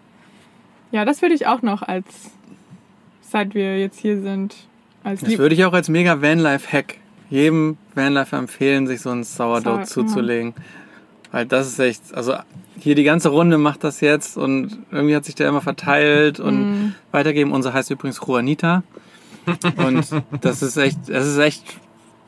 Ja, 0.91 1.05
das 1.05 1.21
würde 1.21 1.35
ich 1.35 1.47
auch 1.47 1.61
noch 1.61 1.81
als, 1.81 2.31
seit 3.21 3.53
wir 3.53 3.77
jetzt 3.79 3.99
hier 3.99 4.21
sind, 4.21 4.55
als 5.03 5.21
Das 5.21 5.37
würde 5.37 5.55
ich 5.55 5.63
auch 5.65 5.73
als 5.73 5.87
mega 5.89 6.21
Vanlife-Hack 6.21 6.97
jedem 7.31 7.77
Vanlifer 7.95 8.37
empfehlen, 8.37 8.85
sich 8.85 9.01
so 9.01 9.09
ein 9.09 9.23
Sourdough 9.23 9.85
Sour- 9.85 10.05
zuzulegen. 10.05 10.53
Weil 11.31 11.45
das 11.47 11.67
ist 11.67 11.79
echt, 11.79 12.13
also 12.13 12.35
hier 12.77 12.93
die 12.93 13.03
ganze 13.05 13.29
Runde 13.29 13.57
macht 13.57 13.83
das 13.83 14.01
jetzt 14.01 14.37
und 14.37 14.77
irgendwie 14.91 15.15
hat 15.15 15.23
sich 15.25 15.33
der 15.35 15.47
immer 15.47 15.61
verteilt 15.61 16.39
und 16.39 16.59
Mhm. 16.71 16.95
weitergeben. 17.11 17.51
Unser 17.53 17.73
heißt 17.73 17.89
übrigens 17.89 18.19
Juanita. 18.25 18.83
Und 19.77 20.05
das 20.41 20.61
ist 20.61 20.77
echt, 20.77 21.09
es 21.09 21.25
ist 21.25 21.37
echt 21.37 21.63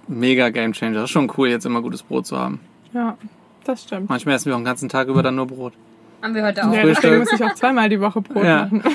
mega 0.08 0.50
Game 0.50 0.72
Changer. 0.74 0.96
Das 0.96 1.04
ist 1.06 1.10
schon 1.12 1.32
cool, 1.38 1.50
jetzt 1.50 1.66
immer 1.66 1.82
gutes 1.82 2.02
Brot 2.02 2.26
zu 2.26 2.38
haben. 2.40 2.60
Ja, 2.94 3.18
das 3.66 3.84
stimmt. 3.84 4.10
Manchmal 4.10 4.36
essen 4.36 4.46
wir 4.48 4.56
auch 4.56 4.60
den 4.60 4.66
ganzen 4.66 4.88
Tag 4.90 5.08
über 5.10 5.22
dann 5.22 5.36
nur 5.36 5.48
Brot. 5.48 5.74
Haben 6.22 6.34
wir 6.36 6.44
heute 6.46 6.66
auch. 6.66 6.74
Ja, 6.74 6.82
Frühstück. 6.82 7.02
deswegen 7.04 7.20
muss 7.20 7.34
ich 7.34 7.44
auch 7.44 7.54
zweimal 7.56 7.90
die 7.90 8.00
Woche 8.00 8.22
Brot 8.22 8.44
Ja. 8.46 8.64
machen. 8.72 8.84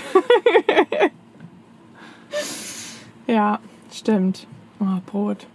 ja, 3.26 3.58
stimmt. 3.92 4.46
Oh, 4.80 4.84
Brot. 5.06 5.46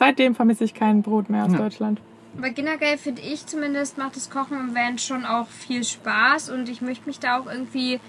Seitdem 0.00 0.34
vermisse 0.34 0.64
ich 0.64 0.72
kein 0.72 1.02
Brot 1.02 1.28
mehr 1.28 1.44
aus 1.44 1.52
Ja. 1.52 1.58
Deutschland. 1.58 2.00
Aber 2.38 2.48
generell 2.50 2.96
finde 2.96 3.20
ich 3.20 3.44
zumindest 3.46 3.98
macht 3.98 4.16
das 4.16 4.30
Kochen 4.30 4.58
im 4.58 4.74
Van 4.74 4.98
schon 4.98 5.26
auch 5.26 5.46
viel 5.48 5.84
Spaß 5.84 6.48
und 6.50 6.68
ich 6.70 6.80
möchte 6.80 7.06
mich 7.06 7.18
da 7.20 7.38
auch 7.38 7.46
irgendwie 7.46 8.00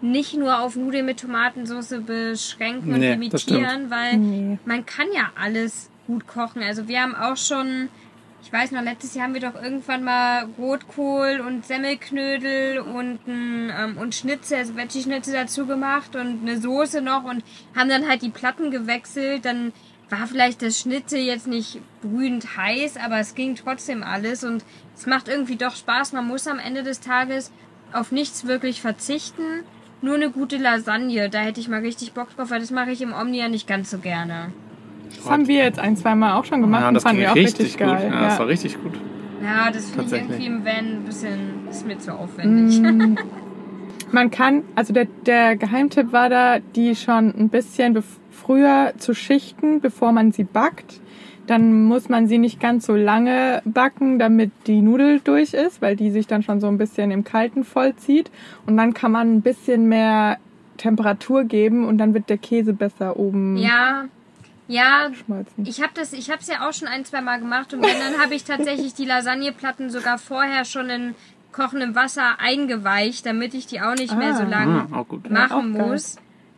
nicht 0.00 0.34
nur 0.36 0.60
auf 0.60 0.76
Nudeln 0.76 1.04
mit 1.06 1.18
Tomatensauce 1.20 1.94
beschränken 2.06 2.92
und 2.94 3.00
Nee, 3.00 3.10
limitieren, 3.12 3.90
weil 3.90 4.18
Nee. 4.18 4.58
man 4.66 4.86
kann 4.86 5.06
ja 5.14 5.30
alles 5.40 5.90
gut 6.06 6.26
kochen. 6.28 6.62
Also 6.62 6.86
wir 6.86 7.00
haben 7.02 7.14
auch 7.16 7.36
schon, 7.36 7.88
ich 8.44 8.52
weiß 8.52 8.70
noch, 8.72 8.82
letztes 8.82 9.14
Jahr 9.14 9.24
haben 9.26 9.34
wir 9.34 9.40
doch 9.40 9.60
irgendwann 9.60 10.04
mal 10.04 10.46
Rotkohl 10.58 11.42
und 11.44 11.64
Semmelknödel 11.66 12.78
und, 12.80 13.18
ein, 13.26 13.72
ähm, 13.76 13.96
und 13.98 14.14
Schnitzel, 14.14 14.58
also 14.58 14.76
Veggie-Schnitzel 14.76 15.34
dazu 15.34 15.66
gemacht 15.66 16.14
und 16.14 16.42
eine 16.42 16.60
Soße 16.60 17.00
noch 17.02 17.24
und 17.24 17.42
haben 17.76 17.88
dann 17.88 18.08
halt 18.08 18.22
die 18.22 18.30
Platten 18.30 18.70
gewechselt. 18.70 19.44
Dann 19.44 19.72
war 20.12 20.26
vielleicht 20.26 20.60
das 20.62 20.78
Schnitzel 20.78 21.18
jetzt 21.20 21.46
nicht 21.48 21.80
brühend 22.02 22.56
heiß, 22.56 22.98
aber 22.98 23.18
es 23.18 23.34
ging 23.34 23.56
trotzdem 23.56 24.02
alles 24.02 24.44
und 24.44 24.62
es 24.94 25.06
macht 25.06 25.26
irgendwie 25.26 25.56
doch 25.56 25.74
Spaß. 25.74 26.12
Man 26.12 26.28
muss 26.28 26.46
am 26.46 26.58
Ende 26.58 26.82
des 26.82 27.00
Tages 27.00 27.50
auf 27.92 28.12
nichts 28.12 28.46
wirklich 28.46 28.80
verzichten. 28.82 29.42
Nur 30.02 30.16
eine 30.16 30.30
gute 30.30 30.58
Lasagne, 30.58 31.30
da 31.30 31.40
hätte 31.40 31.60
ich 31.60 31.68
mal 31.68 31.80
richtig 31.80 32.12
Bock 32.12 32.34
drauf, 32.36 32.50
weil 32.50 32.60
das 32.60 32.70
mache 32.70 32.90
ich 32.90 33.00
im 33.00 33.12
Omni 33.14 33.38
ja 33.38 33.48
nicht 33.48 33.66
ganz 33.66 33.90
so 33.90 33.98
gerne. 33.98 34.52
Das 35.16 35.30
haben 35.30 35.46
wir 35.48 35.62
jetzt 35.64 35.78
ein, 35.78 35.96
zwei 35.96 36.14
Mal 36.14 36.34
auch 36.34 36.44
schon 36.44 36.60
gemacht 36.60 36.82
Ja, 36.82 36.88
und 36.88 36.94
das 36.94 37.02
fanden 37.04 37.20
wir 37.22 37.30
auch 37.32 37.36
richtig, 37.36 37.60
richtig, 37.66 37.78
gut. 37.78 37.86
geil. 37.88 38.10
Ja, 38.12 38.20
das 38.28 38.38
war 38.38 38.48
richtig 38.48 38.82
gut. 38.82 38.92
Ja, 39.42 39.70
das 39.70 39.90
finde 39.90 40.04
ich 40.16 40.22
irgendwie 40.22 40.46
im 40.46 40.64
Van 40.64 40.96
ein 40.96 41.02
bisschen, 41.04 41.68
ist 41.70 41.86
mir 41.86 41.98
zu 41.98 42.12
aufwendig. 42.12 42.78
Mm, 42.80 43.16
Man 44.12 44.30
kann, 44.30 44.62
also 44.74 44.92
der, 44.92 45.06
der 45.24 45.56
Geheimtipp 45.56 46.12
war 46.12 46.28
da, 46.28 46.58
die 46.58 46.94
schon 46.96 47.28
ein 47.34 47.48
bisschen 47.48 47.96
bef- 47.96 48.18
früher 48.44 48.92
zu 48.98 49.14
schichten, 49.14 49.80
bevor 49.80 50.12
man 50.12 50.32
sie 50.32 50.44
backt. 50.44 51.00
Dann 51.46 51.84
muss 51.86 52.08
man 52.08 52.28
sie 52.28 52.38
nicht 52.38 52.60
ganz 52.60 52.86
so 52.86 52.94
lange 52.94 53.62
backen, 53.64 54.18
damit 54.18 54.52
die 54.68 54.80
Nudel 54.80 55.20
durch 55.20 55.54
ist, 55.54 55.82
weil 55.82 55.96
die 55.96 56.10
sich 56.10 56.26
dann 56.28 56.42
schon 56.42 56.60
so 56.60 56.68
ein 56.68 56.78
bisschen 56.78 57.10
im 57.10 57.24
Kalten 57.24 57.64
vollzieht. 57.64 58.30
Und 58.66 58.76
dann 58.76 58.94
kann 58.94 59.10
man 59.10 59.34
ein 59.34 59.42
bisschen 59.42 59.88
mehr 59.88 60.38
Temperatur 60.76 61.44
geben 61.44 61.84
und 61.86 61.98
dann 61.98 62.14
wird 62.14 62.28
der 62.30 62.38
Käse 62.38 62.72
besser 62.72 63.16
oben 63.18 63.56
Ja, 63.56 64.04
ja, 64.68 65.10
schmolzen. 65.12 65.66
ich 65.66 65.82
habe 65.82 65.92
das, 65.94 66.12
ich 66.12 66.30
habe 66.30 66.40
es 66.40 66.48
ja 66.48 66.66
auch 66.68 66.72
schon 66.72 66.88
ein, 66.88 67.04
zwei 67.04 67.20
Mal 67.20 67.38
gemacht 67.40 67.74
und 67.74 67.82
wenn, 67.82 67.98
dann 67.98 68.20
habe 68.22 68.34
ich 68.34 68.44
tatsächlich 68.44 68.94
die 68.94 69.04
Lasagneplatten 69.04 69.90
sogar 69.90 70.18
vorher 70.18 70.64
schon 70.64 70.88
in 70.90 71.14
kochendem 71.52 71.94
Wasser 71.94 72.38
eingeweicht, 72.40 73.26
damit 73.26 73.52
ich 73.54 73.66
die 73.66 73.80
auch 73.80 73.94
nicht 73.94 74.16
mehr 74.16 74.34
so 74.34 74.44
Ah. 74.44 74.48
lang 74.48 74.86
Ah, 74.92 75.02
gut. 75.06 75.28
machen 75.30 75.74
auch 75.74 75.78
geil. 75.78 76.00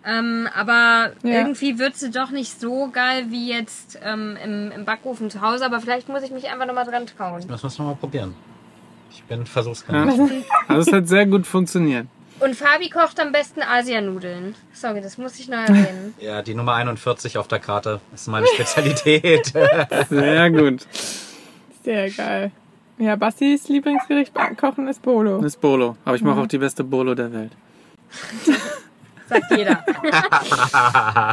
Ähm, 0.07 0.49
aber 0.55 1.13
Ja. 1.23 1.39
irgendwie 1.41 1.79
wird 1.79 1.97
sie 1.97 2.11
doch 2.11 2.31
nicht 2.31 2.61
so 2.61 2.89
geil 2.93 3.27
wie 3.31 3.49
jetzt 3.51 3.99
ähm, 4.05 4.37
im, 4.45 4.71
im 4.73 4.85
Backofen 4.85 5.31
zu 5.31 5.41
Hause. 5.41 5.65
Aber 5.65 5.81
vielleicht 5.81 6.09
muss 6.09 6.23
ich 6.23 6.31
mich 6.31 6.51
einfach 6.51 6.67
nochmal 6.67 6.85
dran 6.85 7.07
trauen. 7.07 7.43
Das 7.49 7.63
müssen 7.63 7.79
wir 7.79 7.85
mal 7.91 7.97
probieren. 7.97 8.35
Ich 9.11 9.23
bin 9.25 9.41
Ja. 9.41 9.45
Versuchskaninchen. 9.47 10.45
Also 10.69 10.91
es 10.91 10.93
hat 10.97 11.09
sehr 11.09 11.25
gut 11.27 11.47
funktioniert. 11.47 12.07
Und 12.41 12.57
Fabi 12.57 12.91
kocht 12.91 13.21
am 13.21 13.31
besten 13.33 13.63
Asianudeln. 13.63 14.57
Sorry, 14.73 15.01
das 15.01 15.17
muss 15.19 15.39
ich 15.39 15.49
noch 15.49 15.59
erwähnen. 15.59 16.15
Ja, 16.21 16.43
die 16.43 16.55
Nummer 16.55 16.75
41 16.75 17.39
auf 17.39 17.47
der 17.49 17.61
Karte 17.61 18.01
ist 18.13 18.27
meine 18.29 18.47
Spezialität. 18.49 19.53
Sehr 20.11 20.51
gut. 20.51 20.85
Sehr 21.85 22.11
geil. 22.11 22.51
Ja, 22.99 23.15
Bastis 23.17 23.69
Lieblingsgericht 23.69 24.33
Kochen 24.61 24.89
ist 24.89 25.01
Bolo. 25.03 25.43
Ist 25.45 25.61
Bolo. 25.61 25.97
Aber 26.05 26.17
ich 26.17 26.23
mache 26.23 26.41
auch 26.41 26.47
die 26.47 26.59
beste 26.59 26.83
Bolo 26.85 27.15
der 27.15 27.33
Welt. 27.33 27.53
Sagt 29.29 29.57
jeder. 29.57 29.85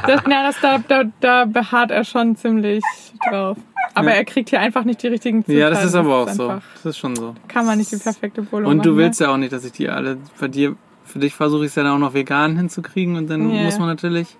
Das, 0.07 0.21
na, 0.27 0.43
das, 0.43 0.59
da, 0.61 0.77
da, 0.87 1.03
da 1.19 1.45
beharrt 1.45 1.91
er 1.91 2.03
schon 2.03 2.35
ziemlich 2.35 2.83
drauf. 3.29 3.57
Aber 3.93 4.09
Ja. 4.09 4.15
er 4.17 4.25
kriegt 4.25 4.49
hier 4.49 4.59
einfach 4.61 4.83
nicht 4.85 5.03
die 5.03 5.07
richtigen 5.07 5.41
Zutaten. 5.41 5.59
Ja, 5.59 5.69
das 5.69 5.83
ist 5.83 5.95
aber 5.95 6.15
auch 6.23 6.29
so. 6.29 6.47
einfach- 6.47 6.63
Das 6.75 6.85
ist 6.85 6.97
schon 6.97 7.15
so. 7.15 7.35
Kann 7.47 7.65
man 7.65 7.77
nicht 7.77 7.91
die 7.91 7.97
perfekte 7.97 8.41
Bolo 8.41 8.69
Und 8.69 8.77
machen. 8.77 8.89
du 8.89 8.95
willst 8.97 9.19
ne? 9.19 9.27
ja 9.27 9.33
auch 9.33 9.37
nicht, 9.37 9.51
dass 9.51 9.65
ich 9.65 9.73
die 9.73 9.89
alle 9.89 10.17
bei 10.39 10.47
dir, 10.47 10.75
für 11.03 11.19
dich 11.19 11.33
versuche 11.35 11.61
ich 11.65 11.67
es 11.71 11.75
ja 11.75 11.83
dann 11.83 11.93
auch 11.93 11.97
noch 11.99 12.13
vegan 12.13 12.55
hinzukriegen 12.57 13.15
und 13.17 13.29
dann 13.29 13.49
Ja. 13.53 13.63
muss 13.63 13.77
man 13.79 13.87
natürlich 13.89 14.37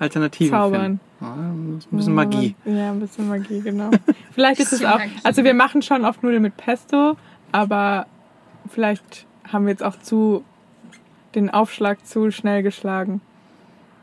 Alternativen 0.00 0.50
Zaubern. 0.58 0.80
finden. 0.82 1.00
Ja, 1.20 1.32
ein 1.34 1.82
bisschen 1.90 2.14
Magie. 2.14 2.54
Ja, 2.64 2.90
ein 2.90 3.00
bisschen 3.00 3.28
Magie, 3.28 3.60
genau. 3.60 3.90
Vielleicht 4.32 4.58
ist 4.60 4.72
es 4.72 4.84
auch, 4.84 5.00
also 5.22 5.44
wir 5.44 5.54
machen 5.54 5.82
schon 5.82 6.04
oft 6.04 6.22
Nudeln 6.22 6.42
mit 6.42 6.56
Pesto, 6.56 7.16
aber 7.52 8.06
vielleicht 8.70 9.26
haben 9.52 9.66
wir 9.66 9.70
jetzt 9.72 9.84
auch 9.84 9.98
zu, 10.00 10.42
den 11.34 11.50
Aufschlag 11.50 12.06
zu 12.06 12.30
schnell 12.30 12.62
geschlagen. 12.62 13.20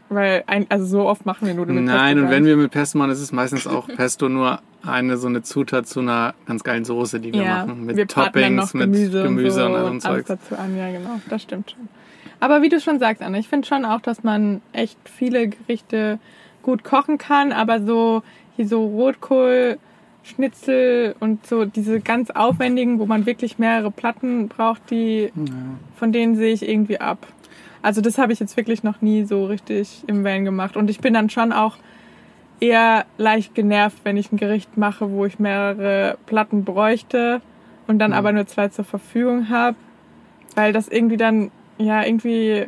Weil, 0.09 0.43
ein, 0.47 0.67
also 0.69 0.85
so 0.85 1.05
oft 1.05 1.25
machen 1.25 1.47
wir 1.47 1.53
Nudeln 1.53 1.79
mit 1.79 1.85
Pesto. 1.87 2.01
Nein, 2.01 2.19
und 2.19 2.29
wenn 2.29 2.45
wir 2.45 2.55
mit 2.55 2.71
Pesto 2.71 2.97
machen, 2.97 3.11
ist 3.11 3.19
es 3.19 3.33
meistens 3.33 3.67
auch 3.67 3.87
Pesto 3.87 4.29
nur 4.29 4.61
eine 4.85 5.17
so 5.17 5.27
eine 5.27 5.41
Zutat 5.41 5.85
zu 5.87 5.99
einer 5.99 6.33
ganz 6.45 6.63
geilen 6.63 6.85
Soße, 6.85 7.19
die 7.19 7.33
wir 7.33 7.43
ja, 7.43 7.65
machen. 7.65 7.85
Mit 7.85 7.97
wir 7.97 8.07
Toppings, 8.07 8.73
noch 8.73 8.79
Gemüse, 8.79 9.17
mit 9.17 9.27
Gemüse 9.27 9.65
und, 9.65 9.73
und, 9.73 9.79
so 9.81 9.87
und 9.87 10.05
alles 10.05 10.25
Zeug. 10.25 10.39
dazu 10.39 10.55
an. 10.55 10.77
Ja, 10.77 10.91
genau, 10.91 11.19
das 11.29 11.41
stimmt 11.41 11.71
schon. 11.71 11.89
Aber 12.39 12.61
wie 12.61 12.69
du 12.69 12.79
schon 12.79 12.99
sagst, 12.99 13.21
Anna, 13.21 13.37
ich 13.37 13.49
finde 13.49 13.67
schon 13.67 13.83
auch, 13.83 13.99
dass 13.99 14.23
man 14.23 14.61
echt 14.71 14.97
viele 15.03 15.49
Gerichte 15.49 16.19
gut 16.61 16.83
kochen 16.83 17.17
kann, 17.17 17.51
aber 17.51 17.81
so 17.81 18.23
hier 18.55 18.67
so 18.67 18.85
Rotkohl, 18.85 19.77
Schnitzel 20.27 21.15
und 21.19 21.45
so 21.47 21.65
diese 21.65 21.99
ganz 21.99 22.29
aufwendigen, 22.29 22.99
wo 22.99 23.05
man 23.05 23.25
wirklich 23.25 23.57
mehrere 23.59 23.91
Platten 23.91 24.47
braucht, 24.47 24.89
die 24.91 25.31
von 25.95 26.11
denen 26.11 26.35
sehe 26.35 26.53
ich 26.53 26.67
irgendwie 26.67 26.99
ab. 26.99 27.25
Also 27.81 28.01
das 28.01 28.17
habe 28.17 28.33
ich 28.33 28.39
jetzt 28.39 28.57
wirklich 28.57 28.83
noch 28.83 29.01
nie 29.01 29.23
so 29.23 29.45
richtig 29.45 30.03
im 30.07 30.23
Van 30.23 30.45
gemacht 30.45 30.75
und 30.77 30.89
ich 30.89 30.99
bin 30.99 31.13
dann 31.13 31.29
schon 31.29 31.51
auch 31.51 31.77
eher 32.59 33.05
leicht 33.17 33.53
genervt, 33.55 33.97
wenn 34.03 34.17
ich 34.17 34.31
ein 34.31 34.37
Gericht 34.37 34.77
mache, 34.77 35.11
wo 35.11 35.25
ich 35.25 35.39
mehrere 35.39 36.17
Platten 36.25 36.63
bräuchte 36.65 37.41
und 37.87 37.99
dann 37.99 38.11
Mhm. 38.11 38.17
aber 38.17 38.31
nur 38.33 38.47
zwei 38.47 38.67
zur 38.69 38.83
Verfügung 38.85 39.49
habe, 39.49 39.77
weil 40.55 40.73
das 40.73 40.87
irgendwie 40.87 41.17
dann, 41.17 41.51
ja, 41.77 42.03
irgendwie 42.03 42.65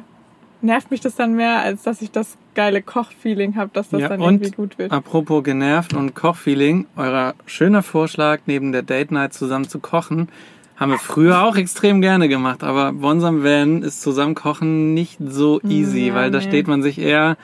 nervt 0.61 0.91
mich 0.91 1.01
das 1.01 1.15
dann 1.15 1.35
mehr, 1.35 1.59
als 1.59 1.83
dass 1.83 2.01
ich 2.01 2.11
das 2.11 2.37
geile 2.59 2.81
Kochfeeling 2.81 3.55
habe, 3.55 3.69
dass 3.71 3.87
das 3.87 4.01
Ja, 4.01 4.09
dann 4.09 4.19
irgendwie 4.19 4.51
gut 4.51 4.77
wird. 4.77 4.91
Apropos 4.91 5.45
genervt 5.45 5.93
und 5.93 6.13
Kochfeeling, 6.13 6.87
euer 6.97 7.33
schöner 7.45 7.83
Vorschlag, 7.83 8.41
neben 8.47 8.73
der 8.73 8.81
Date 8.81 9.11
Night 9.13 9.33
zusammen 9.33 9.69
zu 9.69 9.79
kochen, 9.79 10.27
haben 10.75 10.91
wir 10.91 10.97
früher 10.99 11.41
auch 11.43 11.55
extrem 11.55 12.01
gerne 12.01 12.27
gemacht, 12.27 12.65
aber 12.65 12.91
bei 12.91 13.07
unserem 13.07 13.45
Van 13.45 13.81
ist 13.81 14.01
zusammen 14.01 14.35
kochen 14.35 14.93
nicht 14.93 15.19
so 15.25 15.61
easy, 15.61 16.07
Ja, 16.07 16.15
weil 16.15 16.31
da 16.31 16.39
nee. 16.39 16.43
steht 16.43 16.67
man 16.67 16.83
sich 16.83 16.99
eher 16.99 17.37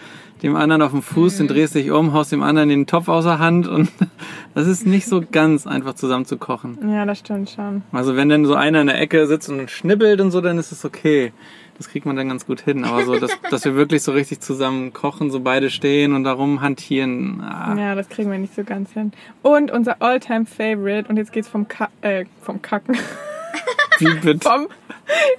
dem 0.43 0.57
anderen 0.57 0.81
auf 0.81 0.91
dem 0.91 1.01
Fuß, 1.01 1.37
den 1.37 1.47
drehst 1.47 1.75
dich 1.75 1.91
um, 1.91 2.11
haust 2.11 2.33
dem 2.33 2.43
anderen 2.43 2.67
den 2.67 2.85
Topf 2.85 3.07
aus 3.07 3.23
der 3.23 3.39
Hand 3.39 3.69
und 3.69 3.89
das 4.53 4.67
ist 4.67 4.85
nicht 4.85 5.07
so 5.07 5.23
ganz 5.31 5.65
einfach 5.65 5.93
zusammen 5.93 6.25
zu 6.25 6.35
kochen. 6.35 6.77
Ja, 6.91 7.05
das 7.05 7.19
stimmt 7.19 7.49
schon. 7.49 7.83
Also 7.93 8.17
wenn 8.17 8.27
dann 8.27 8.43
so 8.43 8.53
einer 8.55 8.81
in 8.81 8.87
der 8.87 8.99
Ecke 8.99 9.27
sitzt 9.27 9.47
und 9.47 9.71
schnibbelt 9.71 10.19
und 10.19 10.31
so, 10.31 10.41
dann 10.41 10.57
ist 10.57 10.73
es 10.73 10.83
okay. 10.83 11.31
Das 11.77 11.89
kriegt 11.89 12.05
man 12.05 12.15
dann 12.15 12.29
ganz 12.29 12.45
gut 12.45 12.61
hin. 12.61 12.85
Aber 12.85 13.03
so, 13.03 13.19
dass, 13.19 13.31
dass 13.51 13.65
wir 13.65 13.75
wirklich 13.75 14.01
so 14.01 14.13
richtig 14.13 14.39
zusammen 14.39 14.93
kochen, 14.93 15.29
so 15.29 15.41
beide 15.41 15.69
stehen 15.69 16.13
und 16.13 16.23
darum 16.23 16.61
hantieren. 16.61 17.41
Ah, 17.41 17.75
Ja, 17.77 17.95
das 17.95 18.07
kriegen 18.07 18.31
wir 18.31 18.37
nicht 18.37 18.55
so 18.55 18.63
ganz 18.63 18.91
hin. 18.93 19.11
Und 19.41 19.71
unser 19.71 20.01
Alltime 20.01 20.45
Favorite, 20.45 21.09
und 21.09 21.17
jetzt 21.17 21.33
geht's 21.33 21.49
vom, 21.49 21.67
Ka 21.67 21.89
äh, 22.01 22.25
vom 22.41 22.61
Kacken. 22.61 22.97
wie 23.99 24.13
bitte? 24.15 24.39
vom, 24.47 24.67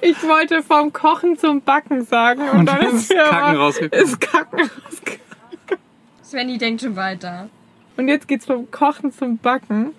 ich 0.02 0.22
wollte 0.24 0.62
vom 0.62 0.92
Kochen 0.92 1.38
zum 1.38 1.62
Backen 1.62 2.04
sagen. 2.04 2.42
Und, 2.50 2.58
Und 2.60 2.66
dann 2.66 2.82
ist 2.82 3.10
ist 3.10 3.14
Kacken 3.14 3.34
aber- 3.34 3.58
rausgekommen. 3.58 4.04
Ist 4.04 4.20
Kacken 4.20 4.60
rausgekommen. 4.60 5.20
Svenny 6.22 6.58
denkt 6.58 6.82
schon 6.82 6.96
weiter. 6.96 7.48
Und 7.96 8.08
jetzt 8.08 8.28
geht's 8.28 8.44
vom 8.44 8.70
Kochen 8.70 9.10
zum 9.10 9.38
Backen. 9.38 9.92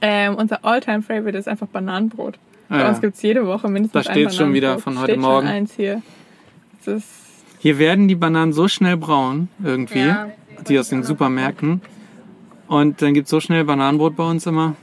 Ähm, 0.00 0.36
unser 0.36 0.64
Alltime 0.64 1.02
Favorite 1.02 1.36
ist 1.36 1.48
einfach 1.48 1.66
Bananenbrot. 1.66 2.38
Bei 2.68 2.78
Ja. 2.80 2.88
uns 2.88 3.00
gibt's 3.00 3.22
jede 3.22 3.46
Woche 3.46 3.68
mindestens 3.68 4.04
Da 4.04 4.10
ein 4.10 4.14
steht's 4.14 4.36
schon 4.36 4.52
wieder 4.52 4.78
von 4.78 4.98
heute 4.98 5.12
Steht 5.12 5.20
Morgen. 5.20 5.46
Schon 5.46 5.56
eins 5.56 5.72
hier. 5.74 6.02
Das 6.84 6.94
ist, 6.96 7.08
Hier 7.60 7.78
werden 7.78 8.06
die 8.08 8.14
Bananen 8.14 8.52
so 8.52 8.68
schnell 8.68 8.96
braun, 8.96 9.48
irgendwie, 9.62 10.00
Ja. 10.06 10.28
die 10.68 10.78
aus 10.78 10.88
den 10.90 11.02
Supermärkten. 11.02 11.80
Und 12.68 13.00
dann 13.02 13.14
gibt's 13.14 13.30
so 13.30 13.40
schnell 13.40 13.64
Bananenbrot 13.64 14.14
bei 14.16 14.24
uns 14.24 14.46
immer. 14.46 14.76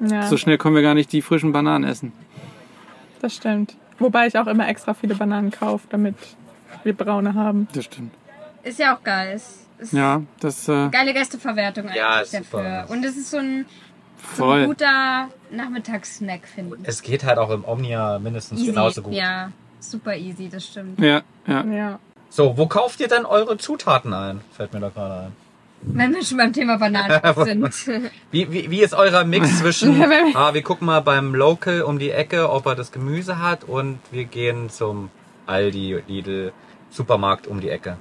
ja, 0.00 0.26
So 0.26 0.36
schnell 0.36 0.58
können 0.58 0.74
wir 0.74 0.82
gar 0.82 0.94
nicht 0.94 1.12
die 1.12 1.22
frischen 1.22 1.52
Bananen 1.52 1.84
essen. 1.84 2.12
das 3.20 3.34
stimmt. 3.36 3.76
Wobei 4.00 4.26
ich 4.26 4.36
auch 4.36 4.48
immer 4.48 4.68
extra 4.68 4.94
viele 4.94 5.14
Bananen 5.14 5.52
kaufe, 5.52 5.86
damit 5.90 6.16
wir 6.82 6.92
braune 6.92 7.34
haben. 7.34 7.68
Das 7.72 7.84
stimmt. 7.84 8.12
Ist 8.64 8.80
ja 8.80 8.96
auch 8.96 9.02
geil. 9.04 9.36
Ist, 9.36 9.66
ist 9.78 9.92
Ja, 9.92 10.22
das 10.40 10.68
äh, 10.68 10.88
Geile 10.90 11.12
Gästeverwertung 11.14 11.84
eigentlich 11.84 11.96
Ja, 11.96 12.18
ist 12.20 12.32
super. 12.32 12.62
dafür. 12.62 12.94
Und 12.96 13.04
es 13.04 13.16
ist 13.16 13.30
so 13.30 13.36
ein, 13.38 13.64
so 14.36 14.44
ein 14.44 14.48
voll. 14.60 14.66
guter 14.66 15.28
Nachmittagssnack, 15.50 16.46
finde 16.46 16.76
ich. 16.82 16.88
Es 16.88 17.02
geht 17.02 17.24
halt 17.24 17.38
auch 17.38 17.50
im 17.50 17.64
Omnia 17.64 18.18
mindestens 18.18 18.60
Easy. 18.60 18.70
genauso 18.70 19.02
gut. 19.02 19.12
Ja, 19.14 19.50
super 19.80 20.16
easy, 20.16 20.48
das 20.48 20.66
stimmt. 20.66 20.98
Ja, 21.00 21.22
ja. 21.46 21.64
Ja. 21.64 21.98
So, 22.28 22.56
wo 22.56 22.66
kauft 22.66 23.00
ihr 23.00 23.08
denn 23.08 23.26
eure 23.26 23.58
Zutaten 23.58 24.12
ein? 24.14 24.40
Fällt 24.52 24.72
mir 24.72 24.80
da 24.80 24.88
gerade 24.88 25.14
ein. 25.26 25.32
Wenn 25.84 26.14
wir 26.14 26.24
schon 26.24 26.38
beim 26.38 26.52
Thema 26.52 26.78
Bananen 26.78 27.20
sind. 27.44 28.10
Wie, 28.30 28.50
wie, 28.52 28.70
wie 28.70 28.80
ist 28.82 28.94
eurer 28.94 29.24
Mix 29.24 29.58
zwischen, 29.60 30.00
Ja, 30.00 30.08
wenn 30.08 30.26
wir- 30.32 30.36
ah, 30.36 30.54
wir 30.54 30.62
gucken 30.62 30.86
mal 30.86 31.00
beim 31.00 31.34
Local 31.34 31.82
um 31.82 31.98
die 31.98 32.10
Ecke, 32.12 32.48
ob 32.50 32.66
er 32.66 32.74
das 32.76 32.92
Gemüse 32.92 33.38
hat 33.42 33.64
und 33.64 33.98
wir 34.12 34.24
gehen 34.24 34.70
zum 34.70 35.10
Aldi, 35.46 36.02
Lidl, 36.06 36.52
Supermarkt 36.90 37.46
um 37.48 37.60
die 37.60 37.68
Ecke. 37.68 37.96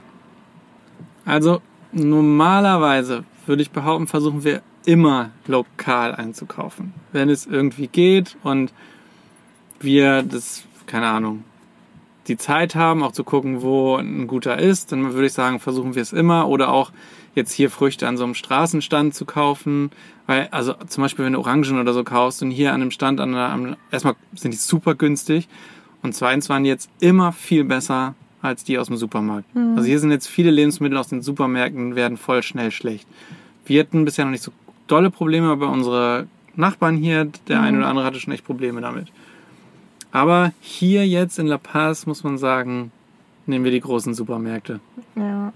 Also 1.26 1.62
normalerweise 1.92 3.24
würde 3.48 3.62
ich 3.64 3.72
behaupten, 3.72 4.08
versuchen 4.08 4.44
wir 4.44 4.62
immer 4.86 5.32
lokal 5.48 6.16
einzukaufen. 6.16 6.94
Wenn 7.12 7.30
es 7.30 7.46
irgendwie 7.46 7.88
geht 7.88 8.38
und 8.44 8.74
wir 9.80 10.24
das, 10.24 10.64
keine 10.86 11.08
Ahnung, 11.08 11.44
die 12.28 12.38
Zeit 12.38 12.76
haben, 12.76 13.04
auch 13.04 13.12
zu 13.12 13.24
gucken, 13.24 13.62
wo 13.62 13.96
ein 13.96 14.28
guter 14.28 14.60
ist, 14.60 14.92
dann 14.92 15.14
würde 15.14 15.28
ich 15.28 15.34
sagen, 15.34 15.60
versuchen 15.60 15.96
wir 15.96 16.02
es 16.02 16.14
immer. 16.14 16.48
Oder 16.48 16.72
auch 16.72 16.92
jetzt 17.36 17.52
hier 17.52 17.70
Früchte 17.70 18.08
an 18.08 18.18
so 18.18 18.24
einem 18.24 18.36
Straßenstand 18.36 19.16
zu 19.16 19.26
kaufen. 19.26 19.92
Weil, 20.28 20.48
also 20.52 20.74
zum 20.88 21.04
Beispiel, 21.04 21.26
wenn 21.26 21.34
du 21.34 21.40
Orangen 21.40 21.80
oder 21.80 21.94
so 21.94 22.04
kaufst 22.04 22.44
und 22.44 22.52
hier 22.52 22.74
an 22.74 22.82
einem 22.82 22.92
Stand, 22.92 23.20
an 23.20 23.32
der, 23.32 23.50
am, 23.50 23.76
erstmal 23.92 24.16
sind 24.36 24.52
die 24.54 24.58
super 24.58 24.96
günstig 24.96 25.48
und 26.04 26.14
zweitens 26.14 26.50
waren 26.50 26.64
die 26.64 26.70
jetzt 26.70 26.90
immer 27.00 27.32
viel 27.32 27.64
besser 27.64 28.16
als 28.42 28.64
die 28.64 28.78
aus 28.78 28.88
dem 28.88 28.98
Supermarkt. 28.98 29.48
Also 29.76 29.88
hier 29.88 30.00
sind 30.00 30.12
jetzt 30.12 30.28
viele 30.28 30.52
Lebensmittel 30.52 30.98
aus 30.98 31.10
den 31.10 31.22
Supermärkten, 31.22 31.96
werden 31.96 32.18
voll 32.18 32.42
schnell 32.42 32.72
schlecht. 32.72 33.08
Wir 33.66 33.82
hatten 33.82 34.04
bisher 34.04 34.26
noch 34.26 34.32
nicht 34.32 34.44
so 34.44 34.52
dolle 34.92 35.10
Probleme, 35.10 35.50
aber 35.50 35.70
unsere 35.70 36.28
Nachbarn 36.56 36.98
hier, 36.98 37.30
der 37.48 37.62
eine 37.62 37.78
oder 37.78 37.88
andere 37.88 38.06
hatte 38.06 38.20
schon 38.20 38.34
echt 38.34 38.46
Probleme 38.46 38.82
damit. 38.82 39.08
Aber 40.12 40.52
hier 40.60 41.08
jetzt 41.08 41.40
in 41.40 41.48
La 41.48 41.58
Paz 41.58 42.06
muss 42.06 42.24
man 42.24 42.38
sagen, 42.38 42.92
nehmen 43.46 43.64
wir 43.64 43.72
die 43.72 43.80
großen 43.80 44.14
Supermärkte. 44.14 44.80
Ja. 45.16 45.54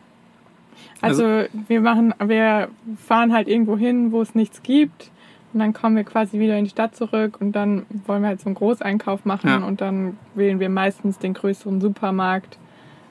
Also, 1.01 1.43
wir 1.67 1.81
machen, 1.81 2.13
wir 2.25 2.69
fahren 3.05 3.33
halt 3.33 3.47
irgendwo 3.47 3.77
hin, 3.77 4.11
wo 4.11 4.21
es 4.21 4.33
nichts 4.33 4.63
gibt. 4.63 5.11
Und 5.53 5.59
dann 5.59 5.73
kommen 5.73 5.95
wir 5.95 6.03
quasi 6.03 6.39
wieder 6.39 6.57
in 6.57 6.65
die 6.65 6.69
Stadt 6.69 6.95
zurück 6.97 7.37
und 7.39 7.53
dann 7.53 7.85
wollen 8.07 8.21
wir 8.23 8.27
halt 8.27 8.41
so 8.41 8.47
einen 8.47 8.55
Großeinkauf 8.55 9.23
machen 9.23 9.49
Ja. 9.49 9.57
und 9.65 9.79
dann 9.79 10.17
wählen 10.33 10.59
wir 10.59 10.69
meistens 10.69 11.17
den 11.17 11.33
größeren 11.33 11.79
Supermarkt, 11.79 12.57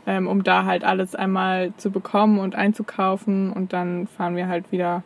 ähm, 0.06 0.26
um 0.26 0.44
da 0.44 0.66
halt 0.66 0.84
alles 0.84 1.14
einmal 1.14 1.72
zu 1.78 1.90
bekommen 1.90 2.38
und 2.38 2.54
einzukaufen 2.54 3.50
und 3.50 3.72
dann 3.72 4.08
fahren 4.08 4.36
wir 4.36 4.46
halt 4.46 4.70
wieder 4.72 5.02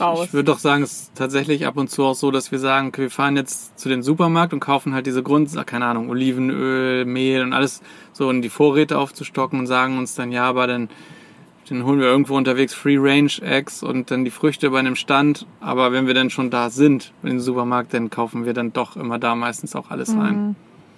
raus. 0.00 0.26
Ich 0.26 0.32
würde 0.32 0.44
doch 0.44 0.58
sagen, 0.58 0.82
es 0.82 0.92
ist 0.92 1.14
tatsächlich 1.14 1.66
ab 1.66 1.76
und 1.76 1.90
zu 1.90 2.04
auch 2.04 2.14
so, 2.14 2.30
dass 2.30 2.52
wir 2.52 2.58
sagen, 2.58 2.88
okay, 2.88 3.02
wir 3.02 3.10
fahren 3.10 3.36
jetzt 3.36 3.78
zu 3.78 3.88
den 3.88 4.02
Supermarkt 4.02 4.52
und 4.52 4.60
kaufen 4.60 4.94
halt 4.94 5.06
diese 5.06 5.22
Grund, 5.22 5.50
keine 5.66 5.86
Ahnung, 5.86 6.10
Olivenöl, 6.10 7.04
Mehl 7.04 7.42
und 7.42 7.52
alles 7.52 7.82
so 8.12 8.30
in 8.30 8.42
die 8.42 8.48
Vorräte 8.48 8.98
aufzustocken 8.98 9.58
und 9.58 9.66
sagen 9.66 9.98
uns 9.98 10.14
dann, 10.14 10.32
ja, 10.32 10.44
aber 10.44 10.66
dann, 10.66 10.88
dann 11.68 11.84
holen 11.84 11.98
wir 11.98 12.06
irgendwo 12.06 12.36
unterwegs 12.36 12.74
Free 12.74 12.98
Range 12.98 13.32
Eggs 13.40 13.82
und 13.82 14.10
dann 14.10 14.24
die 14.24 14.30
Früchte 14.30 14.70
bei 14.70 14.78
einem 14.78 14.96
Stand. 14.96 15.46
Aber 15.60 15.92
wenn 15.92 16.06
wir 16.06 16.14
dann 16.14 16.30
schon 16.30 16.50
da 16.50 16.70
sind 16.70 17.12
in 17.22 17.30
den 17.30 17.40
Supermarkt, 17.40 17.94
dann 17.94 18.10
kaufen 18.10 18.44
wir 18.44 18.52
dann 18.52 18.72
doch 18.72 18.96
immer 18.96 19.18
da 19.18 19.34
meistens 19.34 19.74
auch 19.74 19.90
alles 19.90 20.10
ein. 20.10 20.56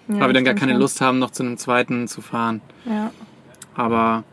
Ja, 0.09 0.21
weil 0.21 0.29
wir 0.29 0.35
dann 0.35 0.45
gar 0.45 0.55
keine 0.55 0.73
stimmt 0.73 0.81
Lust 0.81 1.01
haben, 1.01 1.19
noch 1.19 1.31
zu 1.33 1.43
einem 1.43 1.59
zweiten 1.59 2.09
zu 2.09 2.23
fahren. 2.23 2.63
Ja. 2.87 3.11
Aber 3.75 4.25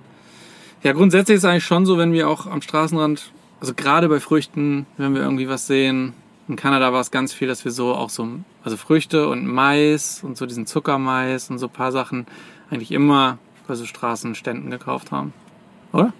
ja, 0.84 0.94
grundsätzlich 0.94 1.36
ist 1.36 1.44
es 1.44 1.50
eigentlich 1.50 1.66
schon 1.66 1.86
so, 1.86 1.98
wenn 1.98 2.14
wir 2.14 2.30
auch 2.30 2.48
am 2.48 2.62
Straßenrand, 2.62 3.32
also 3.66 3.74
gerade 3.74 4.08
bei 4.10 4.20
Früchten, 4.20 4.86
wenn 4.98 5.16
wir 5.16 5.24
irgendwie 5.24 5.50
was 5.50 5.66
sehen, 5.66 6.14
in 6.48 6.56
Kanada 6.56 6.94
war 6.94 7.02
es 7.02 7.10
ganz 7.10 7.34
viel, 7.34 7.48
dass 7.48 7.66
wir 7.66 7.72
so 7.72 7.96
auch 7.96 8.12
so, 8.12 8.28
also 8.64 8.78
Früchte 8.78 9.28
und 9.28 9.48
Mais 9.48 10.24
und 10.24 10.38
so 10.38 10.46
diesen 10.46 10.68
Zuckermais 10.68 11.50
und 11.50 11.58
so 11.58 11.66
ein 11.66 11.74
paar 11.74 11.92
Sachen 11.92 12.28
eigentlich 12.70 12.92
immer 12.92 13.40
bei 13.68 13.74
so 13.74 13.86
Straßenständen 13.86 14.70
gekauft 14.70 15.12
haben. 15.12 15.34
Oder? 15.94 16.14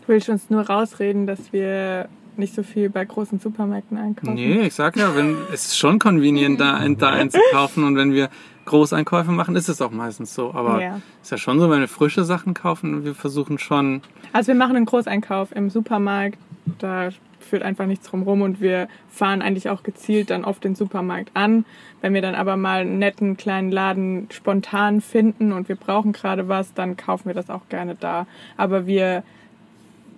Du 0.00 0.08
willst 0.08 0.28
uns 0.28 0.50
nur 0.50 0.62
rausreden, 0.62 1.28
dass 1.28 1.52
wir 1.52 2.08
nicht 2.36 2.56
so 2.56 2.64
viel 2.64 2.90
bei 2.90 3.04
großen 3.04 3.38
Supermärkten 3.38 3.96
einkaufen. 3.96 4.34
Nee, 4.34 4.62
ich 4.62 4.74
sag 4.74 4.96
ja, 4.96 5.14
wenn, 5.14 5.36
es 5.52 5.66
ist 5.66 5.78
schon 5.78 6.00
convenient, 6.00 6.58
da, 6.60 6.84
da 6.88 7.10
einzukaufen 7.10 7.84
und 7.84 7.94
wenn 7.94 8.12
wir 8.12 8.30
Großeinkäufe 8.70 9.30
machen, 9.32 9.56
ist 9.56 9.68
es 9.68 9.82
auch 9.82 9.90
meistens 9.90 10.34
so. 10.34 10.54
Aber 10.54 10.80
Ja. 10.80 11.00
ist 11.22 11.30
ja 11.30 11.36
schon 11.38 11.60
so, 11.60 11.68
wenn 11.70 11.80
wir 11.80 11.88
frische 11.88 12.24
Sachen 12.24 12.54
kaufen, 12.54 13.04
wir 13.04 13.14
versuchen 13.14 13.58
schon, 13.58 14.00
Also 14.32 14.48
wir 14.48 14.54
machen 14.54 14.76
einen 14.76 14.86
Großeinkauf 14.86 15.54
im 15.54 15.68
Supermarkt, 15.70 16.38
da 16.78 17.10
führt 17.40 17.62
einfach 17.62 17.86
nichts 17.86 18.06
drum 18.08 18.22
rum 18.22 18.42
und 18.42 18.60
wir 18.60 18.86
fahren 19.08 19.42
eigentlich 19.42 19.68
auch 19.70 19.82
gezielt 19.82 20.30
dann 20.30 20.44
auf 20.44 20.60
den 20.60 20.74
Supermarkt 20.76 21.30
an. 21.34 21.64
Wenn 22.00 22.14
wir 22.14 22.22
dann 22.22 22.34
aber 22.36 22.56
mal 22.56 22.82
einen 22.82 22.98
netten 22.98 23.36
kleinen 23.36 23.72
Laden 23.72 24.28
spontan 24.30 25.00
finden 25.00 25.52
und 25.52 25.68
wir 25.68 25.76
brauchen 25.76 26.12
gerade 26.12 26.48
was, 26.48 26.72
dann 26.74 26.96
kaufen 26.96 27.26
wir 27.26 27.34
das 27.34 27.50
auch 27.50 27.68
gerne 27.68 27.96
da. 27.98 28.26
Aber 28.56 28.86
wir 28.86 29.24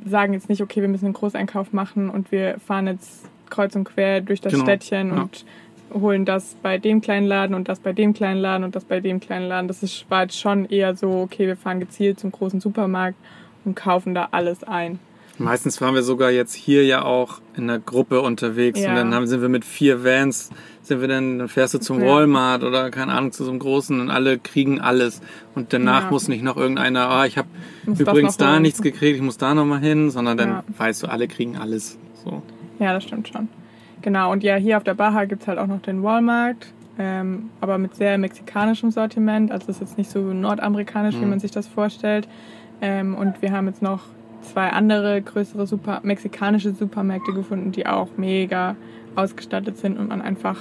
sagen 0.05 0.33
jetzt 0.35 0.49
nicht, 0.49 0.61
okay, 0.63 0.83
wir 0.83 0.89
müssen 0.89 1.07
einen 1.07 1.15
Großeinkauf 1.15 1.73
machen 1.73 2.11
und 2.11 2.33
wir 2.33 2.59
fahren 2.67 2.87
jetzt 2.87 3.25
kreuz 3.51 3.75
und 3.77 3.85
quer 3.85 4.21
durch 4.21 4.41
das 4.41 4.53
Genau, 4.53 4.65
Städtchen 4.65 5.09
ja. 5.15 5.23
und 5.23 5.45
holen 5.95 6.25
das 6.25 6.57
bei 6.63 6.79
dem 6.79 7.01
kleinen 7.01 7.27
Laden 7.27 7.55
und 7.55 7.69
das 7.69 7.81
bei 7.81 7.93
dem 7.93 8.15
kleinen 8.15 8.41
Laden 8.41 8.65
und 8.65 8.75
das 8.77 8.85
bei 8.85 9.01
dem 9.01 9.21
kleinen 9.21 9.49
Laden. 9.49 9.69
Das 9.69 9.83
ist, 9.83 10.07
war 10.09 10.23
jetzt 10.23 10.39
schon 10.39 10.65
eher 10.67 10.95
so, 10.97 11.11
okay, 11.21 11.47
wir 11.47 11.57
fahren 11.57 11.81
gezielt 11.81 12.21
zum 12.21 12.33
großen 12.33 12.61
Supermarkt 12.61 13.17
und 13.65 13.75
kaufen 13.77 14.15
da 14.15 14.29
alles 14.33 14.65
ein. 14.65 14.99
Meistens 15.39 15.81
waren 15.81 15.95
wir 15.95 16.03
sogar 16.03 16.31
jetzt 16.31 16.55
hier 16.55 16.85
ja 16.85 17.05
auch 17.05 17.41
in 17.57 17.65
einer 17.65 17.79
Gruppe 17.79 18.21
unterwegs 18.21 18.81
Ja. 18.81 18.91
und 18.91 18.97
dann 18.97 19.15
haben, 19.15 19.27
sind 19.27 19.41
wir 19.41 19.49
mit 19.49 19.65
vier 19.65 20.05
Vans, 20.05 20.51
sind 20.83 21.01
wir 21.01 21.09
dann, 21.09 21.39
dann 21.39 21.49
fährst 21.49 21.73
du 21.75 21.79
zum 21.79 22.01
Ja. 22.01 22.07
Walmart 22.07 22.63
oder 22.65 22.91
keine 22.91 23.13
Ahnung 23.13 23.33
zu 23.33 23.45
so 23.45 23.51
einem 23.51 23.59
großen 23.59 23.99
und 24.01 24.11
alle 24.11 24.39
kriegen 24.39 24.81
alles 24.81 25.21
und 25.55 25.73
danach 25.73 26.05
Ja. 26.05 26.11
muss 26.11 26.29
nicht 26.29 26.43
noch 26.45 26.57
irgendeiner, 26.59 27.09
ah, 27.09 27.25
ich 27.27 27.39
habe 27.39 27.49
übrigens 27.87 28.37
da 28.37 28.53
holen. 28.53 28.63
nichts 28.63 28.83
gekriegt, 28.83 29.17
ich 29.17 29.23
muss 29.23 29.39
da 29.39 29.55
noch 29.55 29.65
mal 29.65 29.81
hin, 29.81 30.11
sondern 30.11 30.37
dann 30.37 30.63
weißt 30.77 31.03
du, 31.03 31.07
alle 31.09 31.27
kriegen 31.29 31.57
alles. 31.57 31.99
So. 32.25 32.43
Ja, 32.79 32.93
das 32.93 33.05
stimmt 33.05 33.29
schon. 33.29 33.49
Genau, 34.03 34.33
und 34.33 34.43
ja, 34.43 34.57
hier 34.57 34.77
auf 34.77 34.85
der 34.85 34.95
Baja 34.95 35.25
gibt's 35.25 35.47
halt 35.49 35.59
auch 35.59 35.67
noch 35.67 35.81
den 35.81 36.03
Walmart, 36.03 36.57
ähm, 36.99 37.51
aber 37.61 37.79
mit 37.79 37.95
sehr 37.95 38.19
mexikanischem 38.19 38.91
Sortiment. 38.91 39.51
Also 39.53 39.67
es 39.71 39.77
ist 39.77 39.81
jetzt 39.81 39.99
nicht 39.99 40.11
so 40.11 40.21
nordamerikanisch, 40.21 41.15
wie 41.17 41.25
Mhm. 41.25 41.31
man 41.31 41.41
sich 41.41 41.51
das 41.53 41.67
vorstellt. 41.69 42.29
Ähm, 42.81 43.15
und 43.15 43.41
wir 43.43 43.53
haben 43.53 43.67
jetzt 43.69 43.81
noch 43.83 44.01
zwei 44.43 44.71
andere 44.71 45.23
größere 45.23 45.67
Super 45.69 46.01
mexikanische 46.03 46.73
Supermärkte 46.73 47.33
gefunden, 47.33 47.71
die 47.71 47.87
auch 47.87 48.09
mega 48.17 48.75
ausgestattet 49.15 49.79
sind 49.79 49.99
und 49.99 50.09
man 50.09 50.21
einfach 50.21 50.57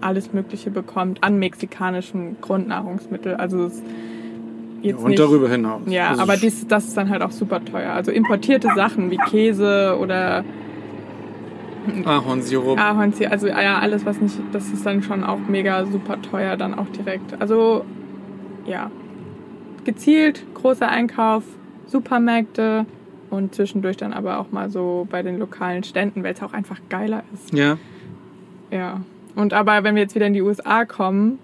alles 0.00 0.32
Mögliche 0.32 0.70
bekommt 0.70 1.24
an 1.24 1.38
mexikanischem 1.38 2.36
Grundnahrungsmittel. 2.40 3.34
Also 3.34 3.64
es 3.64 3.82
jetzt 4.82 5.00
und 5.02 5.08
nicht, 5.08 5.18
darüber 5.18 5.48
hinaus. 5.48 5.80
Ja, 5.86 6.10
Also 6.10 6.22
aber 6.22 6.36
dies, 6.36 6.66
das 6.68 6.84
ist 6.86 6.96
dann 6.96 7.08
halt 7.08 7.22
auch 7.22 7.32
super 7.32 7.64
teuer. 7.64 7.92
Also 7.94 8.12
importierte 8.12 8.68
Sachen 8.76 9.10
wie 9.10 9.16
Käse 9.16 9.96
oder 10.00 10.44
Ahornsirup. 12.04 12.78
Ahornsirup, 12.78 13.32
also 13.32 13.48
ja, 13.48 13.78
alles 13.78 14.04
was 14.06 14.20
nicht, 14.20 14.38
das 14.52 14.68
ist 14.70 14.84
dann 14.86 15.02
schon 15.02 15.24
auch 15.24 15.38
mega 15.48 15.86
super 15.86 16.20
teuer 16.22 16.56
dann 16.56 16.74
auch 16.74 16.88
direkt. 16.88 17.40
Also 17.40 17.84
ja, 18.66 18.90
gezielt 19.84 20.44
großer 20.54 20.88
Einkauf, 20.88 21.44
Supermärkte 21.86 22.86
und 23.30 23.54
zwischendurch 23.54 23.96
dann 23.96 24.12
aber 24.12 24.38
auch 24.38 24.50
mal 24.50 24.70
so 24.70 25.06
bei 25.10 25.22
den 25.22 25.38
lokalen 25.38 25.84
Ständen, 25.84 26.22
weil 26.24 26.34
es 26.34 26.42
auch 26.42 26.52
einfach 26.52 26.80
geiler 26.88 27.22
ist. 27.32 27.52
Ja, 27.52 27.78
Ja. 28.70 29.00
Und 29.34 29.52
aber 29.52 29.84
wenn 29.84 29.94
wir 29.94 30.02
jetzt 30.02 30.14
wieder 30.14 30.26
in 30.26 30.32
die 30.32 30.40
USA 30.40 30.86
kommen, 30.86 31.38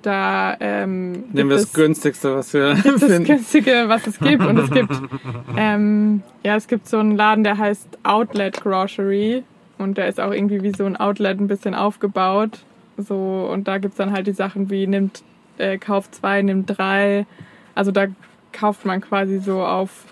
da 0.00 0.56
ähm, 0.60 1.12
nehmen 1.12 1.34
gibt 1.34 1.50
wir 1.50 1.56
das 1.56 1.72
günstigste, 1.72 2.34
was 2.34 2.52
wir 2.54 2.74
das 2.84 3.04
finden. 3.04 3.24
günstige, 3.24 3.84
was 3.86 4.06
es 4.06 4.18
gibt. 4.18 4.44
Und 4.44 4.58
es 4.58 4.70
gibt, 4.70 4.92
ähm, 5.56 6.22
ja, 6.42 6.56
es 6.56 6.66
gibt 6.66 6.88
so 6.88 6.98
einen 6.98 7.16
Laden, 7.16 7.44
der 7.44 7.58
heißt 7.58 7.98
Outlet 8.02 8.60
Grocery. 8.60 9.44
Und 9.78 9.98
der 9.98 10.08
ist 10.08 10.20
auch 10.20 10.32
irgendwie 10.32 10.62
wie 10.62 10.72
so 10.72 10.84
ein 10.84 10.96
Outlet 10.96 11.40
ein 11.40 11.48
bisschen 11.48 11.74
aufgebaut. 11.74 12.60
So, 12.96 13.48
und 13.50 13.66
da 13.68 13.78
gibt's 13.78 13.96
dann 13.96 14.12
halt 14.12 14.26
die 14.26 14.32
Sachen 14.32 14.70
wie 14.70 14.86
nimmt, 14.86 15.22
äh, 15.58 15.78
kauft 15.78 16.14
zwei, 16.14 16.42
nimmt 16.42 16.78
drei. 16.78 17.26
Also 17.74 17.90
da 17.90 18.06
kauft 18.52 18.84
man 18.84 19.00
quasi 19.00 19.38
so 19.38 19.64
auf 19.64 20.04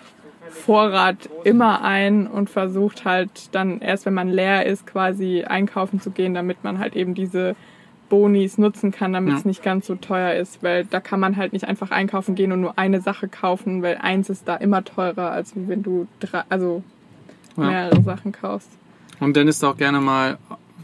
Vorrat 0.49 1.29
immer 1.45 1.81
ein 1.83 2.27
und 2.27 2.49
versucht 2.49 3.05
halt 3.05 3.29
dann 3.55 3.79
erst, 3.79 4.05
wenn 4.05 4.13
man 4.13 4.27
leer 4.27 4.65
ist, 4.65 4.85
quasi 4.85 5.43
einkaufen 5.43 6.01
zu 6.01 6.11
gehen, 6.11 6.33
damit 6.33 6.63
man 6.63 6.77
halt 6.79 6.95
eben 6.95 7.13
diese 7.13 7.55
Bonis 8.09 8.57
nutzen 8.57 8.91
kann, 8.91 9.13
damit 9.13 9.31
Ja. 9.31 9.37
es 9.39 9.45
nicht 9.45 9.63
ganz 9.63 9.87
so 9.87 9.95
teuer 9.95 10.33
ist, 10.33 10.61
weil 10.61 10.83
da 10.83 10.99
kann 10.99 11.21
man 11.21 11.37
halt 11.37 11.53
nicht 11.53 11.65
einfach 11.69 11.91
einkaufen 11.91 12.35
gehen 12.35 12.51
und 12.51 12.59
nur 12.59 12.77
eine 12.77 12.99
Sache 12.99 13.29
kaufen, 13.29 13.81
weil 13.81 13.97
eins 14.01 14.29
ist 14.29 14.45
da 14.47 14.55
immer 14.57 14.83
teurer, 14.83 15.31
als 15.31 15.53
wenn 15.55 15.83
du 15.83 16.07
drei, 16.19 16.43
also 16.49 16.83
Ja. 17.55 17.63
mehrere 17.69 18.01
Sachen 18.01 18.33
kaufst. 18.33 18.69
Und 19.21 19.37
dann 19.37 19.47
ist 19.47 19.63
auch 19.63 19.77
gerne 19.77 20.01
mal 20.01 20.37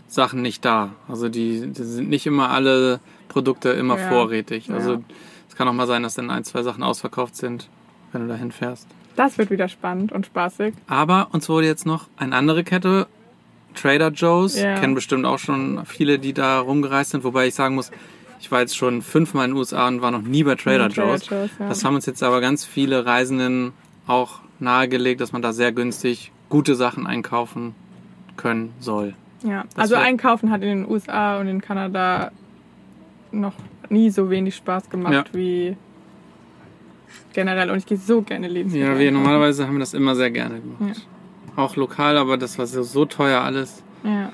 Sachen 0.07 0.41
nicht 0.41 0.63
da. 0.63 0.91
Also 1.09 1.27
die, 1.27 1.67
die 1.67 1.83
sind 1.83 2.07
nicht 2.09 2.25
immer 2.25 2.49
alle 2.51 3.01
Produkte 3.27 3.69
immer 3.71 3.97
Ja. 3.99 4.07
vorrätig. 4.07 4.67
Ja. 4.67 4.75
Also 4.75 5.03
es 5.49 5.55
kann 5.55 5.67
auch 5.67 5.73
mal 5.73 5.87
sein, 5.87 6.03
dass 6.03 6.13
dann 6.15 6.29
ein, 6.29 6.45
zwei 6.45 6.63
Sachen 6.63 6.83
ausverkauft 6.83 7.35
sind, 7.35 7.67
wenn 8.13 8.21
du 8.21 8.27
dahin 8.29 8.51
fährst. 8.53 8.87
Das 9.17 9.37
wird 9.37 9.49
wieder 9.49 9.67
spannend 9.67 10.11
und 10.11 10.27
spaßig. 10.27 10.73
Aber 10.87 11.27
uns 11.33 11.49
wurde 11.49 11.65
jetzt 11.67 11.85
noch 11.85 12.07
eine 12.17 12.35
andere 12.35 12.63
Kette, 12.63 13.07
Trader 13.73 14.09
Joe's, 14.11 14.55
Ja. 14.59 14.75
kennen 14.79 14.95
bestimmt 14.95 15.25
auch 15.25 15.39
schon 15.39 15.85
viele, 15.85 16.19
die 16.19 16.33
da 16.33 16.59
rumgereist 16.59 17.11
sind, 17.11 17.23
wobei 17.23 17.47
ich 17.47 17.55
sagen 17.55 17.75
muss, 17.75 17.91
ich 18.39 18.51
war 18.51 18.59
jetzt 18.61 18.77
schon 18.77 19.01
fünfmal 19.01 19.45
in 19.45 19.51
den 19.51 19.57
USA 19.57 19.87
und 19.87 20.01
war 20.01 20.11
noch 20.11 20.21
nie 20.21 20.43
bei 20.43 20.53
Trader 20.55 20.83
Ja, 20.83 20.89
Trader 20.89 21.07
Joe's. 21.09 21.29
Joe's, 21.29 21.49
ja. 21.59 21.67
Das 21.69 21.83
haben 21.83 21.95
uns 21.95 22.05
jetzt 22.05 22.21
aber 22.23 22.39
ganz 22.39 22.63
viele 22.65 23.05
Reisenden 23.05 23.73
auch 24.05 24.39
nahegelegt, 24.59 25.21
dass 25.21 25.31
man 25.31 25.41
da 25.41 25.53
sehr 25.53 25.71
günstig 25.71 26.31
gute 26.49 26.75
Sachen 26.75 27.05
einkaufen 27.07 27.73
können 28.37 28.73
soll. 28.79 29.13
Ja, 29.43 29.63
Das 29.75 29.83
also 29.83 29.95
Einkaufen 29.95 30.49
hat 30.51 30.61
in 30.63 30.69
den 30.83 30.89
USA 30.89 31.39
und 31.39 31.47
in 31.47 31.61
Kanada 31.61 32.31
noch 33.31 33.53
nie 33.89 34.09
so 34.09 34.29
wenig 34.29 34.55
Spaß 34.55 34.89
gemacht 34.89 35.13
Ja. 35.13 35.23
wie 35.33 35.75
generell. 37.33 37.69
Und 37.69 37.77
ich 37.77 37.85
gehe 37.85 37.97
so 37.97 38.21
gerne 38.21 38.47
Lebensmittel. 38.47 38.87
Ja, 38.87 38.93
wir 38.97 39.07
einkaufen. 39.07 39.23
normalerweise 39.23 39.67
haben 39.67 39.73
wir 39.75 39.79
das 39.81 39.93
immer 39.93 40.15
sehr 40.15 40.31
gerne 40.31 40.59
gemacht. 40.59 41.07
Auch 41.55 41.75
lokal, 41.75 42.17
aber 42.17 42.37
das 42.37 42.57
war 42.57 42.65
so, 42.67 42.83
so 42.83 43.05
teuer 43.05 43.41
alles. 43.41 43.83
Ja. 44.03 44.31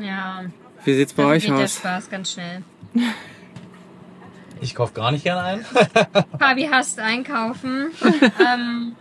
Ja, 0.00 0.42
Wie 0.84 0.94
sieht's 0.94 1.12
bei 1.12 1.22
dann 1.24 1.32
euch 1.32 1.44
geht 1.46 1.56
der 1.56 1.64
aus? 1.64 1.76
Spaß 1.76 2.10
ganz 2.10 2.32
schnell. 2.32 2.62
Ich 4.60 4.74
kaufe 4.74 4.94
gar 4.94 5.10
nicht 5.12 5.24
gerne 5.24 5.42
ein. 5.42 5.64
Fabi 6.38 6.68
hasst 6.70 6.98
einkaufen. 7.00 7.90
ähm, 8.02 8.92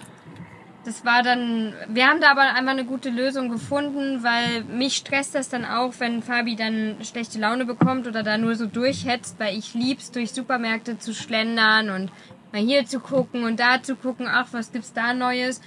das 0.84 1.05
war 1.05 1.21
dann, 1.21 1.73
wir 1.88 2.07
haben 2.07 2.21
da 2.21 2.32
aber 2.32 2.41
einfach 2.41 2.71
eine 2.71 2.86
gute 2.86 3.09
Lösung 3.09 3.49
gefunden, 3.49 4.23
weil 4.23 4.63
mich 4.63 4.95
stresst 4.95 5.36
das 5.36 5.49
dann 5.49 5.63
auch, 5.63 5.93
wenn 5.99 6.23
Fabi 6.23 6.55
dann 6.55 6.97
schlechte 7.03 7.39
Laune 7.39 7.65
bekommt 7.65 8.07
oder 8.07 8.23
da 8.23 8.38
nur 8.38 8.55
so 8.55 8.65
durchhetzt, 8.65 9.39
weil 9.39 9.57
ich 9.57 9.73
lieb's, 9.75 10.11
durch 10.11 10.32
Supermärkte 10.32 10.97
zu 10.97 11.13
schlendern 11.13 11.91
und 11.91 12.11
mal 12.51 12.61
hier 12.61 12.86
zu 12.86 12.99
gucken 12.99 13.43
und 13.43 13.59
da 13.59 13.84
zu 13.84 13.95
gucken, 13.95 14.27
ach, 14.27 14.47
was 14.51 14.71
gibt's 14.71 14.93
da 14.93 15.13
Neues? 15.13 15.61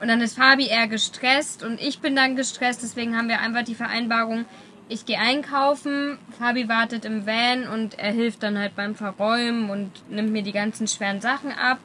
Und 0.00 0.08
dann 0.08 0.20
ist 0.20 0.38
Fabi 0.38 0.66
eher 0.68 0.86
gestresst 0.86 1.62
und 1.64 1.80
ich 1.80 2.00
bin 2.00 2.14
dann 2.14 2.36
gestresst, 2.36 2.82
deswegen 2.82 3.16
haben 3.16 3.28
wir 3.28 3.40
einfach 3.40 3.64
die 3.64 3.74
Vereinbarung, 3.74 4.46
ich 4.88 5.04
gehe 5.04 5.18
einkaufen, 5.18 6.18
Fabi 6.38 6.68
wartet 6.68 7.04
im 7.04 7.26
Van 7.26 7.68
und 7.68 7.98
er 7.98 8.12
hilft 8.12 8.42
dann 8.42 8.58
halt 8.58 8.74
beim 8.76 8.94
Verräumen 8.94 9.70
und 9.70 9.90
nimmt 10.10 10.32
mir 10.32 10.42
die 10.42 10.52
ganzen 10.52 10.88
schweren 10.88 11.20
Sachen 11.20 11.52
ab. 11.52 11.78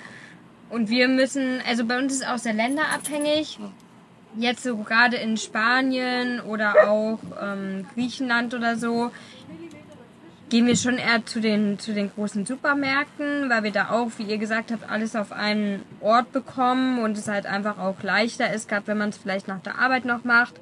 Und 0.70 0.90
wir 0.90 1.08
müssen, 1.08 1.62
also 1.68 1.86
bei 1.86 1.98
uns 1.98 2.14
ist 2.14 2.28
auch 2.28 2.38
sehr 2.38 2.54
länderabhängig. 2.54 3.60
Jetzt 4.38 4.64
so 4.64 4.76
gerade 4.78 5.18
in 5.18 5.38
Spanien 5.38 6.42
oder 6.42 6.90
auch 6.90 7.20
ähm, 7.42 7.86
Griechenland 7.94 8.54
oder 8.54 8.76
so, 8.76 9.12
gehen 10.50 10.68
wir 10.68 10.76
schon 10.76 10.98
eher 10.98 11.26
zu 11.26 11.40
den, 11.40 11.80
zu 11.80 11.94
den 11.94 12.12
großen 12.12 12.46
Supermärkten, 12.46 13.50
weil 13.50 13.64
wir 13.64 13.72
da 13.72 13.90
auch, 13.90 14.12
wie 14.18 14.24
ihr 14.24 14.38
gesagt 14.38 14.72
habt, 14.72 14.90
alles 14.90 15.16
auf 15.16 15.32
einen 15.32 15.84
Ort 16.02 16.32
bekommen 16.32 17.00
und 17.00 17.18
es 17.18 17.28
halt 17.28 17.46
einfach 17.46 17.80
auch 17.80 18.04
leichter 18.04 18.54
ist, 18.54 18.70
gerade 18.70 18.88
wenn 18.88 18.98
man 18.98 19.10
es 19.10 19.18
vielleicht 19.18 19.48
nach 19.48 19.62
der 19.62 19.80
Arbeit 19.80 20.06
noch 20.06 20.24
macht. 20.24 20.56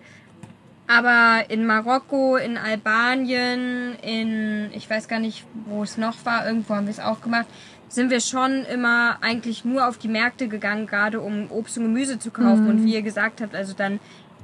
Aber 0.87 1.49
in 1.49 1.65
Marokko, 1.65 2.35
in 2.35 2.57
Albanien, 2.57 3.95
in, 4.01 4.69
ich 4.73 4.89
weiß 4.89 5.07
gar 5.07 5.19
nicht, 5.19 5.45
wo 5.65 5.83
es 5.83 5.97
noch 5.97 6.25
war, 6.25 6.45
irgendwo 6.45 6.75
haben 6.75 6.87
wir 6.87 6.91
es 6.91 6.99
auch 6.99 7.21
gemacht, 7.21 7.47
sind 7.93 8.09
wir 8.09 8.21
schon 8.21 8.65
immer 8.65 9.17
eigentlich 9.21 9.65
nur 9.65 9.87
auf 9.87 9.99
die 9.99 10.07
Märkte 10.07 10.47
gegangen, 10.47 10.87
gerade 10.87 11.21
um 11.21 11.51
Obst 11.51 11.77
und 11.77 11.83
Gemüse 11.83 12.17
zu 12.17 12.31
kaufen. 12.31 12.67
Und 12.67 12.85
wie 12.85 12.95
ihr 12.95 13.03
gesagt 13.03 13.39
habt, 13.39 13.53
also 13.53 13.73
dann 13.73 13.99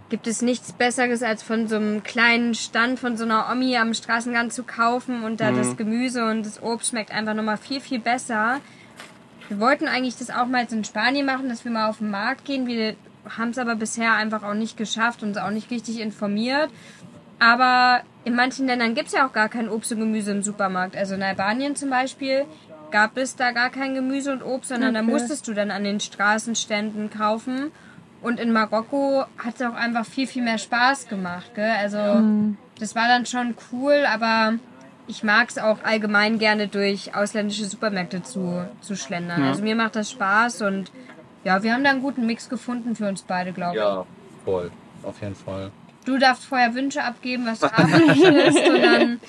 gibt 0.09 0.27
es 0.27 0.41
nichts 0.41 0.71
Besseres, 0.71 1.23
als 1.23 1.41
von 1.41 1.67
so 1.67 1.77
einem 1.77 2.03
kleinen 2.03 2.53
Stand 2.53 2.99
von 2.99 3.17
so 3.17 3.23
einer 3.23 3.47
Omi 3.51 3.75
am 3.77 3.93
Straßenrand 3.93 4.53
zu 4.53 4.63
kaufen 4.63 5.23
und 5.23 5.39
da 5.39 5.51
das 5.51 5.77
Gemüse 5.77 6.25
und 6.25 6.45
das 6.45 6.61
Obst 6.61 6.89
schmeckt 6.89 7.11
einfach 7.11 7.33
nochmal 7.33 7.57
viel, 7.57 7.81
viel 7.81 7.99
besser. 7.99 8.59
Wir 9.47 9.59
wollten 9.59 9.87
eigentlich 9.87 10.17
das 10.17 10.29
auch 10.29 10.45
mal 10.45 10.61
jetzt 10.61 10.73
in 10.73 10.83
Spanien 10.83 11.25
machen, 11.25 11.49
dass 11.49 11.65
wir 11.65 11.71
mal 11.71 11.89
auf 11.89 11.97
den 11.97 12.11
Markt 12.11 12.45
gehen. 12.45 12.67
Wir 12.67 12.95
haben 13.37 13.49
es 13.49 13.57
aber 13.57 13.75
bisher 13.75 14.13
einfach 14.13 14.43
auch 14.43 14.53
nicht 14.53 14.77
geschafft, 14.77 15.23
uns 15.23 15.37
auch 15.37 15.51
nicht 15.51 15.71
richtig 15.71 15.99
informiert. 15.99 16.69
Aber 17.39 18.01
in 18.25 18.35
manchen 18.35 18.67
Ländern 18.67 18.95
gibt 18.95 19.07
es 19.07 19.13
ja 19.13 19.25
auch 19.25 19.33
gar 19.33 19.49
kein 19.49 19.69
Obst 19.69 19.91
und 19.91 19.99
Gemüse 19.99 20.31
im 20.31 20.43
Supermarkt. 20.43 20.95
Also 20.95 21.15
in 21.15 21.23
Albanien 21.23 21.75
zum 21.75 21.89
Beispiel 21.89 22.45
gab 22.91 23.17
es 23.17 23.35
da 23.35 23.51
gar 23.51 23.69
kein 23.69 23.93
Gemüse 23.93 24.31
und 24.31 24.41
Obst, 24.43 24.69
sondern 24.69 24.93
da 24.93 25.01
Okay. 25.01 25.11
musstest 25.11 25.47
du 25.47 25.53
dann 25.53 25.71
an 25.71 25.83
den 25.83 25.99
Straßenständen 25.99 27.09
kaufen. 27.09 27.71
Und 28.21 28.39
in 28.39 28.51
Marokko 28.51 29.23
hat 29.37 29.55
es 29.55 29.61
auch 29.61 29.75
einfach 29.75 30.05
viel, 30.05 30.27
viel 30.27 30.43
mehr 30.43 30.57
Spaß 30.57 31.07
gemacht. 31.07 31.51
Gell? 31.55 31.71
Also 31.79 32.21
das 32.79 32.95
war 32.95 33.07
dann 33.07 33.25
schon 33.25 33.55
cool, 33.71 34.05
aber 34.13 34.53
ich 35.07 35.23
mag 35.23 35.49
es 35.49 35.57
auch 35.57 35.83
allgemein 35.83 36.37
gerne 36.37 36.67
durch 36.67 37.15
ausländische 37.15 37.65
Supermärkte 37.65 38.21
zu, 38.21 38.67
zu 38.81 38.95
schlendern. 38.95 39.41
Ja. 39.41 39.49
Also 39.49 39.63
mir 39.63 39.75
macht 39.75 39.95
das 39.95 40.11
Spaß 40.11 40.63
und 40.63 40.91
ja, 41.45 41.63
wir 41.63 41.73
haben 41.73 41.83
da 41.85 41.91
einen 41.91 42.01
guten 42.01 42.25
Mix 42.25 42.49
gefunden 42.49 42.95
für 42.95 43.07
uns 43.07 43.21
beide, 43.21 43.53
glaube 43.53 43.75
ich. 43.77 43.81
Ja, 43.81 44.05
voll. 44.43 44.69
Auf 45.03 45.21
jeden 45.21 45.35
Fall. 45.35 45.71
Du 46.05 46.17
darfst 46.17 46.43
vorher 46.45 46.75
Wünsche 46.75 47.01
abgeben, 47.03 47.45
was 47.45 47.59
du 47.59 47.71
haben 47.71 47.89
möchtest 47.89 48.67
und 48.69 48.81
dann, 48.81 49.19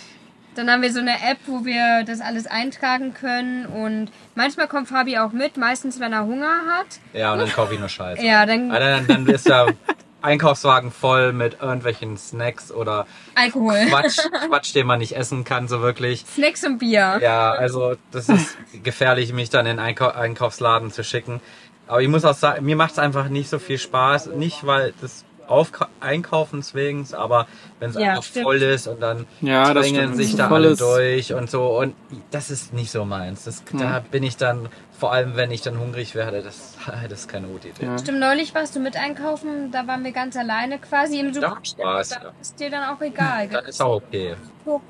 dann 0.61 0.71
haben 0.71 0.83
wir 0.83 0.93
so 0.93 1.01
eine 1.01 1.15
App, 1.15 1.39
wo 1.47 1.65
wir 1.65 2.05
das 2.05 2.21
alles 2.21 2.47
eintragen 2.47 3.15
können 3.15 3.67
und 3.67 4.11
manchmal 4.35 4.69
kommt 4.69 4.89
Fabi 4.89 5.19
auch 5.19 5.33
mit, 5.33 5.57
meistens 5.57 5.99
wenn 6.01 6.13
er 6.13 6.25
Hunger 6.27 6.61
hat. 6.69 6.87
Ja, 7.13 7.33
und 7.33 7.39
dann 7.41 7.51
kaufe 7.53 7.75
ich 7.75 7.81
nur 7.81 7.89
Scheiße. 7.89 8.25
Ja, 8.25 8.47
dann 8.47 8.71
Ah, 8.71 8.79
Dann, 8.79 9.07
dann 9.07 9.27
ist 9.27 9.49
der 9.49 9.75
Einkaufswagen 10.23 10.91
voll 10.91 11.33
mit 11.33 11.63
irgendwelchen 11.63 12.17
Snacks 12.19 12.71
oder 12.71 13.07
Alkohol. 13.35 13.87
Quatsch, 13.89 14.19
Quatsch, 14.49 14.75
den 14.75 14.87
man 14.87 14.99
nicht 14.99 15.17
essen 15.17 15.45
kann, 15.45 15.67
so 15.67 15.81
wirklich. 15.81 16.25
Snacks 16.27 16.63
und 16.65 16.79
Bier. 16.79 17.19
Ja, 17.23 17.53
also 17.53 17.95
das 18.11 18.29
ist 18.29 18.57
gefährlich, 18.83 19.33
mich 19.33 19.49
dann 19.51 19.65
in 19.67 19.77
den 19.79 19.85
Einkau 19.85 20.09
Einkaufsladen 20.09 20.91
zu 20.91 21.05
schicken. 21.05 21.41
Aber 21.87 22.03
ich 22.03 22.09
muss 22.09 22.25
auch 22.25 22.35
sagen, 22.35 22.65
mir 22.67 22.77
macht 22.77 22.93
es 22.93 22.99
einfach 22.99 23.29
nicht 23.29 23.49
so 23.49 23.59
viel 23.59 23.79
Spaß. 23.79 24.27
Nicht, 24.37 24.65
weil 24.67 24.93
des 25.03 25.25
Aufka 25.51 25.89
Einkaufens 26.01 26.75
wegen, 26.75 27.07
aber 27.13 27.47
wenn 27.81 27.91
es 27.91 27.97
Ja, 27.97 28.11
einfach 28.11 28.23
stimmt. 28.23 28.45
voll 28.45 28.63
ist 28.63 28.87
und 28.87 29.01
dann 29.03 29.27
Ja, 29.41 29.75
das 29.75 29.89
stimmt. 29.89 30.17
sich 30.17 30.37
da 30.37 30.49
alle 30.51 30.77
durch 30.77 31.33
und 31.35 31.51
so. 31.51 31.79
Und 31.79 31.95
das 32.31 32.51
ist 32.51 32.73
nicht 32.73 32.91
so 32.91 33.05
meins. 33.05 33.45
Das, 33.45 33.63
Da 33.73 34.01
bin 34.11 34.23
ich 34.23 34.37
dann, 34.37 34.69
vor 34.99 35.13
allem 35.13 35.37
wenn 35.37 35.51
ich 35.51 35.63
dann 35.63 35.79
hungrig 35.79 36.15
werde, 36.15 36.43
das, 36.43 36.77
das 37.09 37.21
ist 37.21 37.29
keine 37.29 37.49
gute 37.49 37.69
Idee. 37.69 37.87
Ja. 37.87 37.99
Stimmt, 37.99 38.21
neulich 38.21 38.55
warst 38.55 38.77
du 38.77 38.81
mit 38.81 38.97
einkaufen, 38.97 39.71
da 39.73 39.87
waren 39.87 40.05
wir 40.05 40.13
ganz 40.13 40.37
alleine 40.37 40.79
quasi 40.79 41.19
im 41.21 41.35
Supermarkt. 41.35 41.69
Spaß, 41.69 42.09
Da 42.11 42.23
ja. 42.23 42.33
ist 42.41 42.61
dir 42.61 42.71
dann 42.71 42.95
auch 42.95 43.01
egal. 43.01 43.49
Dann 43.49 43.65
ist 43.67 43.83
auch 43.83 43.97
okay. 43.97 44.37
Und, 44.65 44.83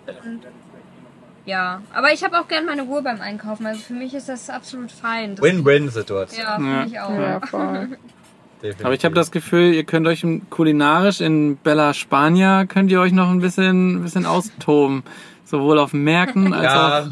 ja, 1.46 1.80
aber 1.94 2.12
ich 2.12 2.22
habe 2.22 2.38
auch 2.38 2.46
gern 2.48 2.66
meine 2.66 2.82
Ruhe 2.82 3.02
beim 3.02 3.20
Einkaufen. 3.20 3.66
Also 3.66 3.80
für 3.80 3.94
mich 3.94 4.14
ist 4.14 4.28
das 4.28 4.50
absolut 4.50 4.92
fein. 4.92 5.34
Das, 5.36 5.42
Win-Win-Situation. 5.42 6.42
Ja, 6.44 6.54
finde 6.56 6.70
Ja. 6.72 6.84
ich 6.86 7.00
auch. 7.00 7.18
Ja, 7.18 7.40
voll. 7.46 7.88
Definitiv. 8.62 8.84
Aber 8.84 8.94
ich 8.94 9.04
habe 9.04 9.14
das 9.14 9.30
Gefühl, 9.30 9.72
ihr 9.74 9.84
könnt 9.84 10.06
euch 10.06 10.24
kulinarisch 10.50 11.20
in 11.20 11.56
Bella 11.56 11.94
Spania 11.94 12.66
könnt 12.66 12.90
ihr 12.90 13.00
euch 13.00 13.12
noch 13.12 13.30
ein 13.30 13.40
bisschen, 13.40 13.96
ein 13.96 14.02
bisschen 14.02 14.26
austoben. 14.26 15.02
Sowohl 15.44 15.78
auf 15.78 15.92
Märkten 15.92 16.52
als 16.52 16.64
Ja. 16.64 17.00
auch 17.00 17.06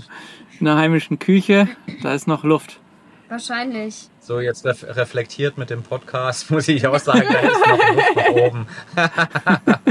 in 0.60 0.66
der 0.66 0.76
heimischen 0.76 1.18
Küche. 1.18 1.68
Da 2.02 2.12
ist 2.14 2.26
noch 2.28 2.44
Luft. 2.44 2.80
Wahrscheinlich. 3.28 4.08
So, 4.20 4.40
jetzt 4.40 4.64
ref 4.66 4.84
reflektiert 4.84 5.56
mit 5.58 5.70
dem 5.70 5.82
Podcast, 5.82 6.50
muss 6.50 6.68
ich 6.68 6.86
auch 6.86 6.98
sagen, 6.98 7.24
da 7.30 7.38
ist 7.38 7.66
noch 7.66 7.94
Luft 7.94 8.16
nach 8.16 8.28
oben. 8.30 8.66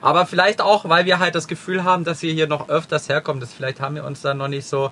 Aber 0.00 0.26
vielleicht 0.26 0.60
auch, 0.62 0.88
weil 0.88 1.04
wir 1.04 1.18
halt 1.18 1.34
das 1.34 1.46
Gefühl 1.46 1.84
haben, 1.84 2.04
dass 2.04 2.22
wir 2.22 2.32
hier 2.32 2.46
noch 2.46 2.68
öfters 2.68 3.08
herkommen, 3.08 3.40
dass 3.40 3.52
vielleicht 3.52 3.80
haben 3.80 3.94
wir 3.96 4.04
uns 4.04 4.22
da 4.22 4.32
noch 4.32 4.48
nicht 4.48 4.66
so, 4.66 4.90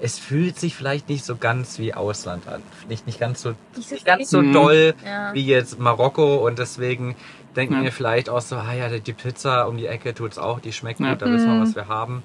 es 0.00 0.18
fühlt 0.18 0.58
sich 0.58 0.74
vielleicht 0.74 1.08
nicht 1.08 1.24
so 1.24 1.36
ganz 1.36 1.78
wie 1.78 1.94
Ausland 1.94 2.46
an. 2.48 2.62
Nicht, 2.88 3.06
nicht 3.06 3.20
ganz 3.20 3.42
so, 3.42 3.54
Nicht 3.76 4.04
ganz 4.04 4.30
so 4.30 4.42
Mhm. 4.42 4.52
doll 4.52 4.94
Ja. 5.04 5.32
wie 5.34 5.44
jetzt 5.46 5.78
Marokko 5.78 6.46
und 6.46 6.58
deswegen 6.58 7.16
denken 7.56 7.74
Ja. 7.74 7.82
wir 7.82 7.92
vielleicht 7.92 8.28
auch 8.28 8.40
so, 8.40 8.56
ah 8.56 8.72
ja, 8.72 8.88
die 8.88 9.12
Pizza 9.12 9.66
um 9.68 9.76
die 9.76 9.86
Ecke 9.86 10.14
tut's 10.14 10.38
auch, 10.38 10.60
die 10.60 10.72
schmeckt 10.72 11.00
Ja. 11.00 11.10
gut, 11.10 11.22
da 11.22 11.26
wissen 11.26 11.46
wir, 11.48 11.54
Mhm. 11.54 11.62
was 11.62 11.74
wir 11.74 11.88
haben. 11.88 12.22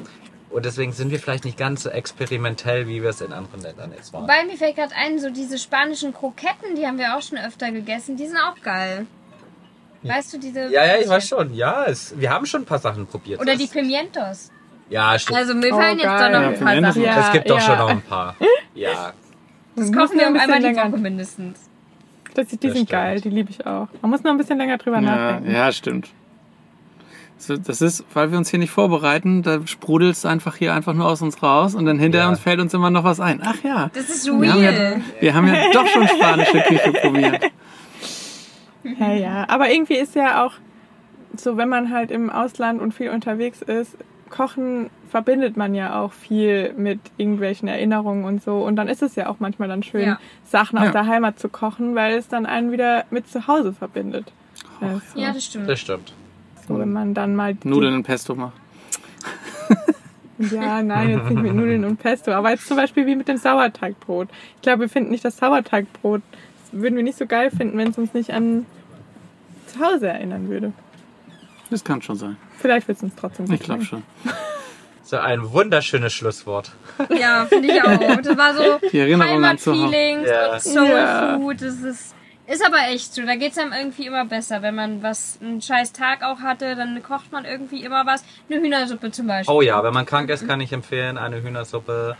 Und 0.51 0.63
deswegen 0.63 0.93
sind 0.93 1.11
wir 1.11 1.19
vielleicht 1.19 1.43
nicht 1.43 1.57
ganz 1.57 1.83
so 1.83 1.89
experimentell, 1.89 2.87
wie 2.87 3.01
wir 3.01 3.09
es 3.09 3.19
in 3.19 3.33
anderen 3.33 3.61
Ländern 3.61 3.91
jetzt 3.91 4.13
waren. 4.13 4.23
Wobei 4.23 4.45
mir 4.45 4.55
fällt 4.55 4.77
gerade 4.77 4.95
ein, 4.95 5.19
so 5.19 5.29
diese 5.29 5.57
spanischen 5.57 6.13
Kroketten, 6.13 6.75
die 6.77 6.87
haben 6.87 6.97
wir 6.97 7.17
auch 7.17 7.21
schon 7.21 7.37
öfter 7.37 7.71
gegessen. 7.71 8.15
Die 8.15 8.25
sind 8.27 8.37
auch 8.37 8.61
geil. 8.61 9.05
Weißt 10.03 10.33
du, 10.33 10.37
diese... 10.37 10.71
Ja, 10.71 10.85
ja, 10.85 10.97
ich 11.01 11.09
weiß 11.09 11.27
schon. 11.27 11.53
Ja, 11.55 11.85
es, 11.87 12.13
wir 12.17 12.29
haben 12.29 12.45
schon 12.45 12.61
ein 12.61 12.65
paar 12.65 12.77
Sachen 12.79 13.07
probiert. 13.07 13.41
Oder 13.41 13.55
die 13.55 13.65
Pimientos. 13.67 14.51
Ja, 14.89 15.17
stimmt. 15.17 15.37
Also 15.39 15.53
mir 15.55 15.73
Oh, 15.73 15.77
fallen 15.77 15.97
jetzt 15.97 16.05
geil. 16.05 16.31
doch 16.31 16.39
noch 16.39 16.45
Ja, 16.45 16.49
ein 16.49 16.59
paar. 16.83 16.91
Sachen. 16.93 17.01
Ja. 17.03 17.19
es 17.19 17.31
gibt 17.31 17.49
doch 17.49 17.59
schon 17.61 17.77
noch 17.77 17.89
ein 17.89 18.01
paar. 18.01 18.35
Ja. 18.75 19.13
Das 19.77 19.91
kochen 19.91 20.19
wir 20.19 20.27
um 20.27 20.33
ein 20.35 20.39
einmal 20.41 20.59
die 20.59 20.67
bisschen 20.67 20.75
Woche 20.77 20.85
länger. 20.91 20.97
mindestens. 20.97 21.59
Das, 22.33 22.47
die 22.49 22.57
Das 22.59 22.73
sind 22.73 22.89
geil, 22.89 23.17
stimmt. 23.19 23.33
die 23.33 23.37
liebe 23.37 23.49
ich 23.51 23.65
auch. 23.65 23.87
Man 24.01 24.11
muss 24.11 24.21
noch 24.23 24.31
ein 24.31 24.37
bisschen 24.37 24.57
länger 24.57 24.77
drüber 24.77 24.97
Ja, 24.97 25.01
nachdenken. 25.01 25.51
ja, 25.53 25.71
stimmt. 25.71 26.09
So, 27.37 27.55
Das 27.57 27.81
ist, 27.81 28.03
weil 28.13 28.31
wir 28.31 28.37
uns 28.37 28.49
hier 28.49 28.59
nicht 28.59 28.71
vorbereiten, 28.71 29.43
da 29.43 29.65
sprudelt 29.65 30.13
es 30.13 30.25
einfach 30.25 30.55
hier 30.57 30.73
einfach 30.73 30.93
nur 30.93 31.07
aus 31.07 31.21
uns 31.21 31.41
raus 31.41 31.73
und 31.75 31.85
dann 31.85 31.99
hinter 31.99 32.19
Ja. 32.19 32.29
uns 32.29 32.39
fällt 32.39 32.59
uns 32.59 32.73
immer 32.73 32.89
noch 32.89 33.03
was 33.05 33.19
ein. 33.21 33.41
Ach 33.45 33.55
ja, 33.63 33.89
Das 33.93 34.09
ist 34.09 34.25
wir 34.25 34.51
haben 34.53 34.61
ja, 34.63 34.69
real. 34.69 35.01
wir 35.21 35.33
haben 35.33 35.47
ja 35.47 35.55
doch 35.73 35.87
schon 35.87 36.07
spanische 36.07 36.59
Küche 36.61 36.91
probiert. 37.01 37.43
Ja, 38.99 39.11
ja. 39.13 39.45
Aber 39.49 39.71
irgendwie 39.71 39.95
ist 39.95 40.13
ja 40.15 40.45
auch 40.45 40.53
so, 41.35 41.57
wenn 41.57 41.69
man 41.69 41.91
halt 41.91 42.11
im 42.11 42.29
Ausland 42.29 42.81
und 42.81 42.93
viel 42.93 43.09
unterwegs 43.09 43.61
ist, 43.63 43.97
Kochen 44.35 44.89
verbindet 45.09 45.55
man 45.55 45.73
ja 45.75 45.99
auch 46.01 46.11
viel 46.11 46.73
mit 46.77 46.99
irgendwelchen 47.17 47.67
Erinnerungen 47.67 48.25
und 48.25 48.43
so. 48.43 48.63
Und 48.65 48.75
dann 48.75 48.87
ist 48.87 49.01
es 49.01 49.15
ja 49.15 49.27
auch 49.29 49.37
manchmal 49.39 49.67
dann 49.69 49.81
schön, 49.83 50.01
Ja. 50.07 50.19
Sachen 50.45 50.77
aus 50.77 50.85
Ja. 50.87 50.91
der 50.91 51.07
Heimat 51.07 51.39
zu 51.39 51.47
kochen, 51.49 51.95
weil 51.95 52.17
es 52.17 52.27
dann 52.27 52.45
einen 52.45 52.71
wieder 52.71 53.05
mit 53.11 53.27
zu 53.29 53.47
Hause 53.47 53.71
verbindet. 53.73 54.31
Also, 54.81 55.01
Ja, 55.15 55.31
das 55.31 55.45
stimmt. 55.45 55.69
Das 55.69 55.79
stimmt. 55.79 56.13
so, 56.67 56.77
wenn 56.77 56.91
man 56.91 57.13
dann 57.13 57.35
mal 57.35 57.53
die- 57.55 57.67
Nudeln 57.67 57.93
und 57.95 58.03
Pesto 58.03 58.35
macht. 58.35 58.53
Ja, 60.37 60.83
nein, 60.83 61.11
jetzt 61.11 61.29
nicht 61.29 61.41
mit 61.41 61.53
Nudeln 61.55 61.85
und 61.85 61.95
Pesto. 61.97 62.31
Aber 62.33 62.49
jetzt 62.49 62.67
zum 62.67 62.75
Beispiel 62.75 63.05
wie 63.05 63.15
mit 63.15 63.29
dem 63.29 63.37
Sauerteigbrot. 63.37 64.27
Ich 64.57 64.61
glaube, 64.63 64.81
wir 64.81 64.89
finden 64.89 65.11
nicht 65.11 65.23
das 65.23 65.37
Sauerteigbrot. 65.37 66.21
Das 66.71 66.81
würden 66.81 66.97
wir 66.97 67.03
nicht 67.03 67.17
so 67.17 67.25
geil 67.25 67.51
finden, 67.51 67.77
wenn 67.77 67.87
es 67.91 67.97
uns 67.97 68.13
nicht 68.13 68.31
an 68.31 68.65
zu 69.67 69.79
Hause 69.79 70.09
erinnern 70.09 70.49
würde. 70.49 70.73
Das 71.75 71.83
kann 71.83 72.01
schon 72.01 72.15
sein. 72.15 72.37
Vielleicht 72.57 72.87
wird 72.87 72.97
es 72.99 73.03
uns 73.03 73.15
trotzdem 73.15 73.51
Ich 73.51 73.59
glaube 73.59 73.83
schon. 73.83 74.01
So 75.03 75.17
ein 75.17 75.51
wunderschönes 75.51 76.13
Schlusswort. 76.13 76.71
Ja, 77.19 77.45
finde 77.47 77.67
ich 77.67 77.83
auch. 77.83 78.21
Das 78.21 78.37
war 78.37 78.53
so 78.55 78.79
Die 78.91 78.97
Erinnerung 78.97 79.43
an. 79.43 79.57
Heimatfeelings 79.59 80.29
Ja. 80.29 80.53
und 80.53 80.61
Soul 80.61 80.87
Ja. 80.87 81.37
Food. 81.37 81.61
Das 81.61 81.75
ist, 81.81 82.15
ist 82.47 82.65
aber 82.65 82.77
echt 82.89 83.13
so. 83.13 83.21
Da 83.25 83.35
geht's 83.35 83.57
einem 83.57 83.73
irgendwie 83.73 84.07
immer 84.07 84.23
besser. 84.25 84.61
Wenn 84.61 84.73
man 84.75 85.03
was, 85.03 85.37
einen 85.41 85.61
scheiß 85.61 85.91
Tag 85.91 86.23
auch 86.23 86.39
hatte, 86.39 86.75
dann 86.77 87.03
kocht 87.03 87.31
man 87.33 87.43
irgendwie 87.43 87.83
immer 87.83 88.05
was. 88.07 88.23
Eine 88.49 88.61
Hühnersuppe 88.61 89.11
zum 89.11 89.27
Beispiel. 89.27 89.53
Oh 89.53 89.61
ja, 89.61 89.83
wenn 89.83 89.93
man 89.93 90.05
krank 90.07 90.29
ist, 90.29 90.47
kann 90.47 90.61
ich 90.61 90.71
empfehlen, 90.71 91.17
eine 91.19 91.43
Hühnersuppe 91.43 92.15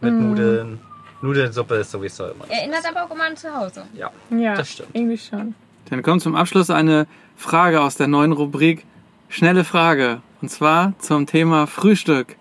mit 0.00 0.12
Nudeln. 0.12 0.80
Nudelsuppe 1.22 1.76
ist 1.76 1.92
sowieso 1.92 2.26
immer. 2.26 2.44
Erinnert 2.50 2.82
aber 2.86 3.04
auch 3.04 3.10
immer 3.14 3.24
an 3.24 3.36
zu 3.38 3.54
Hause. 3.54 3.84
Ja. 3.94 4.10
Ja, 4.30 4.54
Das 4.54 4.70
stimmt. 4.72 4.90
irgendwie 4.92 5.16
schon. 5.18 5.54
Dann 5.88 6.02
kommt 6.02 6.20
zum 6.20 6.34
Abschluss 6.36 6.68
eine 6.68 7.06
Frage 7.38 7.80
aus 7.80 7.96
der 7.96 8.08
neuen 8.08 8.32
Rubrik 8.32 8.84
Schnelle 9.28 9.62
Frage. 9.64 10.20
Und 10.42 10.50
zwar 10.50 10.92
zum 10.98 11.26
Thema 11.26 11.66
Frühstück. 11.66 12.36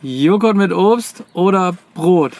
Joghurt 0.00 0.56
mit 0.56 0.72
Obst 0.72 1.22
oder 1.34 1.76
Brot? 1.94 2.32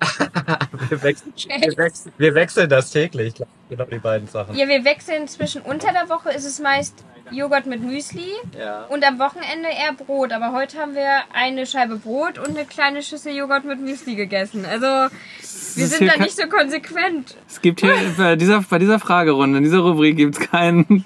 Wir 0.88 1.02
wechseln, 1.02 1.32
wir, 1.36 1.76
wechseln, 1.78 2.12
wir 2.18 2.34
wechseln 2.34 2.68
das 2.68 2.90
täglich. 2.90 3.34
Genau 3.70 3.84
die 3.84 3.98
beiden 3.98 4.28
Sachen. 4.28 4.54
Ja, 4.54 4.68
wir 4.68 4.84
wechseln 4.84 5.28
zwischen 5.28 5.62
unter 5.62 5.92
der 5.92 6.10
Woche 6.10 6.30
ist 6.30 6.44
es 6.44 6.60
meist 6.60 7.04
Joghurt 7.34 7.66
mit 7.66 7.82
Müsli 7.82 8.32
Ja. 8.58 8.84
und 8.84 9.04
am 9.04 9.18
Wochenende 9.18 9.68
eher 9.68 9.92
Brot. 9.92 10.32
Aber 10.32 10.52
heute 10.52 10.78
haben 10.78 10.94
wir 10.94 11.22
eine 11.32 11.66
Scheibe 11.66 11.96
Brot 11.96 12.38
und 12.38 12.50
eine 12.56 12.64
kleine 12.64 13.02
Schüssel 13.02 13.34
Joghurt 13.34 13.64
mit 13.64 13.80
Müsli 13.80 14.14
gegessen. 14.14 14.64
Also 14.64 14.86
wir 14.86 15.86
sind 15.86 16.06
da 16.10 16.16
nicht 16.22 16.36
so 16.36 16.46
konsequent. 16.46 17.36
Es 17.48 17.60
gibt 17.60 17.80
hier 17.80 17.94
bei 18.16 18.36
dieser, 18.36 18.62
bei 18.62 18.78
dieser 18.78 18.98
Fragerunde, 19.00 19.58
in 19.58 19.64
dieser 19.64 19.80
Rubrik 19.80 20.16
gibt 20.16 20.38
es 20.38 20.48
keinen. 20.50 21.04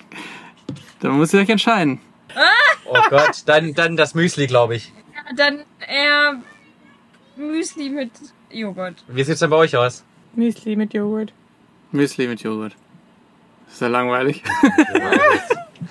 Da 1.01 1.11
müsst 1.11 1.33
ihr 1.35 1.41
euch 1.41 1.49
entscheiden. 1.49 2.01
Oh 2.85 3.01
Gott, 3.11 3.43
dann, 3.47 3.75
dann 3.75 3.97
das 3.97 4.15
Müsli, 4.15 4.47
glaube 4.47 4.77
ich. 4.77 4.93
Dann 5.37 5.61
eher 5.89 6.41
Müsli 7.37 7.89
mit 7.91 8.11
Joghurt. 8.51 8.97
Wie 9.09 9.23
sieht's 9.25 9.41
denn 9.41 9.51
bei 9.51 9.57
euch 9.57 9.77
aus? 9.77 10.05
Müsli 10.35 10.77
mit 10.77 10.93
Joghurt. 10.95 11.33
Müsli 11.93 12.27
mit 12.27 12.43
Joghurt. 12.43 12.75
Ist 13.71 13.81
ja 13.81 13.89
langweilig. 13.89 14.43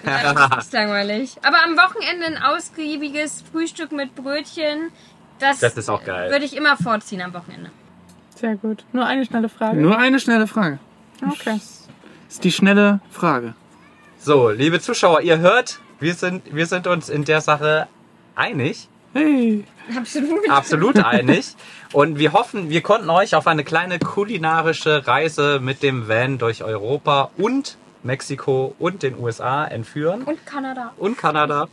Das 0.04 0.66
ist 0.66 0.74
langweilig. 0.74 1.36
Aber 1.44 1.58
am 1.64 1.76
Wochenende 1.78 2.26
ein 2.28 2.38
ausgiebiges 2.38 3.44
Frühstück 3.52 3.92
mit 3.92 4.16
Brötchen, 4.16 4.92
das, 5.40 5.60
Das 5.60 5.76
ist 5.78 5.90
auch 5.90 6.04
geil. 6.04 6.32
würde 6.32 6.46
ich 6.46 6.56
immer 6.56 6.78
vorziehen 6.78 7.22
am 7.22 7.34
Wochenende. 7.34 7.72
Sehr 8.36 8.56
gut. 8.56 8.86
Nur 8.94 9.06
eine 9.06 9.26
schnelle 9.26 9.50
Frage. 9.50 9.78
Nur 9.78 9.98
eine 9.98 10.20
schnelle 10.20 10.48
Frage. 10.48 10.80
Okay. 11.26 11.54
Das 11.56 11.88
ist 12.30 12.44
die 12.44 12.52
schnelle 12.52 13.00
Frage. 13.10 13.54
So, 14.20 14.50
liebe 14.50 14.80
Zuschauer, 14.80 15.22
ihr 15.22 15.40
hört, 15.40 15.80
wir 16.00 16.14
sind, 16.14 16.54
wir 16.54 16.66
sind 16.66 16.88
uns 16.88 17.10
in 17.10 17.24
der 17.24 17.42
Sache 17.42 17.88
einig. 18.36 18.88
Hey. 19.14 19.64
Absolut. 19.96 20.50
absolut 20.50 20.98
einig. 21.04 21.56
Und 21.94 22.20
wir 22.20 22.34
hoffen, 22.34 22.70
wir 22.70 22.82
konnten 22.82 23.10
euch 23.10 23.36
auf 23.36 23.48
eine 23.48 23.64
kleine 23.64 24.00
kulinarische 24.00 25.08
Reise 25.08 25.60
mit 25.62 25.84
dem 25.84 26.08
Van 26.08 26.38
durch 26.38 26.64
Europa 26.64 27.32
und 27.38 27.78
Mexiko 28.04 28.76
und 28.80 29.04
den 29.04 29.18
USA 29.20 29.66
entführen. 29.66 30.24
Und 30.24 30.46
Kanada. 30.46 30.94
Und 30.98 31.18
Kanada. 31.18 31.68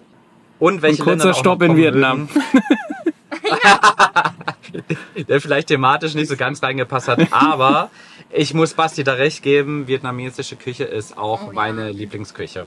Und 0.58 0.82
welche 0.82 1.02
Und 1.02 1.08
kurzer 1.08 1.16
Länder 1.18 1.32
noch 1.32 1.38
Stopp 1.38 1.62
in 1.62 1.76
Vietnam. 1.76 2.28
der 5.28 5.40
vielleicht 5.40 5.68
thematisch 5.68 6.14
nicht 6.14 6.28
so 6.28 6.36
ganz 6.36 6.62
reingepasst 6.62 7.08
hat. 7.08 7.32
Aber 7.32 7.90
ich 8.30 8.54
muss 8.54 8.74
Basti 8.74 9.04
da 9.04 9.14
recht 9.14 9.42
geben, 9.42 9.86
vietnamesische 9.86 10.56
Küche 10.56 10.84
ist 10.84 11.16
auch 11.16 11.44
Oh 11.44 11.46
ja. 11.48 11.52
meine 11.52 11.90
Lieblingsküche. 11.90 12.66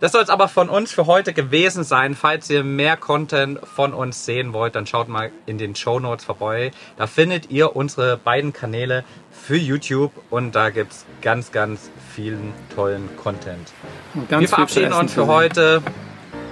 Das 0.00 0.12
soll 0.12 0.22
es 0.22 0.28
aber 0.28 0.48
von 0.48 0.68
uns 0.68 0.92
für 0.92 1.06
heute 1.06 1.32
gewesen 1.32 1.84
sein. 1.84 2.14
Falls 2.14 2.50
ihr 2.50 2.64
mehr 2.64 2.96
Content 2.96 3.60
von 3.66 3.94
uns 3.94 4.26
sehen 4.26 4.52
wollt, 4.52 4.74
dann 4.74 4.86
schaut 4.86 5.08
mal 5.08 5.30
in 5.46 5.58
den 5.58 5.74
Show 5.74 6.00
Notes 6.00 6.24
vorbei. 6.24 6.70
Da 6.96 7.06
findet 7.06 7.50
ihr 7.50 7.76
unsere 7.76 8.16
beiden 8.16 8.52
Kanäle 8.52 9.04
für 9.30 9.56
YouTube 9.56 10.12
und 10.30 10.54
da 10.54 10.70
gibt's 10.70 11.06
ganz, 11.22 11.52
ganz 11.52 11.90
vielen 12.14 12.52
tollen 12.74 13.08
Content. 13.16 13.72
Und 14.14 14.28
ganz 14.28 14.42
Wir 14.42 14.48
verabschieden 14.48 14.92
uns 14.92 15.14
für 15.14 15.26
heute 15.26 15.82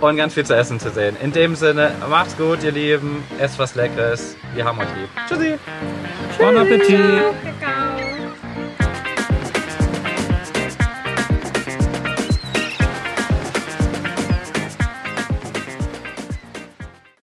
und 0.00 0.16
ganz 0.16 0.34
viel 0.34 0.44
zu 0.44 0.56
essen 0.56 0.80
zu 0.80 0.90
sehen. 0.90 1.16
In 1.22 1.32
dem 1.32 1.54
Sinne, 1.56 1.92
macht's 2.08 2.36
gut, 2.36 2.62
ihr 2.62 2.72
Lieben. 2.72 3.24
Esst 3.38 3.58
was 3.58 3.74
Leckeres. 3.74 4.36
Wir 4.54 4.64
haben 4.64 4.78
euch 4.78 4.88
lieb. 4.96 5.08
Tschüssi. 5.28 5.58
Bon 6.38 6.56
Appetit. 6.56 7.20
Ciao. 7.60 7.93